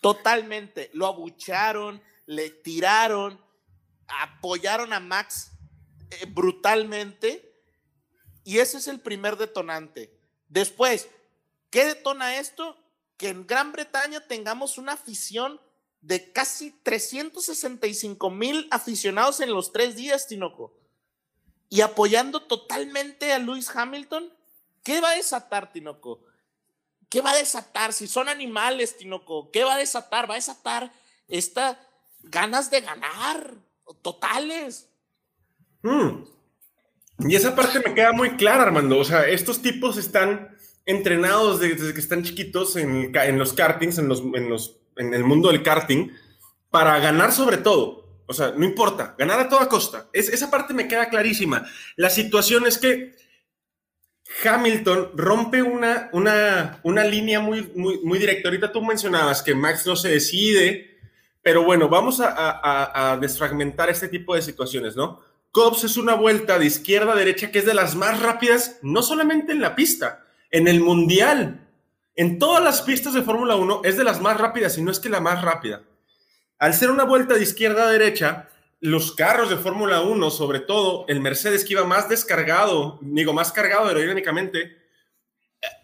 Totalmente. 0.00 0.88
Lo 0.94 1.06
abucharon, 1.06 2.02
le 2.24 2.48
tiraron, 2.48 3.38
apoyaron 4.08 4.94
a 4.94 5.00
Max 5.00 5.50
eh, 6.12 6.24
brutalmente. 6.24 7.62
Y 8.42 8.60
ese 8.60 8.78
es 8.78 8.88
el 8.88 9.00
primer 9.00 9.36
detonante. 9.36 10.18
Después, 10.48 11.10
¿qué 11.68 11.84
detona 11.84 12.38
esto? 12.38 12.78
Que 13.16 13.28
en 13.28 13.46
Gran 13.46 13.72
Bretaña 13.72 14.26
tengamos 14.26 14.78
una 14.78 14.92
afición 14.92 15.60
de 16.00 16.32
casi 16.32 16.72
365 16.82 18.30
mil 18.30 18.66
aficionados 18.70 19.40
en 19.40 19.52
los 19.52 19.72
tres 19.72 19.96
días, 19.96 20.26
Tinoco. 20.26 20.74
y 21.68 21.80
apoyando 21.80 22.42
totalmente 22.42 23.32
a 23.32 23.38
Lewis 23.38 23.74
Hamilton, 23.74 24.30
¿qué 24.82 25.00
va 25.00 25.10
a 25.10 25.16
desatar, 25.16 25.72
Tinoco? 25.72 26.22
¿Qué 27.08 27.22
va 27.22 27.30
a 27.30 27.36
desatar? 27.36 27.94
Si 27.94 28.06
son 28.06 28.28
animales, 28.28 28.96
Tinoco, 28.98 29.50
¿qué 29.50 29.64
va 29.64 29.74
a 29.74 29.78
desatar? 29.78 30.28
Va 30.28 30.34
a 30.34 30.36
desatar 30.36 30.92
estas 31.28 31.78
ganas 32.20 32.70
de 32.70 32.82
ganar 32.82 33.54
totales. 34.02 34.88
Hmm. 35.82 36.24
Y 37.20 37.36
esa 37.36 37.54
parte 37.54 37.80
me 37.80 37.94
queda 37.94 38.12
muy 38.12 38.36
clara, 38.36 38.64
Armando. 38.64 38.98
O 38.98 39.04
sea, 39.04 39.28
estos 39.28 39.62
tipos 39.62 39.96
están 39.96 40.51
entrenados 40.86 41.60
desde 41.60 41.94
que 41.94 42.00
están 42.00 42.22
chiquitos 42.22 42.76
en, 42.76 43.12
los 43.38 43.52
kartings, 43.52 43.98
en, 43.98 44.08
los, 44.08 44.20
en, 44.20 44.48
los, 44.48 44.78
en 44.96 45.14
el 45.14 45.24
mundo 45.24 45.48
del 45.48 45.62
karting, 45.62 46.10
para 46.70 46.98
ganar 46.98 47.32
sobre 47.32 47.58
todo. 47.58 48.02
O 48.26 48.34
sea, 48.34 48.52
no 48.56 48.64
importa, 48.64 49.14
ganar 49.18 49.40
a 49.40 49.48
toda 49.48 49.68
costa. 49.68 50.08
Es, 50.12 50.28
esa 50.28 50.50
parte 50.50 50.74
me 50.74 50.88
queda 50.88 51.08
clarísima. 51.08 51.66
La 51.96 52.10
situación 52.10 52.66
es 52.66 52.78
que 52.78 53.14
Hamilton 54.44 55.10
rompe 55.14 55.62
una, 55.62 56.08
una, 56.12 56.80
una 56.82 57.04
línea 57.04 57.40
muy, 57.40 57.70
muy, 57.74 58.00
muy 58.02 58.18
directa. 58.18 58.48
Ahorita 58.48 58.72
tú 58.72 58.82
mencionabas 58.82 59.42
que 59.42 59.54
Max 59.54 59.86
no 59.86 59.96
se 59.96 60.08
decide, 60.08 60.98
pero 61.42 61.64
bueno, 61.64 61.88
vamos 61.88 62.20
a, 62.20 63.12
a 63.12 63.16
desfragmentar 63.18 63.90
este 63.90 64.08
tipo 64.08 64.34
de 64.34 64.42
situaciones, 64.42 64.96
¿no? 64.96 65.20
Cobbs 65.52 65.84
es 65.84 65.98
una 65.98 66.14
vuelta 66.14 66.58
de 66.58 66.64
izquierda 66.64 67.12
a 67.12 67.16
derecha 67.16 67.50
que 67.50 67.58
es 67.58 67.66
de 67.66 67.74
las 67.74 67.94
más 67.94 68.20
rápidas, 68.20 68.78
no 68.80 69.02
solamente 69.02 69.52
en 69.52 69.60
la 69.60 69.74
pista, 69.74 70.24
en 70.52 70.68
el 70.68 70.80
mundial. 70.80 71.66
En 72.14 72.38
todas 72.38 72.62
las 72.62 72.82
pistas 72.82 73.14
de 73.14 73.22
Fórmula 73.22 73.56
1 73.56 73.80
es 73.84 73.96
de 73.96 74.04
las 74.04 74.20
más 74.20 74.38
rápidas, 74.38 74.78
y 74.78 74.82
no 74.82 74.92
es 74.92 75.00
que 75.00 75.08
la 75.08 75.20
más 75.20 75.42
rápida. 75.42 75.82
Al 76.58 76.74
ser 76.74 76.90
una 76.90 77.04
vuelta 77.04 77.34
de 77.34 77.42
izquierda 77.42 77.84
a 77.84 77.90
derecha, 77.90 78.48
los 78.78 79.12
carros 79.12 79.50
de 79.50 79.56
Fórmula 79.56 80.02
1, 80.02 80.30
sobre 80.30 80.60
todo 80.60 81.06
el 81.08 81.20
Mercedes 81.20 81.64
que 81.64 81.72
iba 81.72 81.84
más 81.84 82.08
descargado, 82.08 82.98
digo, 83.00 83.32
más 83.32 83.50
cargado 83.50 83.86
aerodinámicamente, 83.86 84.76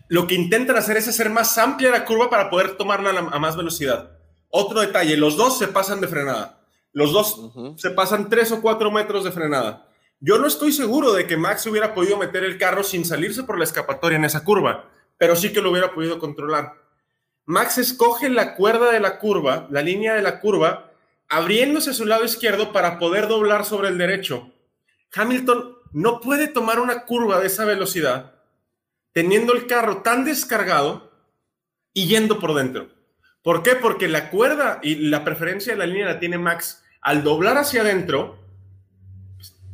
lo 0.08 0.26
que 0.26 0.34
intentan 0.34 0.76
hacer 0.76 0.96
es 0.96 1.08
hacer 1.08 1.30
más 1.30 1.56
amplia 1.58 1.90
la 1.90 2.04
curva 2.04 2.30
para 2.30 2.50
poder 2.50 2.76
tomarla 2.76 3.10
a 3.10 3.38
más 3.38 3.56
velocidad. 3.56 4.18
Otro 4.50 4.80
detalle, 4.80 5.16
los 5.16 5.36
dos 5.36 5.58
se 5.58 5.68
pasan 5.68 6.00
de 6.00 6.08
frenada. 6.08 6.60
Los 6.92 7.12
dos 7.12 7.52
se 7.76 7.90
pasan 7.90 8.28
tres 8.28 8.50
o 8.52 8.60
cuatro 8.62 8.90
metros 8.90 9.24
de 9.24 9.32
frenada. 9.32 9.88
Yo 10.20 10.38
no 10.38 10.46
estoy 10.46 10.72
seguro 10.72 11.12
de 11.12 11.26
que 11.26 11.36
Max 11.36 11.66
hubiera 11.66 11.94
podido 11.94 12.16
meter 12.16 12.44
el 12.44 12.58
carro 12.58 12.82
sin 12.82 13.04
salirse 13.04 13.44
por 13.44 13.58
la 13.58 13.64
escapatoria 13.64 14.16
en 14.16 14.24
esa 14.24 14.44
curva, 14.44 14.90
pero 15.16 15.36
sí 15.36 15.52
que 15.52 15.60
lo 15.60 15.70
hubiera 15.70 15.94
podido 15.94 16.18
controlar. 16.18 16.74
Max 17.44 17.78
escoge 17.78 18.28
la 18.28 18.54
cuerda 18.54 18.90
de 18.92 19.00
la 19.00 19.18
curva, 19.18 19.68
la 19.70 19.82
línea 19.82 20.14
de 20.14 20.22
la 20.22 20.40
curva, 20.40 20.92
abriéndose 21.28 21.90
a 21.90 21.94
su 21.94 22.04
lado 22.04 22.24
izquierdo 22.24 22.72
para 22.72 22.98
poder 22.98 23.28
doblar 23.28 23.64
sobre 23.64 23.88
el 23.88 23.98
derecho. 23.98 24.52
Hamilton 25.14 25.76
no 25.92 26.20
puede 26.20 26.48
tomar 26.48 26.80
una 26.80 27.04
curva 27.04 27.40
de 27.40 27.46
esa 27.46 27.64
velocidad 27.64 28.34
teniendo 29.12 29.52
el 29.52 29.66
carro 29.66 30.02
tan 30.02 30.24
descargado 30.24 31.10
y 31.92 32.06
yendo 32.06 32.38
por 32.38 32.54
dentro. 32.54 32.88
¿Por 33.42 33.64
qué? 33.64 33.74
Porque 33.74 34.06
la 34.06 34.30
cuerda 34.30 34.78
y 34.80 34.94
la 34.94 35.24
preferencia 35.24 35.72
de 35.72 35.78
la 35.78 35.86
línea 35.86 36.06
la 36.06 36.20
tiene 36.20 36.38
Max. 36.38 36.84
Al 37.00 37.24
doblar 37.24 37.56
hacia 37.56 37.80
adentro, 37.80 38.38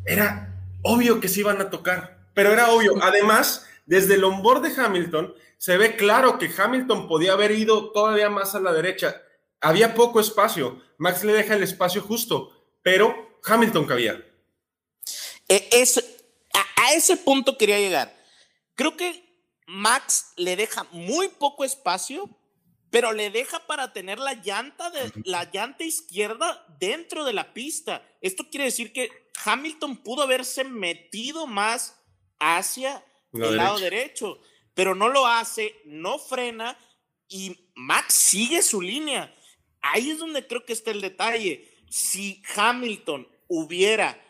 era 0.05 0.55
obvio 0.83 1.21
que 1.21 1.29
se 1.29 1.41
iban 1.41 1.61
a 1.61 1.71
tocar, 1.71 2.29
pero 2.35 2.53
era 2.53 2.71
obvio. 2.71 2.95
Además, 3.03 3.67
desde 3.87 4.15
el 4.15 4.25
onboard 4.25 4.63
de 4.63 4.81
Hamilton, 4.81 5.35
se 5.59 5.77
ve 5.77 5.97
claro 5.97 6.39
que 6.39 6.51
Hamilton 6.57 7.09
podía 7.09 7.33
haber 7.33 7.53
ido 7.53 7.91
todavía 7.93 8.31
más 8.31 8.55
a 8.55 8.61
la 8.61 8.73
derecha. 8.73 9.23
Había 9.61 9.95
poco 9.95 10.21
espacio. 10.21 10.83
Max 10.99 11.25
le 11.25 11.33
deja 11.33 11.55
el 11.55 11.63
espacio 11.63 12.03
justo, 12.03 12.53
pero 12.83 13.39
Hamilton 13.45 13.87
cabía. 13.87 14.25
E, 15.49 15.69
a 16.55 16.93
ese 16.95 17.17
punto 17.17 17.57
quería 17.57 17.79
llegar. 17.79 18.15
Creo 18.75 18.97
que 18.97 19.25
Max 19.67 20.33
le 20.37 20.57
deja 20.57 20.87
muy 20.93 21.29
poco 21.29 21.65
espacio 21.65 22.29
pero 22.95 23.13
le 23.13 23.29
deja 23.29 23.59
para 23.67 23.93
tener 23.93 24.21
la 24.21 24.35
llanta, 24.35 24.89
de, 24.89 25.11
la 25.25 25.51
llanta 25.51 25.83
izquierda 25.83 26.65
dentro 26.79 27.25
de 27.25 27.33
la 27.33 27.53
pista. 27.53 28.09
Esto 28.21 28.49
quiere 28.49 28.67
decir 28.67 28.93
que 28.93 29.11
Hamilton 29.45 29.99
pudo 29.99 30.23
haberse 30.23 30.65
metido 30.65 31.47
más 31.47 32.01
hacia 32.39 33.05
el 33.33 33.57
lado 33.57 33.79
derecho, 33.79 34.41
pero 34.75 34.95
no 34.95 35.09
lo 35.09 35.27
hace, 35.27 35.75
no 35.85 36.19
frena 36.19 36.79
y 37.29 37.71
Max 37.75 38.15
sigue 38.15 38.63
su 38.63 38.81
línea. 38.81 39.35
Ahí 39.81 40.11
es 40.11 40.19
donde 40.19 40.47
creo 40.47 40.65
que 40.65 40.73
está 40.73 40.91
el 40.91 41.01
detalle. 41.01 41.71
Si 41.91 42.43
Hamilton 42.57 43.29
hubiera 43.49 44.21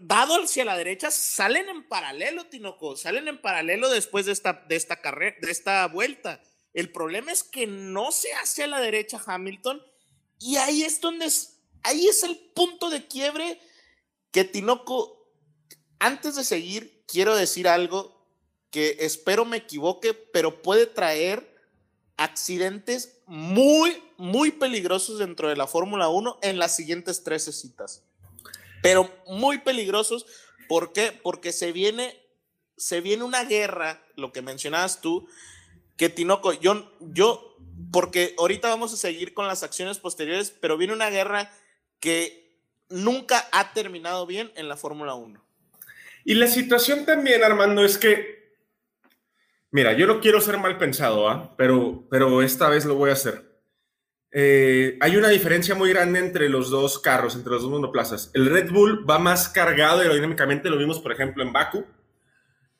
dado 0.00 0.42
hacia 0.42 0.64
la 0.64 0.76
derecha, 0.76 1.10
salen 1.10 1.68
en 1.68 1.86
paralelo, 1.88 2.46
Tinoco, 2.46 2.96
salen 2.96 3.28
en 3.28 3.40
paralelo 3.40 3.88
después 3.88 4.26
de 4.26 4.32
esta, 4.32 4.64
de 4.68 4.76
esta 4.76 5.00
carrera, 5.00 5.36
de 5.40 5.50
esta 5.50 5.86
vuelta. 5.86 6.42
El 6.72 6.90
problema 6.90 7.30
es 7.30 7.42
que 7.42 7.66
no 7.66 8.10
se 8.12 8.32
hace 8.34 8.64
a 8.64 8.66
la 8.66 8.80
derecha 8.80 9.22
Hamilton 9.24 9.82
y 10.38 10.56
ahí 10.56 10.82
es 10.82 11.00
donde 11.00 11.26
es, 11.26 11.60
ahí 11.82 12.08
es 12.08 12.22
el 12.24 12.36
punto 12.54 12.90
de 12.90 13.06
quiebre 13.06 13.60
que 14.32 14.44
Tinoco, 14.44 15.30
antes 15.98 16.34
de 16.34 16.44
seguir, 16.44 17.04
quiero 17.06 17.36
decir 17.36 17.68
algo 17.68 18.26
que 18.70 18.96
espero 19.00 19.44
me 19.44 19.58
equivoque, 19.58 20.14
pero 20.14 20.62
puede 20.62 20.86
traer 20.86 21.52
accidentes 22.16 23.20
muy, 23.26 24.02
muy 24.16 24.50
peligrosos 24.50 25.18
dentro 25.18 25.48
de 25.48 25.56
la 25.56 25.66
Fórmula 25.66 26.08
1 26.08 26.38
en 26.42 26.58
las 26.58 26.74
siguientes 26.74 27.22
13 27.22 27.52
citas. 27.52 28.04
Pero 28.82 29.10
muy 29.26 29.58
peligrosos, 29.58 30.26
¿por 30.68 30.92
qué? 30.92 31.12
Porque 31.22 31.52
se 31.52 31.70
viene, 31.72 32.18
se 32.76 33.00
viene 33.00 33.24
una 33.24 33.44
guerra, 33.44 34.02
lo 34.16 34.32
que 34.32 34.40
mencionabas 34.40 35.02
tú, 35.02 35.28
que 35.98 36.08
Tinoco, 36.08 36.54
yo, 36.54 36.90
yo, 37.00 37.56
porque 37.92 38.34
ahorita 38.38 38.68
vamos 38.68 38.94
a 38.94 38.96
seguir 38.96 39.34
con 39.34 39.46
las 39.46 39.62
acciones 39.62 39.98
posteriores, 39.98 40.50
pero 40.50 40.78
viene 40.78 40.94
una 40.94 41.10
guerra 41.10 41.52
que 42.00 42.41
nunca 42.92 43.48
ha 43.52 43.72
terminado 43.72 44.26
bien 44.26 44.52
en 44.54 44.68
la 44.68 44.76
Fórmula 44.76 45.14
1. 45.14 45.42
Y 46.24 46.34
la 46.34 46.46
situación 46.46 47.04
también, 47.04 47.42
Armando, 47.42 47.84
es 47.84 47.98
que, 47.98 48.56
mira, 49.70 49.92
yo 49.92 50.06
no 50.06 50.20
quiero 50.20 50.40
ser 50.40 50.58
mal 50.58 50.78
pensado, 50.78 51.28
¿ah? 51.28 51.54
pero, 51.56 52.04
pero 52.10 52.42
esta 52.42 52.68
vez 52.68 52.84
lo 52.84 52.94
voy 52.94 53.10
a 53.10 53.14
hacer. 53.14 53.52
Eh, 54.34 54.96
hay 55.00 55.16
una 55.16 55.28
diferencia 55.28 55.74
muy 55.74 55.90
grande 55.90 56.18
entre 56.18 56.48
los 56.48 56.70
dos 56.70 56.98
carros, 56.98 57.34
entre 57.34 57.52
los 57.52 57.62
dos 57.62 57.70
monoplazas. 57.70 58.30
El 58.32 58.46
Red 58.46 58.70
Bull 58.70 59.08
va 59.08 59.18
más 59.18 59.48
cargado 59.48 60.00
aerodinámicamente, 60.00 60.70
lo 60.70 60.78
vimos, 60.78 61.00
por 61.00 61.12
ejemplo, 61.12 61.42
en 61.42 61.52
Baku, 61.52 61.84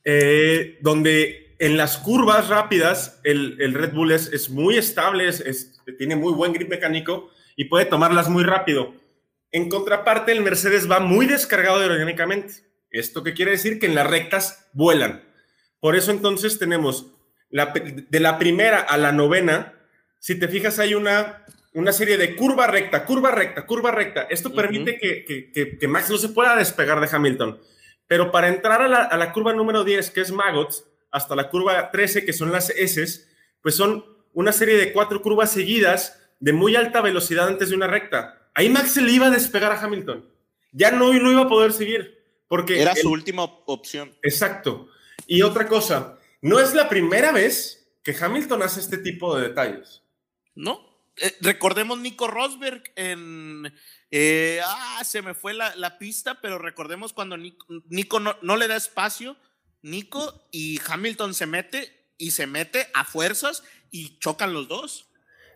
eh, 0.04 0.78
donde 0.80 1.54
en 1.58 1.76
las 1.76 1.98
curvas 1.98 2.48
rápidas, 2.48 3.20
el, 3.22 3.74
Red 3.74 3.92
Bull 3.92 4.12
es, 4.12 4.48
muy 4.50 4.78
estable, 4.78 5.28
es, 5.28 5.80
tiene 5.98 6.16
muy 6.16 6.32
buen 6.32 6.52
grip 6.52 6.68
mecánico 6.68 7.30
y 7.54 7.66
puede 7.66 7.84
tomarlas 7.84 8.28
muy 8.28 8.44
rápido. 8.44 8.94
En 9.52 9.68
contraparte, 9.68 10.32
el 10.32 10.42
Mercedes 10.42 10.90
va 10.90 10.98
muy 10.98 11.26
descargado 11.26 11.78
aerodinámicamente. 11.80 12.54
¿Esto 12.90 13.22
qué 13.22 13.34
quiere 13.34 13.52
decir? 13.52 13.78
Que 13.78 13.86
en 13.86 13.94
las 13.94 14.06
rectas 14.06 14.68
vuelan. 14.72 15.22
Por 15.80 15.94
eso 15.94 16.10
entonces 16.10 16.58
tenemos 16.58 17.12
de 17.50 18.20
la 18.20 18.38
primera 18.38 18.80
a 18.80 18.96
la 18.96 19.12
novena, 19.12 19.74
si 20.18 20.38
te 20.38 20.48
fijas, 20.48 20.78
hay 20.78 20.94
una, 20.94 21.44
una 21.74 21.92
serie 21.92 22.16
de 22.16 22.34
curva 22.34 22.66
recta, 22.66 23.04
curva 23.04 23.30
recta, 23.30 23.66
curva 23.66 23.90
recta. 23.90 24.22
Esto 24.30 24.54
permite 24.54 24.98
que, 24.98 25.52
que, 25.78 25.88
Max 25.88 26.10
no 26.10 26.16
se 26.16 26.30
pueda 26.30 26.56
despegar 26.56 27.00
de 27.00 27.14
Hamilton. 27.14 27.60
Pero 28.06 28.30
para 28.30 28.48
entrar 28.48 28.80
a 28.82 28.88
la, 28.88 29.02
a 29.02 29.16
la 29.16 29.32
curva 29.32 29.52
número 29.52 29.84
10, 29.84 30.10
que 30.10 30.20
es 30.22 30.32
Maggots, 30.32 30.84
hasta 31.10 31.36
la 31.36 31.50
curva 31.50 31.90
13, 31.90 32.24
que 32.24 32.32
son 32.32 32.52
las 32.52 32.70
S, 32.70 33.26
pues 33.60 33.76
son 33.76 34.04
una 34.32 34.52
serie 34.52 34.76
de 34.76 34.92
cuatro 34.92 35.20
curvas 35.20 35.52
seguidas 35.52 36.20
de 36.40 36.52
muy 36.52 36.74
alta 36.74 37.00
velocidad 37.00 37.48
antes 37.48 37.70
de 37.70 37.76
una 37.76 37.86
recta. 37.86 38.41
Ahí 38.54 38.68
Max 38.68 38.92
se 38.92 39.02
le 39.02 39.12
iba 39.12 39.26
a 39.26 39.30
despegar 39.30 39.72
a 39.72 39.80
Hamilton. 39.80 40.28
Ya 40.72 40.90
no, 40.90 41.12
no 41.12 41.32
iba 41.32 41.42
a 41.42 41.48
poder 41.48 41.72
seguir. 41.72 42.22
Porque 42.48 42.82
Era 42.82 42.94
su 42.94 43.10
última 43.10 43.44
opción. 43.44 44.14
Exacto. 44.22 44.88
Y 45.26 45.42
otra 45.42 45.66
cosa, 45.66 46.18
no 46.42 46.60
es 46.60 46.74
la 46.74 46.88
primera 46.88 47.32
vez 47.32 47.88
que 48.02 48.14
Hamilton 48.18 48.62
hace 48.62 48.80
este 48.80 48.98
tipo 48.98 49.34
de 49.36 49.48
detalles. 49.48 50.02
No. 50.54 50.92
Eh, 51.16 51.34
recordemos 51.40 51.98
Nico 51.98 52.26
Rosberg 52.26 52.82
en... 52.96 53.72
Eh, 54.10 54.60
ah, 54.64 55.02
se 55.04 55.22
me 55.22 55.32
fue 55.32 55.54
la, 55.54 55.98
pista, 55.98 56.40
pero 56.42 56.58
recordemos 56.58 57.14
cuando 57.14 57.38
Nico, 57.38 58.20
no, 58.20 58.36
no, 58.42 58.56
le 58.56 58.68
da 58.68 58.76
espacio 58.76 59.36
Nico 59.80 60.46
y 60.50 60.78
Hamilton 60.86 61.32
se 61.32 61.46
mete 61.46 62.06
y 62.18 62.32
se 62.32 62.46
mete 62.46 62.88
a 62.92 63.04
fuerzas 63.04 63.64
y 63.90 64.18
chocan 64.18 64.52
los 64.52 64.68
dos. 64.68 65.08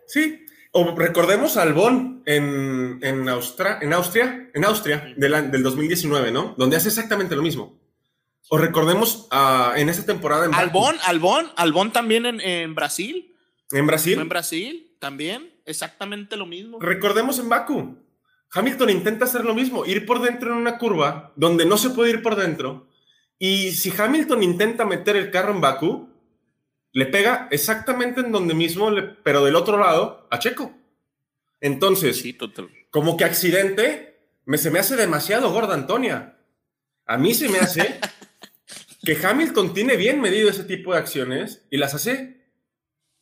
Sí, 0.07 0.45
o 0.77 0.95
recordemos 0.95 1.57
a 1.57 1.63
Albón 1.63 2.21
en, 2.27 2.99
en, 3.01 3.27
Austria, 3.29 3.79
en 3.81 3.93
Austria, 3.93 4.51
en 4.53 4.63
Austria 4.63 5.11
del 5.17 5.63
2019, 5.63 6.31
¿no? 6.31 6.53
Donde 6.55 6.77
hace 6.77 6.89
exactamente 6.89 7.35
lo 7.35 7.41
mismo. 7.41 7.79
O 8.49 8.59
recordemos 8.59 9.27
en 9.75 9.89
esa 9.89 10.05
temporada 10.05 10.45
en 10.45 10.53
Albón, 10.53 10.95
Albón, 11.03 11.51
Albón 11.55 11.91
también 11.91 12.25
en, 12.27 12.75
Brasil. 12.75 13.35
¿En 13.71 13.87
Brasil? 13.87 14.19
En 14.19 14.29
Brasil 14.29 14.95
también, 14.99 15.51
exactamente 15.65 16.37
lo 16.37 16.45
mismo. 16.45 16.79
Recordemos 16.79 17.39
en 17.39 17.49
Baku. 17.49 17.97
Hamilton 18.53 18.91
intenta 18.91 19.25
hacer 19.25 19.45
lo 19.45 19.55
mismo, 19.55 19.83
ir 19.83 20.05
por 20.05 20.21
dentro 20.21 20.51
en 20.51 20.57
una 20.57 20.77
curva 20.77 21.33
donde 21.35 21.65
no 21.65 21.77
se 21.77 21.89
puede 21.89 22.11
ir 22.11 22.21
por 22.21 22.35
dentro. 22.35 22.87
Y 23.39 23.71
si 23.71 23.91
Hamilton 23.97 24.43
intenta 24.43 24.85
meter 24.85 25.15
el 25.15 25.31
carro 25.31 25.53
en 25.53 25.61
Bakú, 25.61 26.07
le 26.97 27.05
pega 27.05 27.47
exactamente 27.51 28.21
en 28.21 28.31
donde 28.31 28.55
mismo, 28.55 28.89
pero 29.21 29.45
del 29.45 29.55
otro 29.55 29.77
lado, 29.77 30.27
a 30.31 30.39
Checo. 30.39 30.75
Entonces, 31.61 32.23
como 32.89 33.15
que 33.15 33.23
accidente, 33.23 34.19
me, 34.45 34.57
se 34.57 34.71
me 34.71 34.79
hace 34.79 34.95
demasiado 34.95 35.51
gorda 35.51 35.75
Antonia. 35.75 36.39
A 37.05 37.19
mí 37.19 37.35
se 37.35 37.49
me 37.49 37.59
hace 37.59 37.99
que 39.03 39.15
Hamilton 39.23 39.75
tiene 39.75 39.95
bien 39.95 40.19
medido 40.19 40.49
ese 40.49 40.63
tipo 40.63 40.91
de 40.91 40.97
acciones 40.97 41.67
y 41.69 41.77
las 41.77 41.93
hace 41.93 42.47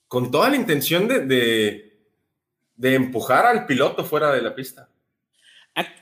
con 0.07 0.31
toda 0.31 0.49
la 0.49 0.55
intención 0.55 1.09
de, 1.09 1.99
de, 2.77 2.95
empujar 2.95 3.45
al 3.45 3.65
piloto 3.65 4.05
fuera 4.05 4.31
de 4.31 4.41
la 4.41 4.55
pista. 4.55 4.89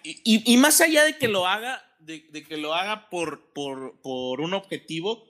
Y, 0.04 0.58
más 0.58 0.80
allá 0.80 1.06
de 1.06 1.18
que 1.18 1.28
lo 1.28 1.48
haga, 1.48 1.84
de, 1.98 2.30
que 2.44 2.58
lo 2.58 2.76
haga 2.76 3.10
por, 3.10 3.52
por, 3.52 4.00
por, 4.04 4.42
un 4.42 4.54
objetivo, 4.54 5.26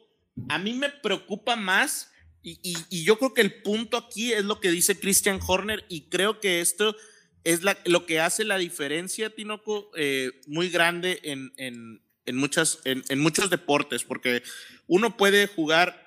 a 0.50 0.60
mí 0.60 0.74
me 0.74 0.90
preocupa 0.90 1.56
más, 1.56 2.10
y, 2.44 2.60
y, 2.90 3.04
yo 3.04 3.18
creo 3.18 3.34
que 3.34 3.42
el 3.42 3.62
punto 3.62 3.98
aquí 3.98 4.34
es 4.34 4.44
lo 4.44 4.60
que 4.60 4.70
dice 4.70 5.00
Christian 5.00 5.40
Horner, 5.46 5.86
y 5.88 6.10
creo 6.10 6.40
que 6.40 6.60
esto 6.60 6.96
es 7.44 7.64
la, 7.64 7.78
lo 7.86 8.06
que 8.06 8.20
hace 8.20 8.44
la 8.44 8.58
diferencia, 8.58 9.30
Tinoco, 9.30 9.92
eh, 9.96 10.32
muy 10.48 10.70
grande 10.70 11.20
en, 11.24 11.54
en, 11.58 12.04
en 12.26 12.36
muchas, 12.36 12.80
en, 12.84 13.04
en, 13.10 13.20
muchos 13.20 13.50
deportes, 13.50 14.04
porque 14.04 14.44
uno 14.88 15.16
puede 15.16 15.48
jugar 15.48 16.04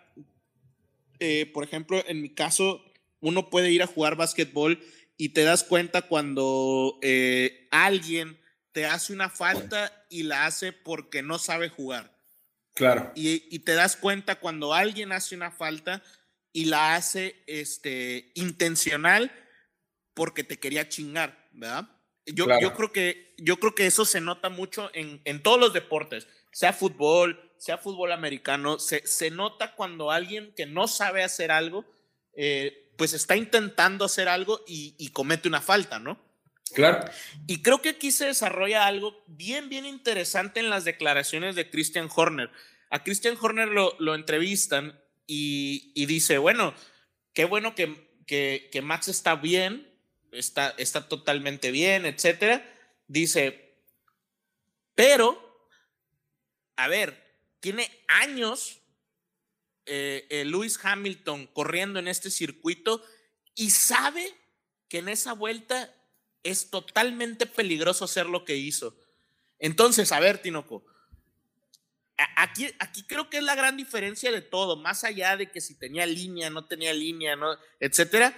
eh, 1.21 1.51
por 1.53 1.65
ejemplo, 1.65 2.03
en 2.07 2.23
mi 2.23 2.31
caso, 2.31 2.83
uno 3.21 3.51
puede 3.51 3.71
ir 3.71 3.83
a 3.83 3.87
jugar 3.87 4.17
básquetbol 4.17 4.81
y 5.17 5.31
te 5.31 5.45
das 5.45 5.65
cuenta 5.65 6.03
cuando 6.03 6.99
eh, 7.03 7.69
alguien 7.71 8.39
te 8.73 8.87
hace 8.87 9.13
una 9.13 9.31
falta 9.31 10.07
y 10.11 10.25
la 10.25 10.47
hace 10.47 10.73
porque 10.73 11.23
no 11.23 11.39
sabe 11.39 11.69
jugar. 11.69 12.15
Claro. 12.75 13.11
Y, 13.15 13.59
te 13.61 13.73
das 13.73 13.97
cuenta 13.97 14.39
cuando 14.39 14.75
alguien 14.75 15.13
hace 15.13 15.35
una 15.35 15.51
falta 15.51 16.03
y 16.57 16.65
la 16.65 16.95
hace 16.95 17.45
este, 17.47 18.33
intencional 18.33 19.31
porque 20.15 20.43
te 20.43 20.59
quería 20.59 20.89
chingar, 20.89 21.51
¿verdad? 21.53 21.87
Yo, 22.25 22.47
yo, 22.59 22.73
creo 22.73 22.93
que, 22.93 23.35
yo 23.37 23.61
creo 23.61 23.75
que 23.75 23.85
eso 23.85 24.07
se 24.07 24.23
nota 24.23 24.49
mucho 24.49 24.91
en, 24.95 25.21
en 25.27 25.43
todos 25.43 25.61
los 25.61 25.75
deportes, 25.75 26.27
sea 26.53 26.73
fútbol, 26.73 27.53
sea 27.59 27.77
fútbol 27.77 28.11
americano, 28.11 28.79
se, 28.79 29.07
se 29.07 29.31
nota 29.31 29.75
cuando 29.75 30.11
alguien 30.11 30.55
que 30.57 30.65
no 30.65 30.89
sabe 30.89 31.23
hacer 31.23 31.51
algo, 31.51 31.85
eh, 32.33 32.91
pues 32.97 33.13
está 33.13 33.37
intentando 33.37 34.07
hacer 34.07 34.27
algo 34.27 34.65
y, 34.67 35.11
comete 35.11 35.49
una 35.49 35.61
falta, 35.61 35.99
¿no? 35.99 36.19
Claro. 36.73 37.05
Y 37.47 37.61
creo 37.61 37.83
que 37.83 37.91
aquí 37.91 38.13
se 38.13 38.25
desarrolla 38.25 38.87
algo 38.87 39.23
bien, 39.27 39.69
bien 39.69 39.85
interesante 39.85 40.61
en 40.61 40.71
las 40.71 40.87
declaraciones 40.87 41.55
de 41.55 41.69
Christian 41.69 42.09
Horner. 42.17 42.51
A 42.89 43.05
Christian 43.05 43.37
Horner 43.39 43.69
lo, 43.69 43.95
lo 43.99 44.15
entrevistan 44.15 44.99
y, 45.27 46.07
dice, 46.07 46.39
bueno, 46.39 46.75
qué 47.33 47.45
bueno 47.45 47.75
que, 47.75 48.19
que, 48.27 48.69
que, 48.71 48.83
Max 48.83 49.09
está 49.09 49.35
bien, 49.37 49.91
está, 50.33 50.75
está 50.79 51.09
totalmente 51.09 51.71
bien, 51.71 52.07
etcétera. 52.07 52.65
Dice, 53.09 53.77
pero, 54.95 55.69
a 56.77 56.89
ver, 56.89 57.23
tiene 57.61 57.91
años 58.09 58.81
eh, 59.87 60.27
eh, 60.31 60.45
Lewis 60.45 60.79
Hamilton 60.83 61.47
corriendo 61.47 62.01
en 62.01 62.09
este 62.09 62.31
circuito 62.31 63.05
y 63.55 63.71
sabe 63.71 64.35
que 64.89 64.99
en 64.99 65.09
esa 65.09 65.33
vuelta 65.33 65.95
es 66.43 66.71
totalmente 66.71 67.47
peligroso 67.47 68.05
hacer 68.05 68.27
lo 68.27 68.45
que 68.45 68.57
hizo. 68.57 68.97
Entonces, 69.59 70.13
a 70.13 70.21
ver, 70.21 70.39
Tinoco, 70.39 70.85
aquí, 72.37 72.69
aquí 72.79 73.03
creo 73.05 73.29
que 73.29 73.39
es 73.39 73.43
la 73.43 73.55
gran 73.55 73.77
diferencia 73.77 74.33
de 74.33 74.43
todo, 74.43 74.77
más 74.77 75.05
allá 75.05 75.37
de 75.37 75.51
que 75.51 75.61
si 75.61 75.79
tenía 75.79 76.07
línea, 76.07 76.51
no 76.51 76.67
tenía 76.67 76.93
línea, 76.93 77.37
¿no? 77.37 77.57
etcétera. 77.81 78.35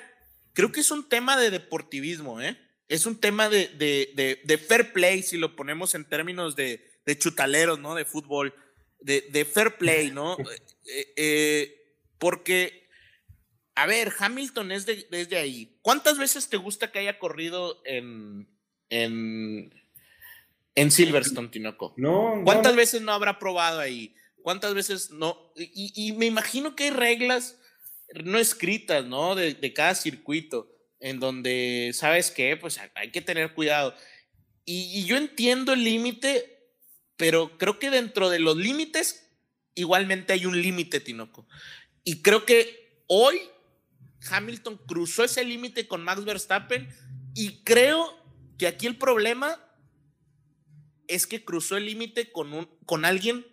Creo 0.53 0.73
que 0.73 0.81
es 0.81 0.91
un 0.91 1.09
tema 1.09 1.37
de 1.37 1.51
deportivismo, 1.51 2.41
¿eh? 2.41 2.59
Es 2.89 3.07
un 3.07 3.21
tema 3.21 3.49
de, 3.49 3.69
de, 3.69 4.41
de, 4.43 4.59
fair 4.59 4.93
play, 4.93 5.23
si 5.23 5.37
lo 5.37 5.55
ponemos 5.55 5.95
en 5.95 6.07
términos 6.07 6.57
de, 6.57 7.01
de 7.05 7.19
chutaleros, 7.19 7.79
¿no? 7.79 7.95
De 7.95 8.07
fútbol 8.07 8.55
de, 9.01 9.45
fair 9.45 9.77
play, 9.77 10.11
¿no? 10.11 10.37
Eh, 10.91 11.13
eh, 11.17 11.99
porque, 12.19 12.89
a 13.75 13.85
ver, 13.85 14.11
Hamilton 14.19 14.73
es 14.73 14.87
de, 14.87 15.07
desde 15.11 15.37
ahí. 15.37 15.79
¿Cuántas 15.83 16.17
veces 16.17 16.49
te 16.49 16.57
gusta 16.57 16.91
que 16.91 17.01
haya 17.01 17.19
corrido 17.19 17.83
en, 17.85 18.49
en, 18.89 19.71
en 20.75 20.91
Silverstone, 20.91 21.49
Tinoco? 21.49 21.95
No. 21.97 22.43
¿Cuántas 22.45 22.77
veces 22.77 23.03
no 23.03 23.13
habrá 23.13 23.39
probado 23.39 23.81
ahí? 23.81 24.15
¿Cuántas 24.43 24.75
veces 24.75 25.11
no? 25.11 25.53
Y, 25.57 26.13
me 26.13 26.27
imagino 26.27 26.77
que 26.77 26.85
hay 26.85 26.91
reglas 26.91 27.59
no 28.25 28.39
escritas, 28.39 29.05
¿no? 29.05 29.35
De, 29.35 29.55
de 29.55 29.73
cada 29.75 29.95
circuito, 29.95 30.71
en 31.01 31.21
donde, 31.21 31.91
¿sabes 31.93 32.31
qué? 32.31 32.57
Pues 32.57 32.81
hay 32.95 33.11
que 33.11 33.21
tener 33.21 33.53
cuidado. 33.55 33.95
Y, 34.65 35.01
y 35.01 35.05
yo 35.05 35.17
entiendo 35.17 35.73
el 35.73 35.85
límite 35.85 36.59
pero 37.19 37.59
creo 37.59 37.81
que 37.81 37.91
dentro 37.91 38.31
de 38.31 38.39
los 38.39 38.57
límites, 38.57 39.29
igualmente 39.75 40.33
hay 40.33 40.47
un 40.47 40.63
límite, 40.63 41.01
Tinoco. 41.01 41.47
Y 42.05 42.23
creo 42.23 42.47
que 42.47 43.03
hoy 43.09 43.41
Hamilton 44.31 44.81
cruzó 44.87 45.25
ese 45.25 45.45
límite 45.45 45.89
con 45.89 46.05
Max 46.05 46.25
Verstappen 46.25 46.89
y 47.35 47.65
creo 47.65 48.17
que 48.57 48.69
aquí 48.69 48.87
el 48.87 48.97
problema 48.97 49.61
es 51.09 51.27
que 51.27 51.45
cruzó 51.45 51.77
el 51.77 51.87
límite 51.87 52.31
con, 52.31 52.67
con 52.87 53.05
alguien 53.05 53.47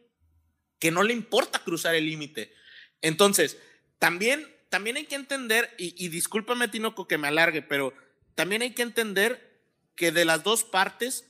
que 0.80 0.92
no 0.92 1.04
le 1.04 1.14
importa 1.14 1.64
cruzar 1.64 1.96
el 1.96 2.06
límite. 2.06 2.54
Entonces, 3.02 3.58
también, 3.98 4.54
también 4.70 4.98
hay 4.98 5.06
que 5.06 5.16
entender, 5.16 5.74
y, 5.78 5.96
y 5.98 6.10
discúlpame 6.10 6.68
Tinoco 6.68 7.08
que 7.08 7.18
me 7.18 7.28
alargue, 7.28 7.62
pero 7.62 7.94
también 8.36 8.62
hay 8.62 8.74
que 8.74 8.82
entender 8.82 9.64
que 9.96 10.12
de 10.12 10.26
las 10.26 10.44
dos 10.44 10.64
partes 10.64 11.26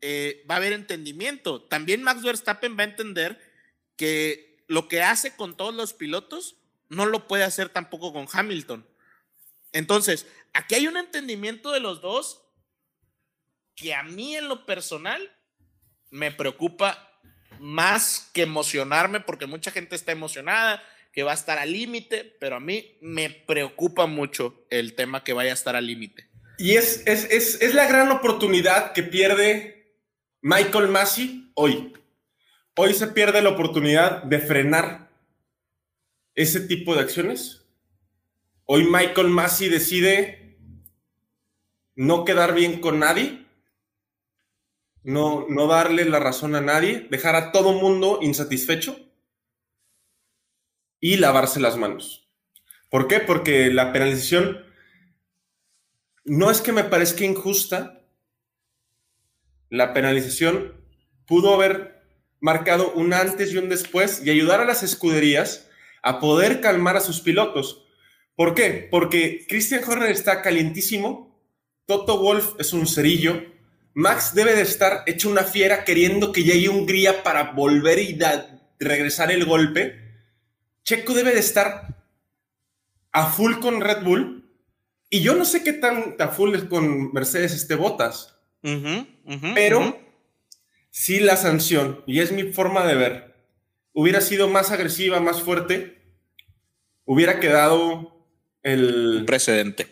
eh, 0.00 0.44
va 0.50 0.56
a 0.56 0.58
haber 0.58 0.72
entendimiento. 0.72 1.62
También 1.62 2.02
Max 2.02 2.22
Verstappen 2.22 2.76
va 2.76 2.82
a 2.82 2.88
entender 2.88 3.40
que 3.96 4.64
lo 4.66 4.88
que 4.88 5.02
hace 5.02 5.36
con 5.36 5.56
todos 5.56 5.74
los 5.74 5.94
pilotos 5.94 6.56
no 6.88 7.06
lo 7.06 7.28
puede 7.28 7.44
hacer 7.44 7.68
tampoco 7.68 8.12
con 8.12 8.26
Hamilton. 8.30 8.86
Entonces, 9.70 10.26
aquí 10.52 10.74
hay 10.74 10.88
un 10.88 10.96
entendimiento 10.96 11.70
de 11.70 11.80
los 11.80 12.00
dos 12.00 12.42
que 13.74 13.94
a 13.94 14.02
mí 14.02 14.36
en 14.36 14.48
lo 14.48 14.66
personal 14.66 15.30
me 16.12 16.30
preocupa 16.30 17.10
más 17.58 18.30
que 18.32 18.42
emocionarme, 18.42 19.20
porque 19.20 19.46
mucha 19.46 19.72
gente 19.72 19.96
está 19.96 20.12
emocionada, 20.12 20.82
que 21.12 21.22
va 21.22 21.32
a 21.32 21.34
estar 21.34 21.58
al 21.58 21.72
límite, 21.72 22.36
pero 22.40 22.56
a 22.56 22.60
mí 22.60 22.96
me 23.00 23.30
preocupa 23.30 24.06
mucho 24.06 24.64
el 24.70 24.94
tema 24.94 25.24
que 25.24 25.32
vaya 25.32 25.50
a 25.50 25.54
estar 25.54 25.74
al 25.74 25.86
límite. 25.86 26.28
Y 26.58 26.72
es, 26.72 27.02
es, 27.06 27.24
es, 27.30 27.60
es, 27.60 27.74
la 27.74 27.86
gran 27.86 28.10
oportunidad 28.10 28.92
que 28.92 29.02
pierde 29.02 29.96
Michael 30.40 30.88
Massey 30.88 31.50
hoy. 31.54 31.92
Hoy 32.76 32.94
se 32.94 33.08
pierde 33.08 33.42
la 33.42 33.50
oportunidad 33.50 34.22
de 34.22 34.38
frenar 34.38 35.10
ese 36.34 36.60
tipo 36.60 36.94
de 36.94 37.00
acciones. 37.00 37.66
Hoy 38.64 38.84
Michael 38.84 39.28
Massey 39.28 39.68
decide 39.68 40.56
no 41.94 42.24
quedar 42.24 42.54
bien 42.54 42.80
con 42.80 42.98
nadie, 42.98 43.41
no, 45.04 45.46
no 45.48 45.66
darle 45.66 46.04
la 46.04 46.20
razón 46.20 46.54
a 46.54 46.60
nadie, 46.60 47.06
dejar 47.10 47.34
a 47.36 47.52
todo 47.52 47.72
mundo 47.72 48.18
insatisfecho 48.22 48.96
y 51.00 51.16
lavarse 51.16 51.60
las 51.60 51.76
manos. 51.76 52.30
¿Por 52.88 53.08
qué? 53.08 53.20
Porque 53.20 53.70
la 53.72 53.92
penalización 53.92 54.64
no 56.24 56.50
es 56.50 56.60
que 56.60 56.72
me 56.72 56.84
parezca 56.84 57.24
injusta, 57.24 58.06
la 59.68 59.92
penalización 59.92 60.84
pudo 61.26 61.54
haber 61.54 62.02
marcado 62.40 62.92
un 62.92 63.12
antes 63.12 63.52
y 63.52 63.56
un 63.56 63.68
después 63.68 64.22
y 64.24 64.30
ayudar 64.30 64.60
a 64.60 64.64
las 64.64 64.82
escuderías 64.82 65.68
a 66.02 66.20
poder 66.20 66.60
calmar 66.60 66.96
a 66.96 67.00
sus 67.00 67.20
pilotos. 67.20 67.84
¿Por 68.34 68.54
qué? 68.54 68.88
Porque 68.90 69.46
Christian 69.48 69.82
Horner 69.86 70.10
está 70.10 70.42
calientísimo, 70.42 71.40
Toto 71.86 72.18
Wolf 72.18 72.54
es 72.58 72.72
un 72.72 72.86
cerillo, 72.86 73.51
Max 73.94 74.34
debe 74.34 74.54
de 74.54 74.62
estar 74.62 75.02
hecho 75.06 75.28
una 75.28 75.44
fiera 75.44 75.84
queriendo 75.84 76.32
que 76.32 76.44
llegue 76.44 76.68
Hungría 76.68 77.22
para 77.22 77.52
volver 77.52 77.98
y 77.98 78.18
regresar 78.78 79.30
el 79.30 79.44
golpe. 79.44 80.00
Checo 80.84 81.14
debe 81.14 81.32
de 81.34 81.40
estar 81.40 82.04
a 83.12 83.26
full 83.26 83.58
con 83.60 83.80
Red 83.80 84.02
Bull. 84.02 84.50
Y 85.10 85.20
yo 85.20 85.34
no 85.34 85.44
sé 85.44 85.62
qué 85.62 85.74
tan 85.74 86.16
a 86.18 86.28
full 86.28 86.54
es 86.54 86.64
con 86.64 87.12
Mercedes 87.12 87.52
este 87.52 87.74
Botas. 87.74 88.34
Pero 89.54 90.00
si 90.90 91.20
la 91.20 91.36
sanción, 91.36 92.02
y 92.06 92.20
es 92.20 92.32
mi 92.32 92.44
forma 92.44 92.86
de 92.86 92.94
ver, 92.94 93.34
hubiera 93.92 94.20
sido 94.20 94.48
más 94.48 94.70
agresiva, 94.70 95.20
más 95.20 95.42
fuerte, 95.42 96.02
hubiera 97.04 97.40
quedado 97.40 98.26
el 98.62 99.24
precedente. 99.26 99.86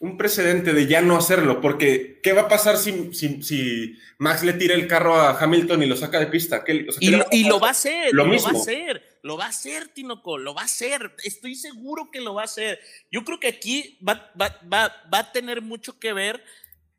Un 0.00 0.18
precedente 0.18 0.72
de 0.72 0.86
ya 0.86 1.00
no 1.00 1.16
hacerlo, 1.16 1.60
porque 1.60 2.20
¿qué 2.22 2.32
va 2.32 2.42
a 2.42 2.48
pasar 2.48 2.76
si, 2.76 3.14
si, 3.14 3.98
Max 4.18 4.42
le 4.42 4.52
tira 4.52 4.74
el 4.74 4.86
carro 4.86 5.14
a 5.14 5.38
Hamilton 5.38 5.82
y 5.82 5.86
lo 5.86 5.96
saca 5.96 6.20
de 6.20 6.26
pista? 6.26 6.62
y, 7.00 7.10
lo, 7.44 7.58
va 7.58 7.68
a 7.68 7.70
hacer, 7.70 8.12
lo, 8.12 8.26
mismo. 8.26 8.52
va 8.52 8.58
a 8.58 8.60
hacer, 8.60 9.18
lo 9.22 9.36
va 9.36 9.46
a 9.46 9.48
hacer, 9.48 9.88
Tinoco, 9.88 10.36
lo 10.36 10.54
va 10.54 10.62
a 10.62 10.66
hacer, 10.66 11.14
estoy 11.24 11.54
seguro 11.54 12.10
que 12.10 12.20
lo 12.20 12.34
va 12.34 12.42
a 12.42 12.44
hacer. 12.46 12.78
Yo 13.10 13.24
creo 13.24 13.40
que 13.40 13.48
aquí 13.48 13.98
va, 14.06 14.30
va, 14.40 14.60
va, 14.70 14.94
va 15.12 15.18
a 15.18 15.32
tener 15.32 15.62
mucho 15.62 15.98
que 15.98 16.12
ver 16.12 16.42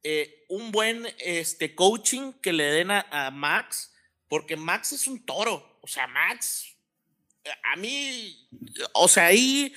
eh, 0.09 0.45
un 0.47 0.71
buen 0.71 1.05
este, 1.19 1.75
coaching 1.75 2.31
que 2.41 2.53
le 2.53 2.63
den 2.63 2.91
a, 2.91 3.29
Max, 3.31 3.93
porque 4.29 4.55
Max 4.55 4.93
es 4.93 5.05
un 5.05 5.25
toro, 5.25 5.79
o 5.81 5.87
sea, 5.87 6.07
Max, 6.07 6.73
a 7.73 7.75
mí, 7.75 8.47
o 8.93 9.09
sea, 9.09 9.25
ahí 9.25 9.73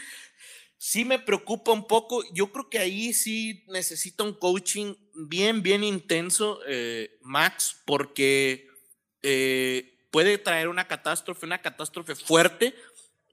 sí 0.80 1.04
me 1.04 1.18
preocupa 1.18 1.72
un 1.72 1.86
poco. 1.86 2.24
Yo 2.32 2.50
creo 2.50 2.70
que 2.70 2.78
ahí 2.78 3.12
sí 3.12 3.64
necesita 3.68 4.24
un 4.24 4.32
coaching 4.32 4.94
bien, 5.14 5.62
bien 5.62 5.84
intenso, 5.84 6.60
eh, 6.66 7.18
Max, 7.20 7.82
porque 7.84 8.66
eh, 9.22 10.08
puede 10.10 10.38
traer 10.38 10.68
una 10.68 10.88
catástrofe, 10.88 11.44
una 11.44 11.60
catástrofe 11.60 12.14
fuerte, 12.14 12.74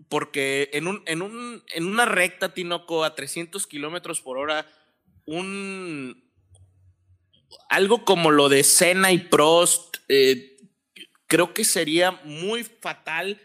porque 0.09 0.69
en, 0.73 0.87
un, 0.87 1.03
en, 1.05 1.21
un, 1.21 1.63
en 1.73 1.85
una 1.85 2.03
recta, 2.03 2.53
Tinoco, 2.53 3.05
a 3.05 3.15
300 3.15 3.65
kilómetros 3.65 4.19
por 4.19 4.37
hora, 4.37 4.67
un, 5.23 6.29
algo 7.69 8.03
como 8.03 8.29
lo 8.29 8.49
de 8.49 8.65
Senna 8.65 9.13
y 9.13 9.19
Prost, 9.19 9.99
eh, 10.09 10.57
creo 11.27 11.53
que 11.53 11.63
sería 11.63 12.11
muy 12.25 12.65
fatal 12.65 13.41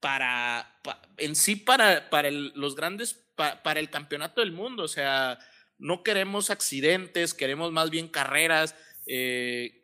para, 0.00 0.80
en 1.18 1.36
sí 1.36 1.54
para, 1.54 2.10
para 2.10 2.32
los 2.32 2.74
grandes 2.74 3.23
para 3.34 3.80
el 3.80 3.90
campeonato 3.90 4.40
del 4.40 4.52
mundo. 4.52 4.84
O 4.84 4.88
sea, 4.88 5.38
no 5.78 6.02
queremos 6.02 6.50
accidentes, 6.50 7.34
queremos 7.34 7.72
más 7.72 7.90
bien 7.90 8.08
carreras. 8.08 8.74
Eh, 9.06 9.82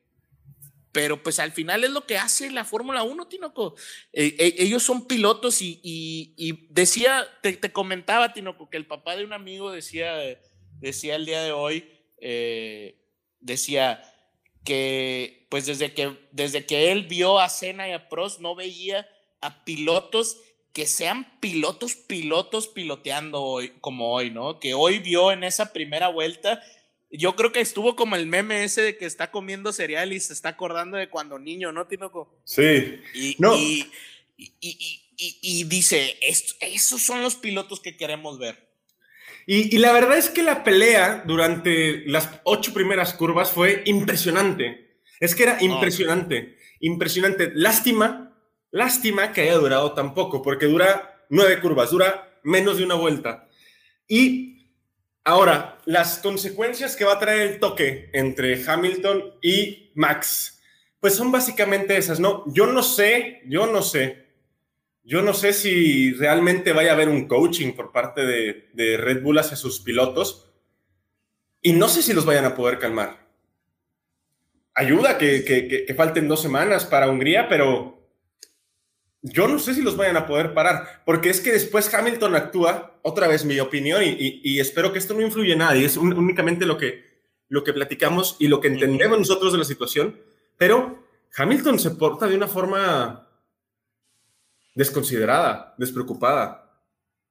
pero 0.92 1.22
pues 1.22 1.38
al 1.38 1.52
final 1.52 1.84
es 1.84 1.90
lo 1.90 2.04
que 2.04 2.18
hace 2.18 2.50
la 2.50 2.64
Fórmula 2.64 3.02
1, 3.04 3.28
Tinoco. 3.28 3.76
Eh, 4.12 4.34
eh, 4.38 4.54
ellos 4.58 4.82
son 4.82 5.06
pilotos 5.06 5.58
y, 5.60 6.66
decía, 6.70 7.28
te, 7.42 7.58
comentaba, 7.72 8.32
Tinoco, 8.32 8.68
que 8.68 8.76
el 8.76 8.86
papá 8.86 9.16
de 9.16 9.24
un 9.24 9.32
amigo 9.32 9.70
decía, 9.70 10.16
decía 10.80 11.14
el 11.14 11.26
día 11.26 11.42
de 11.42 11.52
hoy, 11.52 11.88
decía 13.38 14.02
que 14.64 15.46
pues 15.48 15.66
desde 15.66 15.94
que, 15.94 16.28
desde 16.32 16.66
que 16.66 16.92
él 16.92 17.06
vio 17.06 17.38
a 17.38 17.48
Senna 17.48 17.88
y 17.88 17.92
a 17.92 18.08
Prost 18.08 18.40
no 18.40 18.54
veía 18.54 19.08
a 19.40 19.64
pilotos 19.64 20.38
que 20.72 20.86
sean 20.86 21.26
pilotos, 21.40 21.94
pilotos 21.94 22.68
piloteando 22.68 23.42
hoy, 23.42 23.72
como 23.80 24.12
hoy, 24.12 24.30
¿no? 24.30 24.60
Que 24.60 24.74
hoy 24.74 24.98
vio 24.98 25.32
en 25.32 25.44
esa 25.44 25.72
primera 25.72 26.08
vuelta, 26.08 26.62
yo 27.10 27.34
creo 27.34 27.50
que 27.50 27.60
estuvo 27.60 27.96
como 27.96 28.16
el 28.16 28.26
meme 28.26 28.62
ese 28.64 28.82
de 28.82 28.96
que 28.96 29.06
está 29.06 29.30
comiendo 29.30 29.72
cereal 29.72 30.12
y 30.12 30.20
se 30.20 30.32
está 30.32 30.50
acordando 30.50 30.96
de 30.96 31.08
cuando 31.08 31.38
niño, 31.38 31.72
¿no, 31.72 31.86
Tinoco? 31.86 32.40
Sí. 32.44 33.00
Y, 33.14 33.36
no. 33.38 33.56
y, 33.56 33.90
y, 35.20 35.64
dice, 35.64 36.16
esos 36.60 37.02
son 37.02 37.22
los 37.22 37.36
pilotos 37.36 37.80
que 37.80 37.96
queremos 37.96 38.38
ver. 38.38 38.70
Y, 39.46 39.78
la 39.78 39.92
verdad 39.92 40.16
es 40.16 40.30
que 40.30 40.42
la 40.42 40.64
pelea 40.64 41.24
durante 41.26 42.04
las 42.06 42.40
ocho 42.44 42.72
primeras 42.72 43.14
curvas 43.14 43.50
fue 43.50 43.82
impresionante. 43.86 44.98
Es 45.18 45.34
que 45.34 45.42
era 45.42 45.58
impresionante, 45.60 46.56
impresionante. 46.80 47.50
Lástima 47.54 48.29
Lástima 48.70 49.32
que 49.32 49.42
haya 49.42 49.56
durado 49.56 49.92
tan 49.92 50.14
poco, 50.14 50.42
porque 50.42 50.66
dura 50.66 51.24
nueve 51.28 51.60
curvas, 51.60 51.90
dura 51.90 52.38
menos 52.42 52.78
de 52.78 52.84
una 52.84 52.94
vuelta. 52.94 53.48
Y 54.06 54.68
ahora, 55.24 55.78
las 55.86 56.18
consecuencias 56.18 56.94
que 56.96 57.04
va 57.04 57.14
a 57.14 57.18
traer 57.18 57.40
el 57.40 57.60
toque 57.60 58.10
entre 58.12 58.62
Hamilton 58.64 59.34
y 59.42 59.90
Max, 59.94 60.60
pues 61.00 61.14
son 61.14 61.32
básicamente 61.32 61.96
esas, 61.96 62.20
¿no? 62.20 62.44
Yo 62.52 62.66
no 62.66 62.82
sé, 62.82 63.42
yo 63.46 63.66
no 63.66 63.82
sé, 63.82 64.26
yo 65.02 65.22
no 65.22 65.34
sé 65.34 65.52
si 65.52 66.12
realmente 66.12 66.72
vaya 66.72 66.90
a 66.90 66.94
haber 66.94 67.08
un 67.08 67.26
coaching 67.26 67.72
por 67.72 67.90
parte 67.90 68.24
de, 68.24 68.96
Red 68.98 69.22
Bull 69.22 69.38
hacia 69.38 69.56
sus 69.56 69.80
pilotos 69.80 70.52
y 71.62 71.72
no 71.72 71.88
sé 71.88 72.02
si 72.02 72.12
los 72.12 72.24
vayan 72.24 72.44
a 72.44 72.54
poder 72.54 72.78
calmar. 72.78 73.28
Ayuda 74.74 75.18
que, 75.18 75.44
que 75.44 75.94
falten 75.94 76.28
dos 76.28 76.40
semanas 76.40 76.84
para 76.84 77.08
Hungría, 77.08 77.48
pero 77.48 77.99
yo 79.22 79.48
no 79.48 79.58
sé 79.58 79.74
si 79.74 79.82
los 79.82 79.96
vayan 79.96 80.16
a 80.16 80.26
poder 80.26 80.54
parar, 80.54 81.02
porque 81.04 81.30
es 81.30 81.40
que 81.40 81.52
después 81.52 81.92
Hamilton 81.92 82.34
actúa, 82.34 82.98
otra 83.02 83.28
vez 83.28 83.44
mi 83.44 83.58
opinión, 83.60 84.02
y, 84.02 84.58
espero 84.60 84.92
que 84.92 84.98
esto 84.98 85.14
no 85.14 85.20
influya 85.20 85.52
en 85.52 85.58
nadie, 85.58 85.84
es 85.84 85.96
únicamente 85.96 86.64
lo 86.64 86.78
que, 86.78 87.04
lo 87.48 87.62
que 87.62 87.72
platicamos 87.72 88.36
y 88.38 88.48
lo 88.48 88.60
que 88.60 88.68
entendemos 88.68 89.18
nosotros 89.18 89.52
de 89.52 89.58
la 89.58 89.64
situación, 89.64 90.18
pero 90.56 91.04
Hamilton 91.36 91.78
se 91.78 91.90
porta 91.92 92.26
de 92.26 92.36
una 92.36 92.48
forma 92.48 93.28
desconsiderada, 94.74 95.74
despreocupada, 95.76 96.80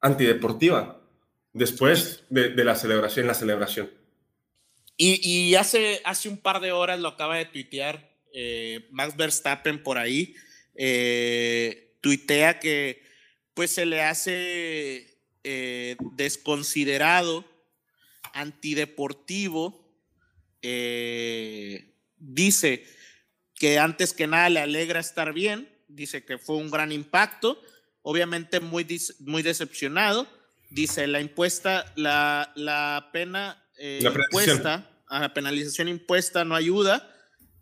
antideportiva, 0.01 1.01
después 1.53 2.23
de, 2.29 2.49
la 2.63 2.75
celebración, 2.75 3.27
la 3.27 3.33
celebración. 3.33 3.89
Y, 4.95 5.55
hace, 5.55 6.01
hace 6.03 6.27
un 6.27 6.37
par 6.37 6.59
de 6.59 6.73
horas 6.73 6.99
lo 6.99 7.07
acaba 7.07 7.37
de 7.37 7.45
tuitear 7.45 8.09
eh, 8.33 8.87
Max 8.91 9.15
Verstappen 9.15 9.81
por 9.81 9.97
ahí, 9.97 10.35
eh, 10.81 11.97
tuitea 11.99 12.57
que 12.59 13.03
pues 13.53 13.71
se 13.71 13.85
le 13.85 14.01
hace 14.01 15.19
eh, 15.43 15.97
desconsiderado, 16.13 17.43
antideportivo, 18.33 19.93
eh, 20.61 21.93
dice 22.15 22.85
que 23.55 23.77
antes 23.77 24.13
que 24.13 24.27
nada 24.27 24.49
le 24.49 24.61
alegra 24.61 25.01
estar 25.01 25.33
bien, 25.33 25.69
dice 25.89 26.23
que 26.23 26.37
fue 26.37 26.55
un 26.55 26.71
gran 26.71 26.93
impacto, 26.93 27.61
obviamente 28.01 28.61
muy, 28.61 28.87
muy 29.19 29.43
decepcionado, 29.43 30.29
dice 30.69 31.07
la 31.07 31.19
impuesta, 31.19 31.91
la, 31.97 32.53
la 32.55 33.09
pena 33.11 33.61
impuesta, 33.77 34.89
a 35.07 35.19
la 35.19 35.33
penalización 35.33 35.89
impuesta 35.89 36.45
no 36.45 36.55
ayuda, 36.55 37.13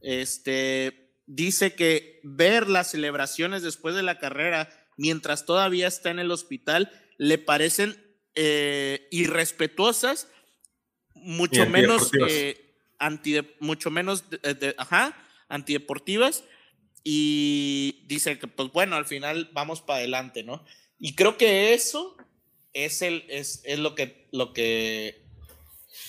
este, 0.01 1.06
dice 1.27 1.75
que 1.75 2.19
ver 2.23 2.67
las 2.67 2.91
celebraciones 2.91 3.61
después 3.61 3.93
de 3.93 4.03
la 4.03 4.17
carrera 4.17 4.69
mientras 4.97 5.45
todavía 5.45 5.87
está 5.87 6.09
en 6.09 6.19
el 6.19 6.31
hospital 6.31 6.91
le 7.17 7.37
parecen 7.37 8.03
eh, 8.35 9.07
irrespetuosas, 9.11 10.27
mucho 11.13 11.65
menos, 11.65 12.11
eh, 12.29 12.75
anti, 12.99 13.39
mucho 13.59 13.89
menos 13.89 14.23
ajá, 14.77 15.17
antideportivas. 15.49 16.43
Y 17.03 18.03
dice 18.05 18.37
que, 18.37 18.47
pues 18.47 18.71
bueno, 18.71 18.95
al 18.95 19.05
final 19.05 19.49
vamos 19.53 19.81
para 19.81 19.99
adelante, 19.99 20.43
¿no? 20.43 20.63
Y 20.99 21.15
creo 21.15 21.37
que 21.37 21.73
eso 21.73 22.17
es, 22.73 23.01
el, 23.01 23.25
es, 23.29 23.61
es 23.63 23.79
lo, 23.79 23.95
que, 23.95 24.27
lo 24.31 24.53
que, 24.53 25.23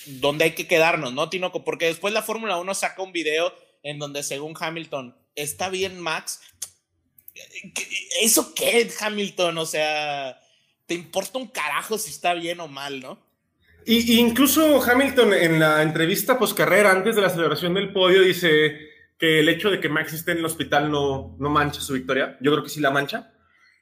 donde 0.07 0.45
hay 0.45 0.51
que 0.53 0.67
quedarnos, 0.67 1.13
¿no, 1.15 1.31
Tinoco? 1.31 1.65
Porque 1.65 1.87
después 1.87 2.13
la 2.13 2.23
Fórmula 2.23 2.59
1 2.59 2.75
saca 2.75 3.03
un 3.03 3.13
video 3.13 3.55
en 3.83 3.99
donde 3.99 4.23
según 4.23 4.55
Hamilton 4.59 5.17
está 5.35 5.69
bien 5.69 6.01
Max. 6.01 6.41
¿Eso 8.21 8.55
qué, 8.55 8.91
Hamilton? 9.01 9.59
O 9.59 9.67
sea, 9.67 10.41
te 10.87 10.95
importa 10.95 11.39
un 11.39 11.49
carajo 11.49 11.99
si 11.99 12.11
está 12.11 12.35
bien 12.35 12.61
o 12.61 12.69
mal, 12.69 13.01
¿no? 13.01 13.19
Y, 13.87 14.19
incluso 14.19 14.83
Hamilton 14.83 15.33
en 15.33 15.61
la 15.61 15.83
entrevista 15.83 16.39
post 16.39 16.57
carrera, 16.57 16.91
antes 16.91 17.17
de 17.17 17.23
la 17.23 17.31
celebración 17.31 17.75
del 17.75 17.93
podio, 17.93 18.23
dice 18.23 18.77
que 19.19 19.41
el 19.41 19.49
hecho 19.49 19.71
de 19.71 19.81
que 19.81 19.89
Max 19.89 20.13
esté 20.13 20.33
en 20.33 20.39
el 20.39 20.45
hospital 20.45 20.91
no, 20.91 21.37
no 21.39 21.51
mancha 21.51 21.81
su 21.81 21.95
victoria. 21.95 22.37
Yo 22.41 22.53
creo 22.53 22.63
que 22.63 22.71
sí 22.71 22.81
la 22.81 22.91
mancha. 22.91 23.33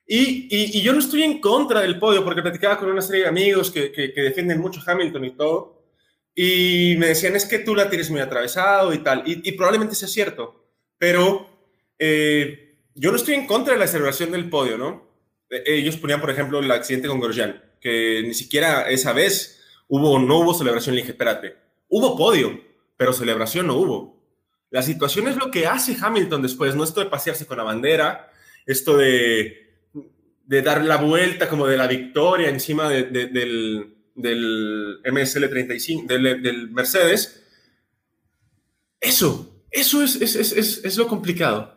Y, 0.07 0.47
y, 0.49 0.83
yo 0.83 0.93
no 0.93 1.01
estoy 1.01 1.25
en 1.25 1.41
contra 1.41 1.81
del 1.81 1.99
podio, 1.99 2.25
porque 2.25 2.43
platicaba 2.43 2.79
con 2.79 2.89
una 2.89 3.03
serie 3.03 3.23
de 3.23 3.29
amigos 3.29 3.73
que, 3.73 3.91
que, 3.91 4.13
que 4.13 4.23
defienden 4.23 4.61
mucho 4.61 4.81
Hamilton 4.87 5.25
y 5.25 5.37
todo. 5.37 5.76
Y 6.39 6.97
me 6.99 7.07
decían, 7.07 7.35
es 7.35 7.47
que 7.47 7.59
tú 7.59 7.75
la 7.75 7.89
tienes 7.89 8.11
muy 8.11 8.21
atravesado 8.21 8.93
y 8.93 8.99
tal. 8.99 9.23
Y, 9.25 9.53
probablemente 9.53 9.95
sea 9.95 10.07
cierto, 10.07 10.69
pero 10.99 11.49
eh, 11.99 12.77
yo 12.95 13.11
no 13.11 13.17
estoy 13.17 13.35
en 13.35 13.47
contra 13.47 13.73
de 13.73 13.81
la 13.81 13.87
celebración 13.87 14.31
del 14.31 14.51
podio, 14.51 14.77
¿no? 14.77 15.09
Eh, 15.49 15.63
ellos 15.67 15.97
ponían, 15.97 16.21
por 16.21 16.31
ejemplo, 16.31 16.59
el 16.59 16.71
accidente 16.71 17.09
con 17.09 17.21
Grosjean, 17.21 17.65
que 17.81 18.23
ni 18.23 18.35
siquiera 18.35 18.89
esa 18.91 19.15
vez 19.15 19.65
hubo, 19.89 20.19
no 20.19 20.41
hubo 20.41 20.53
celebración. 20.53 20.95
Le 20.95 21.01
dije, 21.01 21.13
espérate, 21.13 21.57
hubo 21.89 22.19
podio, 22.19 22.61
pero 22.99 23.15
celebración 23.15 23.67
no 23.67 23.77
hubo. 23.77 24.23
La 24.69 24.83
situación 24.83 25.29
es 25.29 25.37
lo 25.37 25.51
que 25.51 25.67
hace 25.67 25.97
Hamilton 25.99 26.43
después, 26.43 26.75
no 26.77 26.85
esto 26.85 27.01
de 27.01 27.07
pasearse 27.07 27.47
con 27.47 27.57
la 27.57 27.65
bandera, 27.65 28.31
esto 28.67 28.99
de, 28.99 29.67
de 30.45 30.63
dar 30.63 30.85
la 30.85 30.97
vuelta 30.97 31.49
como 31.49 31.67
de 31.67 31.77
la 31.79 31.87
victoria 31.87 32.51
encima 32.51 32.91
del, 32.91 33.96
del 34.17 35.01
MSL 35.05 35.49
35, 35.49 36.07
del, 36.07 36.43
del 36.43 36.71
Mercedes, 36.71 37.43
eso, 39.01 39.65
eso 39.71 40.03
es, 40.03 40.17
es, 40.17 40.35
es, 40.35 40.85
es 40.85 40.97
lo 40.97 41.07
complicado. 41.07 41.77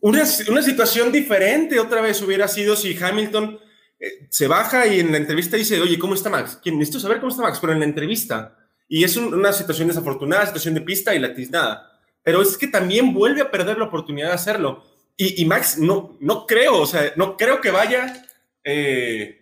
Una, 0.00 0.24
una, 0.48 0.62
situación 0.62 1.12
diferente 1.12 1.78
otra 1.78 2.00
vez 2.00 2.22
hubiera 2.22 2.48
sido 2.48 2.74
si 2.74 2.96
Hamilton 2.96 3.58
eh, 3.98 4.26
se 4.30 4.46
baja 4.46 4.86
y 4.86 5.00
en 5.00 5.12
la 5.12 5.18
entrevista 5.18 5.58
dice, 5.58 5.78
oye, 5.80 5.98
¿cómo 5.98 6.14
está 6.14 6.30
Max? 6.30 6.58
¿Quién? 6.62 6.78
Necesito 6.78 7.00
saber 7.00 7.20
cómo 7.20 7.30
está 7.30 7.42
Max, 7.42 7.58
pero 7.60 7.74
en 7.74 7.80
la 7.80 7.84
entrevista. 7.84 8.56
Y 8.88 9.04
es 9.04 9.16
una 9.16 9.52
situación 9.52 9.88
desafortunada, 9.88 10.46
situación 10.46 10.74
de 10.74 10.80
pista 10.80 11.14
y 11.14 11.18
la 11.18 11.34
tiznada. 11.34 12.00
Pero 12.22 12.40
es 12.40 12.56
que 12.56 12.66
también 12.66 13.12
vuelve 13.12 13.42
a 13.42 13.50
perder 13.50 13.78
la 13.78 13.84
oportunidad 13.84 14.28
de 14.28 14.34
hacerlo. 14.34 14.84
Y, 15.16 15.44
Max, 15.44 15.76
no, 15.76 16.16
no 16.18 16.46
creo, 16.46 16.78
o 16.80 16.86
sea, 16.86 17.12
no 17.16 17.36
creo 17.36 17.60
que 17.60 17.70
vaya 17.70 18.24
eh, 18.64 19.39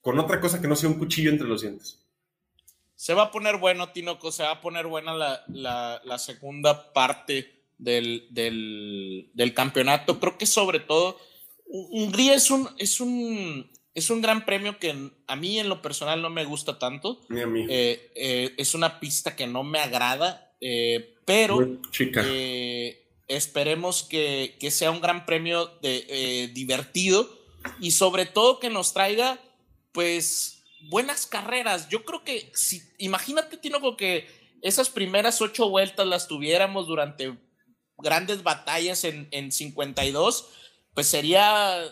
con 0.00 0.18
otra 0.18 0.40
cosa 0.40 0.60
que 0.60 0.68
no 0.68 0.76
sea 0.76 0.88
un 0.88 0.98
cuchillo 0.98 1.30
entre 1.30 1.46
los 1.46 1.62
dientes. 1.62 2.00
Se 2.94 3.14
va 3.14 3.24
a 3.24 3.30
poner 3.30 3.56
bueno, 3.56 3.90
Tinoco, 3.90 4.30
se 4.30 4.42
va 4.42 4.52
a 4.52 4.60
poner 4.60 4.86
buena 4.86 5.14
la, 5.48 6.18
segunda 6.18 6.92
parte 6.92 7.64
del, 7.78 8.28
del, 8.30 9.54
campeonato. 9.54 10.20
Creo 10.20 10.36
que 10.36 10.46
sobre 10.46 10.80
todo 10.80 11.18
Hungría 11.66 12.34
es 12.34 12.50
un, 12.50 12.68
es 12.76 13.00
un, 13.00 13.70
es 13.94 14.10
un 14.10 14.20
gran 14.20 14.44
premio 14.44 14.78
que 14.78 15.10
a 15.26 15.36
mí 15.36 15.58
en 15.58 15.68
lo 15.68 15.80
personal 15.80 16.20
no 16.20 16.28
me 16.28 16.44
gusta 16.44 16.78
tanto. 16.78 17.20
Ni 17.30 17.40
a 17.40 17.46
mí. 17.46 17.66
Eh, 17.70 18.12
eh, 18.14 18.54
es 18.58 18.74
una 18.74 19.00
pista 19.00 19.34
que 19.34 19.46
no 19.46 19.64
me 19.64 19.78
agrada, 19.78 20.52
pero 21.24 21.80
chica 21.90 22.22
esperemos 23.30 24.02
que, 24.02 24.56
sea 24.70 24.90
un 24.90 25.00
gran 25.00 25.24
premio 25.24 25.70
de, 25.80 26.04
eh, 26.08 26.50
divertido 26.52 27.30
y 27.80 27.92
sobre 27.92 28.26
todo 28.26 28.58
que 28.58 28.70
nos 28.70 28.92
traiga 28.92 29.38
pues 29.92 30.62
buenas 30.88 31.26
carreras. 31.26 31.88
Yo 31.88 32.04
creo 32.04 32.24
que 32.24 32.50
si, 32.54 32.82
imagínate, 32.98 33.56
Tino, 33.56 33.96
que 33.96 34.28
esas 34.62 34.90
primeras 34.90 35.40
ocho 35.40 35.68
vueltas 35.68 36.06
las 36.06 36.28
tuviéramos 36.28 36.86
durante 36.86 37.38
grandes 37.98 38.42
batallas 38.42 39.04
en, 39.04 39.28
en 39.30 39.52
52, 39.52 40.48
pues 40.94 41.06
sería, 41.06 41.82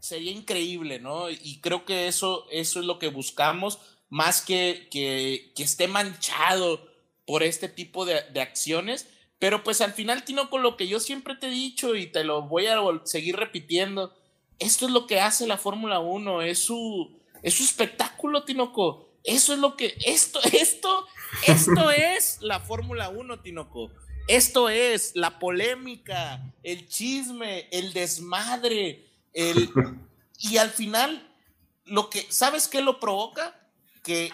sería 0.00 0.32
increíble, 0.32 0.98
¿no? 0.98 1.30
Y 1.30 1.60
creo 1.60 1.84
que 1.84 2.08
eso, 2.08 2.46
eso 2.50 2.80
es 2.80 2.86
lo 2.86 2.98
que 2.98 3.08
buscamos, 3.08 3.78
más 4.08 4.42
que, 4.42 4.88
que, 4.90 5.52
esté 5.56 5.88
manchado 5.88 6.88
por 7.24 7.42
este 7.42 7.68
tipo 7.68 8.04
de, 8.04 8.22
de 8.32 8.40
acciones 8.40 9.06
pero 9.42 9.64
pues 9.64 9.80
al 9.80 9.92
final, 9.92 10.22
Tino, 10.24 10.50
con 10.50 10.62
lo 10.62 10.76
que 10.76 10.86
yo 10.86 11.00
siempre 11.00 11.34
te 11.34 11.48
he 11.48 11.50
dicho 11.50 11.96
y 11.96 12.06
te 12.06 12.22
lo 12.22 12.42
voy 12.42 12.68
a 12.68 12.76
seguir 13.02 13.34
repitiendo, 13.34 14.14
esto 14.58 14.86
es 14.86 14.92
lo 14.92 15.06
que 15.06 15.20
hace 15.20 15.46
la 15.46 15.58
Fórmula 15.58 16.00
1, 16.00 16.42
es 16.42 16.58
su, 16.58 17.20
es 17.42 17.54
su 17.54 17.64
espectáculo, 17.64 18.44
Tinoco. 18.44 19.08
Eso 19.24 19.52
es 19.52 19.58
lo 19.58 19.76
que, 19.76 19.96
esto, 20.04 20.40
esto, 20.52 21.06
esto 21.46 21.90
es 21.90 22.38
la 22.40 22.60
Fórmula 22.60 23.08
1, 23.08 23.40
Tinoco. 23.40 23.90
Esto 24.28 24.68
es 24.68 25.12
la 25.14 25.38
polémica, 25.38 26.54
el 26.62 26.88
chisme, 26.88 27.68
el 27.70 27.92
desmadre, 27.92 29.08
el... 29.32 29.70
Y 30.44 30.56
al 30.56 30.70
final, 30.70 31.32
lo 31.84 32.10
que, 32.10 32.26
¿sabes 32.28 32.66
qué 32.66 32.80
lo 32.80 32.98
provoca? 32.98 33.54
Que 34.02 34.32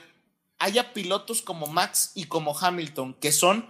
haya 0.59 0.95
pilotos 0.95 1.43
como 1.43 1.67
Max 1.67 2.13
y 2.15 2.25
como 2.25 2.59
Hamilton, 2.59 3.13
que 3.13 3.31
son 3.31 3.69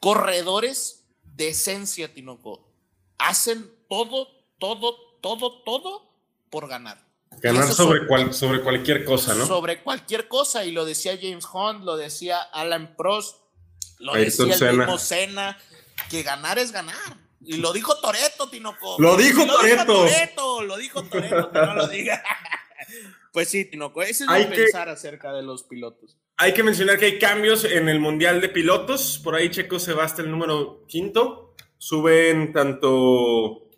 corredores 0.00 1.06
de 1.22 1.48
esencia, 1.48 2.12
Tinoco. 2.12 2.72
Hacen 3.18 3.70
todo, 3.88 4.28
todo, 4.60 4.96
todo, 5.20 5.62
todo 5.62 6.08
por 6.50 6.68
ganar. 6.68 7.04
Ganar 7.40 7.72
sobre, 7.72 8.06
cual, 8.06 8.34
sobre 8.34 8.60
cualquier 8.60 9.04
cosa, 9.04 9.34
¿no? 9.34 9.46
Sobre 9.46 9.82
cualquier 9.82 10.28
cosa, 10.28 10.64
y 10.64 10.72
lo 10.72 10.84
decía 10.84 11.18
James 11.20 11.46
Hunt, 11.52 11.84
lo 11.84 11.96
decía 11.96 12.40
Alan 12.40 12.94
Prost, 12.96 13.36
lo 13.98 14.14
decía 14.14 14.54
el 14.70 14.78
mismo 14.78 14.98
Senna, 14.98 15.58
que 16.08 16.22
ganar 16.22 16.58
es 16.58 16.70
ganar. 16.70 16.96
Y 17.42 17.56
lo 17.56 17.72
dijo 17.72 17.98
Toreto, 18.00 18.50
Tinoco. 18.50 18.96
Lo 18.98 19.16
dijo 19.16 19.46
Toreto. 19.46 20.62
Lo 20.62 20.76
dijo 20.76 21.02
Toreto, 21.04 21.50
que 21.50 21.58
no 21.58 21.74
lo 21.74 21.88
diga. 21.88 22.22
pues 23.32 23.48
sí, 23.48 23.64
Tinoco, 23.64 24.02
ese 24.02 24.24
es 24.24 24.30
lo 24.30 24.50
pensar 24.50 24.88
acerca 24.88 25.32
de 25.32 25.42
los 25.42 25.62
pilotos. 25.62 26.18
Hay 26.36 26.52
que 26.52 26.62
mencionar 26.62 26.98
que 26.98 27.06
hay 27.06 27.18
cambios 27.18 27.64
en 27.64 27.88
el 27.88 28.00
Mundial 28.00 28.40
de 28.40 28.48
Pilotos. 28.48 29.20
Por 29.22 29.34
ahí 29.34 29.50
Checo 29.50 29.78
se 29.78 29.94
va 29.94 30.04
hasta 30.04 30.22
el 30.22 30.30
número 30.30 30.84
quinto. 30.86 31.54
Suben 31.78 32.52
tanto 32.52 33.69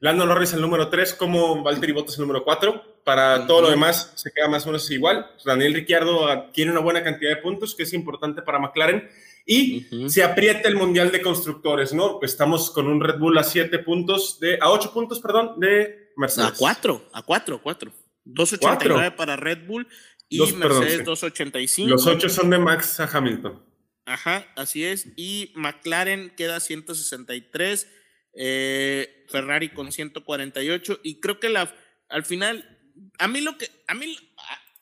Lando 0.00 0.26
Norris 0.26 0.54
al 0.54 0.60
número 0.60 0.88
3 0.88 1.14
como 1.14 1.62
Valtteri 1.62 1.92
Bottas 1.92 2.16
al 2.16 2.22
número 2.22 2.42
4. 2.42 3.02
Para 3.04 3.46
todo 3.46 3.62
lo 3.62 3.70
demás 3.70 4.12
se 4.16 4.30
queda 4.32 4.48
más 4.48 4.64
o 4.64 4.68
menos 4.68 4.90
igual. 4.90 5.30
Daniel 5.44 5.74
Ricciardo 5.74 6.50
tiene 6.52 6.72
una 6.72 6.80
buena 6.80 7.04
cantidad 7.04 7.30
de 7.30 7.42
puntos 7.42 7.74
que 7.74 7.84
es 7.84 7.92
importante 7.92 8.42
para 8.42 8.58
McLaren. 8.58 9.08
Y 9.46 9.86
se 10.08 10.22
aprieta 10.22 10.68
el 10.68 10.76
Mundial 10.76 11.10
de 11.10 11.22
Constructores, 11.22 11.92
¿no? 11.92 12.18
Estamos 12.22 12.70
con 12.70 12.86
un 12.86 13.00
Red 13.00 13.18
Bull 13.18 13.38
a 13.38 13.42
7 13.42 13.78
puntos, 13.80 14.38
de, 14.38 14.58
a 14.60 14.70
8 14.70 14.92
puntos, 14.92 15.18
perdón, 15.20 15.58
de 15.58 16.12
Mercedes. 16.16 16.50
A 16.50 16.54
4, 16.56 17.08
a 17.12 17.22
4, 17.22 17.60
4. 17.62 17.92
2.89 18.26 19.16
para 19.16 19.36
Red 19.36 19.66
Bull 19.66 19.88
y 20.28 20.40
Mercedes 20.52 21.04
285. 21.04 21.90
Los 21.90 22.06
ocho 22.06 22.28
son 22.28 22.50
de 22.50 22.58
Max 22.58 23.00
a 23.00 23.04
Hamilton. 23.04 23.62
Ajá, 24.06 24.46
así 24.56 24.84
es. 24.84 25.08
Y 25.16 25.52
McLaren 25.56 26.30
queda 26.36 26.60
163, 26.60 27.88
eh, 28.34 29.26
Ferrari 29.28 29.70
con 29.70 29.92
148. 29.92 31.00
Y 31.02 31.20
creo 31.20 31.40
que 31.40 31.48
la, 31.48 31.74
al 32.08 32.24
final, 32.24 32.78
a 33.18 33.28
mí 33.28 33.40
lo 33.40 33.56
que, 33.58 33.68
a 33.86 33.94
mí, 33.94 34.16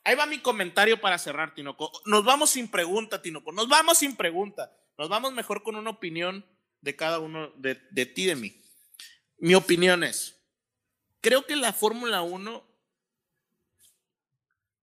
ahí 0.03 0.15
va 0.15 0.25
mi 0.25 0.39
comentario 0.39 0.99
para 0.99 1.17
cerrar, 1.17 1.53
Tinoco. 1.53 1.91
Nos 2.05 2.23
vamos 2.23 2.51
sin 2.51 2.69
pregunta, 2.69 3.21
Tinoco. 3.21 3.51
Nos 3.51 3.67
vamos 3.67 3.97
sin 3.99 4.15
pregunta. 4.15 4.75
Nos 4.97 5.09
vamos 5.09 5.33
mejor 5.33 5.63
con 5.63 5.75
una 5.75 5.89
opinión 5.89 6.45
de 6.81 6.95
cada 6.95 7.19
uno 7.19 7.49
de, 7.57 7.81
de 7.91 8.05
ti, 8.05 8.25
de 8.25 8.35
mí. 8.35 8.61
Mi 9.37 9.55
opinión 9.55 10.03
es, 10.03 10.41
creo 11.21 11.45
que 11.45 11.55
la 11.55 11.71
Fórmula 11.71 12.21
1 12.21 12.69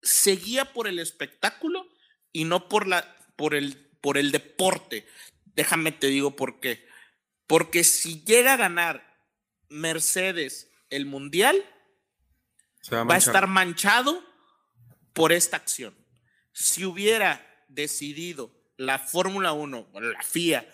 seguía 0.03 0.73
por 0.73 0.89
el 0.89 0.99
espectáculo 0.99 1.87
y 2.33 2.45
no 2.45 2.69
por, 2.69 2.87
la, 2.87 3.17
por, 3.37 3.55
el, 3.55 3.77
por 4.01 4.17
el 4.17 4.33
deporte. 4.33 5.07
Déjame 5.45 5.93
te 5.93 6.07
digo 6.07 6.37
por 6.37 6.61
qué. 6.61 6.87
Porque 7.47 7.85
si 7.85 8.25
llega 8.25 8.55
a 8.55 8.57
ganar 8.57 9.17
Mercedes 9.69 10.71
el 10.91 11.07
Mundial, 11.07 11.65
va, 12.93 13.05
va 13.05 13.15
a 13.15 13.19
estar 13.19 13.47
manchado 13.47 14.25
por 15.13 15.33
esta 15.33 15.57
acción. 15.57 15.97
Si 16.53 16.85
hubiera 16.85 17.65
decidido 17.69 18.53
la 18.77 18.99
Fórmula 18.99 19.53
1, 19.53 19.91
la 19.95 20.23
FIA, 20.23 20.69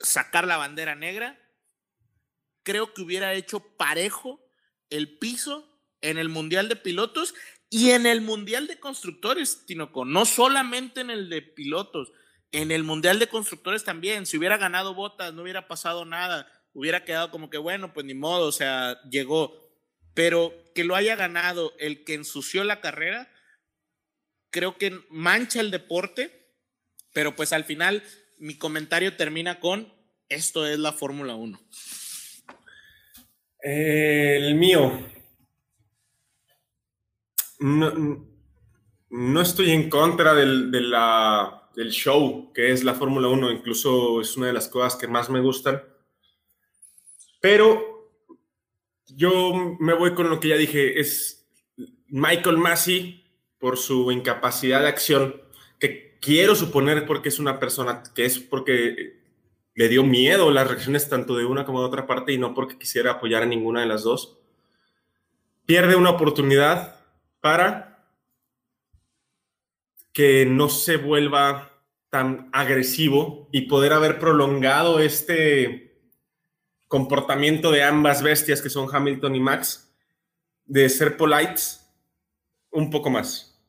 sacar 0.00 0.46
la 0.46 0.56
bandera 0.56 0.94
negra, 0.94 1.38
creo 2.62 2.92
que 2.92 3.02
hubiera 3.02 3.34
hecho 3.34 3.60
parejo 3.76 4.40
el 4.90 5.18
piso 5.18 5.72
en 6.00 6.18
el 6.18 6.28
Mundial 6.28 6.68
de 6.68 6.76
Pilotos 6.76 7.34
y 7.70 7.90
en 7.90 8.06
el 8.06 8.20
Mundial 8.20 8.66
de 8.66 8.78
Constructores, 8.78 9.66
Tinoco, 9.66 10.04
no 10.04 10.24
solamente 10.24 11.00
en 11.00 11.10
el 11.10 11.28
de 11.28 11.42
pilotos, 11.42 12.12
en 12.52 12.70
el 12.70 12.84
Mundial 12.84 13.18
de 13.18 13.28
Constructores 13.28 13.84
también. 13.84 14.26
Si 14.26 14.38
hubiera 14.38 14.56
ganado 14.56 14.94
botas, 14.94 15.32
no 15.34 15.42
hubiera 15.42 15.68
pasado 15.68 16.04
nada. 16.04 16.50
Hubiera 16.72 17.04
quedado 17.04 17.30
como 17.30 17.50
que, 17.50 17.58
bueno, 17.58 17.92
pues 17.92 18.06
ni 18.06 18.14
modo, 18.14 18.46
o 18.46 18.52
sea, 18.52 19.00
llegó. 19.10 19.54
Pero 20.14 20.52
que 20.74 20.84
lo 20.84 20.94
haya 20.94 21.16
ganado 21.16 21.74
el 21.78 22.04
que 22.04 22.14
ensució 22.14 22.64
la 22.64 22.80
carrera, 22.80 23.30
creo 24.50 24.78
que 24.78 25.00
mancha 25.10 25.60
el 25.60 25.70
deporte. 25.70 26.54
Pero 27.12 27.34
pues 27.34 27.52
al 27.52 27.64
final 27.64 28.02
mi 28.38 28.56
comentario 28.58 29.16
termina 29.16 29.60
con, 29.60 29.92
esto 30.28 30.66
es 30.66 30.78
la 30.78 30.92
Fórmula 30.92 31.34
1. 31.34 31.58
El 33.62 34.54
mío, 34.54 34.92
no, 37.58 39.40
estoy 39.40 39.70
en 39.70 39.88
contra 39.88 40.34
del, 40.34 40.70
del 41.76 41.90
show 41.90 42.50
que 42.54 42.72
es 42.72 42.82
la 42.82 42.94
Fórmula 42.94 43.28
1, 43.28 43.52
incluso 43.52 44.20
es 44.20 44.36
una 44.36 44.48
de 44.48 44.54
las 44.54 44.66
cosas 44.66 44.96
que 44.96 45.06
más 45.06 45.30
me 45.30 45.40
gustan. 45.40 45.82
Pero 47.40 48.10
yo 49.06 49.76
me 49.78 49.92
voy 49.92 50.14
con 50.14 50.28
lo 50.30 50.40
que 50.40 50.48
ya 50.48 50.56
dije, 50.56 50.98
es 50.98 51.46
Michael 52.08 52.56
Massey 52.56 53.24
por 53.58 53.76
su 53.76 54.10
incapacidad 54.10 54.80
de 54.80 54.88
acción, 54.88 55.42
que 55.78 56.18
quiero 56.20 56.54
suponer 56.54 57.06
porque 57.06 57.28
es 57.28 57.38
una 57.38 57.60
persona, 57.60 58.02
que 58.14 58.24
es 58.24 58.38
porque 58.38 59.20
le 59.74 59.88
dio 59.88 60.02
miedo 60.02 60.50
las 60.50 60.66
reacciones 60.66 61.08
tanto 61.10 61.36
de 61.36 61.44
una 61.44 61.66
como 61.66 61.80
de 61.80 61.86
otra 61.86 62.06
parte 62.06 62.32
y 62.32 62.38
no 62.38 62.54
porque 62.54 62.78
quisiera 62.78 63.12
apoyar 63.12 63.42
a 63.42 63.46
ninguna 63.46 63.80
de 63.80 63.86
las 63.86 64.02
dos. 64.02 64.38
Pierde 65.66 65.94
una 65.94 66.10
oportunidad 66.10 67.04
para 67.40 67.85
que 70.16 70.46
no 70.46 70.70
se 70.70 70.96
vuelva 70.96 71.78
tan 72.08 72.48
agresivo 72.54 73.50
y 73.52 73.66
poder 73.68 73.92
haber 73.92 74.18
prolongado 74.18 74.98
este 74.98 76.00
comportamiento 76.88 77.70
de 77.70 77.82
ambas 77.82 78.22
bestias 78.22 78.62
que 78.62 78.70
son 78.70 78.88
Hamilton 78.90 79.34
y 79.34 79.40
Max, 79.40 79.94
de 80.64 80.88
ser 80.88 81.18
polites 81.18 81.86
un 82.70 82.88
poco 82.88 83.10
más. 83.10 83.62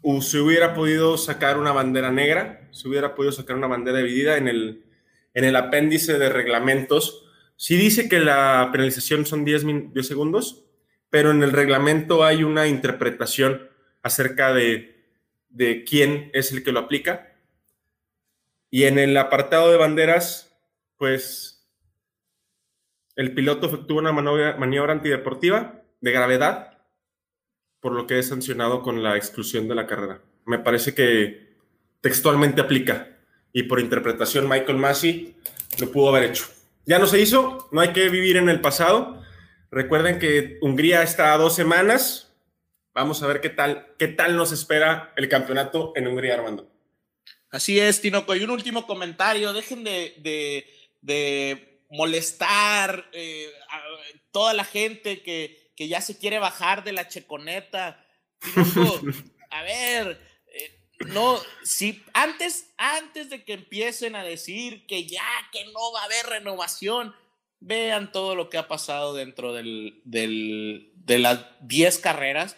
O 0.00 0.22
se 0.22 0.38
hubiera 0.38 0.72
podido 0.72 1.18
sacar 1.18 1.58
una 1.58 1.72
bandera 1.72 2.10
negra, 2.10 2.66
se 2.70 2.88
hubiera 2.88 3.14
podido 3.14 3.32
sacar 3.32 3.54
una 3.54 3.66
bandera 3.66 3.98
dividida 3.98 4.38
en 4.38 4.48
el, 4.48 4.86
en 5.34 5.44
el 5.44 5.54
apéndice 5.54 6.16
de 6.18 6.30
reglamentos. 6.30 7.26
Si 7.56 7.76
dice 7.76 8.08
que 8.08 8.20
la 8.20 8.70
penalización 8.72 9.26
son 9.26 9.44
10, 9.44 9.92
10 9.92 10.06
segundos, 10.06 10.64
pero 11.10 11.30
en 11.30 11.42
el 11.42 11.52
reglamento 11.52 12.24
hay 12.24 12.42
una 12.42 12.68
interpretación 12.68 13.68
acerca 14.02 14.54
de 14.54 14.97
de 15.48 15.84
quién 15.84 16.30
es 16.34 16.52
el 16.52 16.62
que 16.62 16.72
lo 16.72 16.80
aplica. 16.80 17.34
Y 18.70 18.84
en 18.84 18.98
el 18.98 19.16
apartado 19.16 19.70
de 19.70 19.78
banderas, 19.78 20.56
pues 20.96 21.66
el 23.16 23.34
piloto 23.34 23.66
efectuó 23.66 23.98
una 23.98 24.12
maniobra, 24.12 24.56
maniobra 24.56 24.92
antideportiva 24.92 25.82
de 26.00 26.12
gravedad, 26.12 26.78
por 27.80 27.92
lo 27.92 28.06
que 28.06 28.18
es 28.18 28.28
sancionado 28.28 28.82
con 28.82 29.02
la 29.02 29.16
exclusión 29.16 29.68
de 29.68 29.74
la 29.74 29.86
carrera. 29.86 30.20
Me 30.44 30.58
parece 30.58 30.94
que 30.94 31.56
textualmente 32.00 32.60
aplica 32.60 33.16
y 33.52 33.64
por 33.64 33.80
interpretación 33.80 34.48
Michael 34.48 34.78
Massey 34.78 35.36
lo 35.80 35.90
pudo 35.90 36.10
haber 36.10 36.30
hecho. 36.30 36.44
Ya 36.86 36.98
no 36.98 37.06
se 37.06 37.20
hizo, 37.20 37.68
no 37.72 37.80
hay 37.80 37.92
que 37.92 38.08
vivir 38.08 38.36
en 38.36 38.48
el 38.48 38.60
pasado. 38.60 39.22
Recuerden 39.70 40.18
que 40.18 40.58
Hungría 40.62 41.02
está 41.02 41.34
a 41.34 41.38
dos 41.38 41.54
semanas. 41.54 42.27
Vamos 42.98 43.22
a 43.22 43.28
ver 43.28 43.40
qué 43.40 43.48
tal, 43.48 43.94
qué 43.96 44.08
tal 44.08 44.36
nos 44.36 44.50
espera 44.50 45.12
el 45.16 45.28
campeonato 45.28 45.92
en 45.94 46.08
Hungría, 46.08 46.34
Armando. 46.34 46.68
Así 47.48 47.78
es, 47.78 48.00
Tinoco. 48.00 48.34
Y 48.34 48.42
un 48.42 48.50
último 48.50 48.88
comentario. 48.88 49.52
Dejen 49.52 49.84
de, 49.84 50.66
de, 51.00 51.84
molestar 51.90 53.08
eh, 53.12 53.52
a 53.70 53.80
toda 54.32 54.52
la 54.52 54.64
gente 54.64 55.22
que, 55.22 55.70
que, 55.76 55.86
ya 55.86 56.00
se 56.00 56.18
quiere 56.18 56.40
bajar 56.40 56.82
de 56.82 56.90
la 56.90 57.06
checoneta. 57.06 58.04
Tinoco, 58.40 59.00
a 59.50 59.62
ver, 59.62 60.20
no, 61.06 61.38
si 61.62 62.02
antes, 62.14 62.74
antes 62.78 63.30
de 63.30 63.44
que 63.44 63.52
empiecen 63.52 64.16
a 64.16 64.24
decir 64.24 64.88
que 64.88 65.06
ya, 65.06 65.22
que 65.52 65.66
no 65.66 65.92
va 65.92 66.02
a 66.02 66.06
haber 66.06 66.26
renovación, 66.26 67.14
vean 67.60 68.10
todo 68.10 68.34
lo 68.34 68.50
que 68.50 68.58
ha 68.58 68.66
pasado 68.66 69.14
dentro 69.14 69.52
del, 69.52 70.02
de 70.02 71.18
las 71.20 71.46
10 71.60 71.98
carreras 71.98 72.56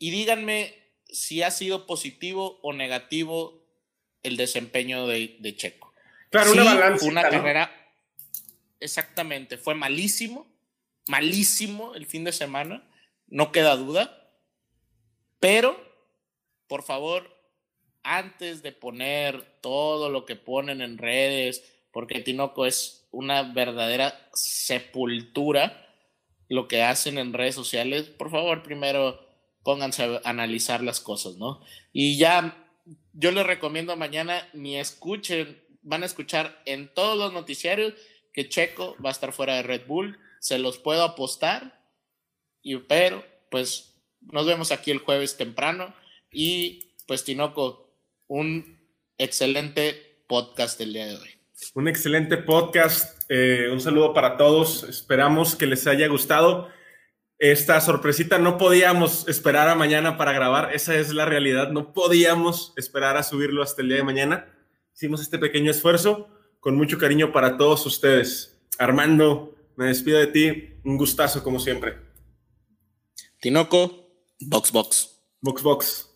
y 0.00 0.10
díganme 0.10 0.74
si 1.08 1.42
ha 1.42 1.50
sido 1.50 1.86
positivo 1.86 2.58
o 2.62 2.72
negativo 2.72 3.62
el 4.22 4.36
desempeño 4.36 5.06
de, 5.06 5.54
Checo. 5.56 5.92
Claro, 6.30 6.52
una 6.52 6.64
balanza. 6.64 7.06
Una 7.06 7.22
carrera, 7.22 7.70
exactamente, 8.80 9.58
fue 9.58 9.74
malísimo, 9.74 10.46
malísimo 11.06 11.94
el 11.94 12.06
fin 12.06 12.24
de 12.24 12.32
semana, 12.32 12.82
no 13.28 13.52
queda 13.52 13.76
duda, 13.76 14.32
pero, 15.38 15.78
por 16.66 16.82
favor, 16.82 17.36
antes 18.02 18.62
de 18.62 18.72
poner 18.72 19.60
todo 19.60 20.08
lo 20.08 20.24
que 20.24 20.34
ponen 20.34 20.80
en 20.80 20.96
redes, 20.96 21.62
porque 21.92 22.20
Tinoco 22.20 22.64
es 22.64 23.06
una 23.10 23.42
verdadera 23.42 24.30
sepultura 24.32 25.86
lo 26.48 26.68
que 26.68 26.82
hacen 26.82 27.18
en 27.18 27.34
redes 27.34 27.54
sociales, 27.54 28.08
por 28.08 28.30
favor, 28.30 28.62
primero 28.62 29.29
pónganse 29.70 30.02
a 30.02 30.28
analizar 30.28 30.82
las 30.82 30.98
cosas, 30.98 31.36
¿no? 31.36 31.60
Y 31.92 32.18
ya 32.18 32.66
yo 33.12 33.30
les 33.30 33.46
recomiendo 33.46 33.94
mañana 33.94 34.48
ni 34.52 34.76
escuchen, 34.76 35.62
van 35.82 36.02
a 36.02 36.06
escuchar 36.06 36.60
en 36.66 36.92
todos 36.92 37.16
los 37.16 37.32
noticiarios 37.32 37.94
que 38.32 38.48
Checo 38.48 38.96
va 39.00 39.10
a 39.10 39.12
estar 39.12 39.32
fuera 39.32 39.54
de 39.54 39.62
Red 39.62 39.86
Bull, 39.86 40.18
se 40.40 40.58
los 40.58 40.78
puedo 40.78 41.04
apostar, 41.04 41.86
y, 42.62 42.78
pero 42.78 43.24
pues 43.48 43.94
nos 44.22 44.44
vemos 44.44 44.72
aquí 44.72 44.90
el 44.90 44.98
jueves 44.98 45.36
temprano 45.36 45.94
y 46.32 46.96
pues 47.06 47.22
Tinoco, 47.22 47.94
un 48.26 48.76
excelente 49.18 50.24
podcast 50.26 50.80
el 50.80 50.94
día 50.94 51.06
de 51.06 51.14
hoy. 51.14 51.30
Un 51.74 51.86
excelente 51.86 52.38
podcast. 52.38 53.22
Eh, 53.28 53.68
un 53.70 53.80
saludo 53.80 54.14
para 54.14 54.36
todos. 54.36 54.82
Esperamos 54.82 55.54
que 55.54 55.66
les 55.66 55.86
haya 55.86 56.08
gustado. 56.08 56.70
Esta 57.40 57.80
sorpresita 57.80 58.38
no 58.38 58.58
podíamos 58.58 59.26
esperar 59.26 59.66
a 59.70 59.74
mañana 59.74 60.18
para 60.18 60.34
grabar. 60.34 60.74
Esa 60.74 60.94
es 60.96 61.14
la 61.14 61.24
realidad. 61.24 61.70
No 61.70 61.94
podíamos 61.94 62.74
esperar 62.76 63.16
a 63.16 63.22
subirlo 63.22 63.62
hasta 63.62 63.80
el 63.80 63.88
día 63.88 63.96
de 63.96 64.04
mañana. 64.04 64.54
Hicimos 64.94 65.22
este 65.22 65.38
pequeño 65.38 65.70
esfuerzo 65.70 66.28
con 66.60 66.76
mucho 66.76 66.98
cariño 66.98 67.32
para 67.32 67.56
todos 67.56 67.86
ustedes. 67.86 68.60
Armando, 68.78 69.56
me 69.74 69.86
despido 69.86 70.18
de 70.18 70.26
ti. 70.26 70.74
Un 70.84 70.98
gustazo 70.98 71.42
como 71.42 71.58
siempre. 71.58 71.96
Tinoco, 73.40 74.12
Box 74.40 74.70
Box. 74.70 75.22
Box 75.40 75.62
Box. 75.62 76.10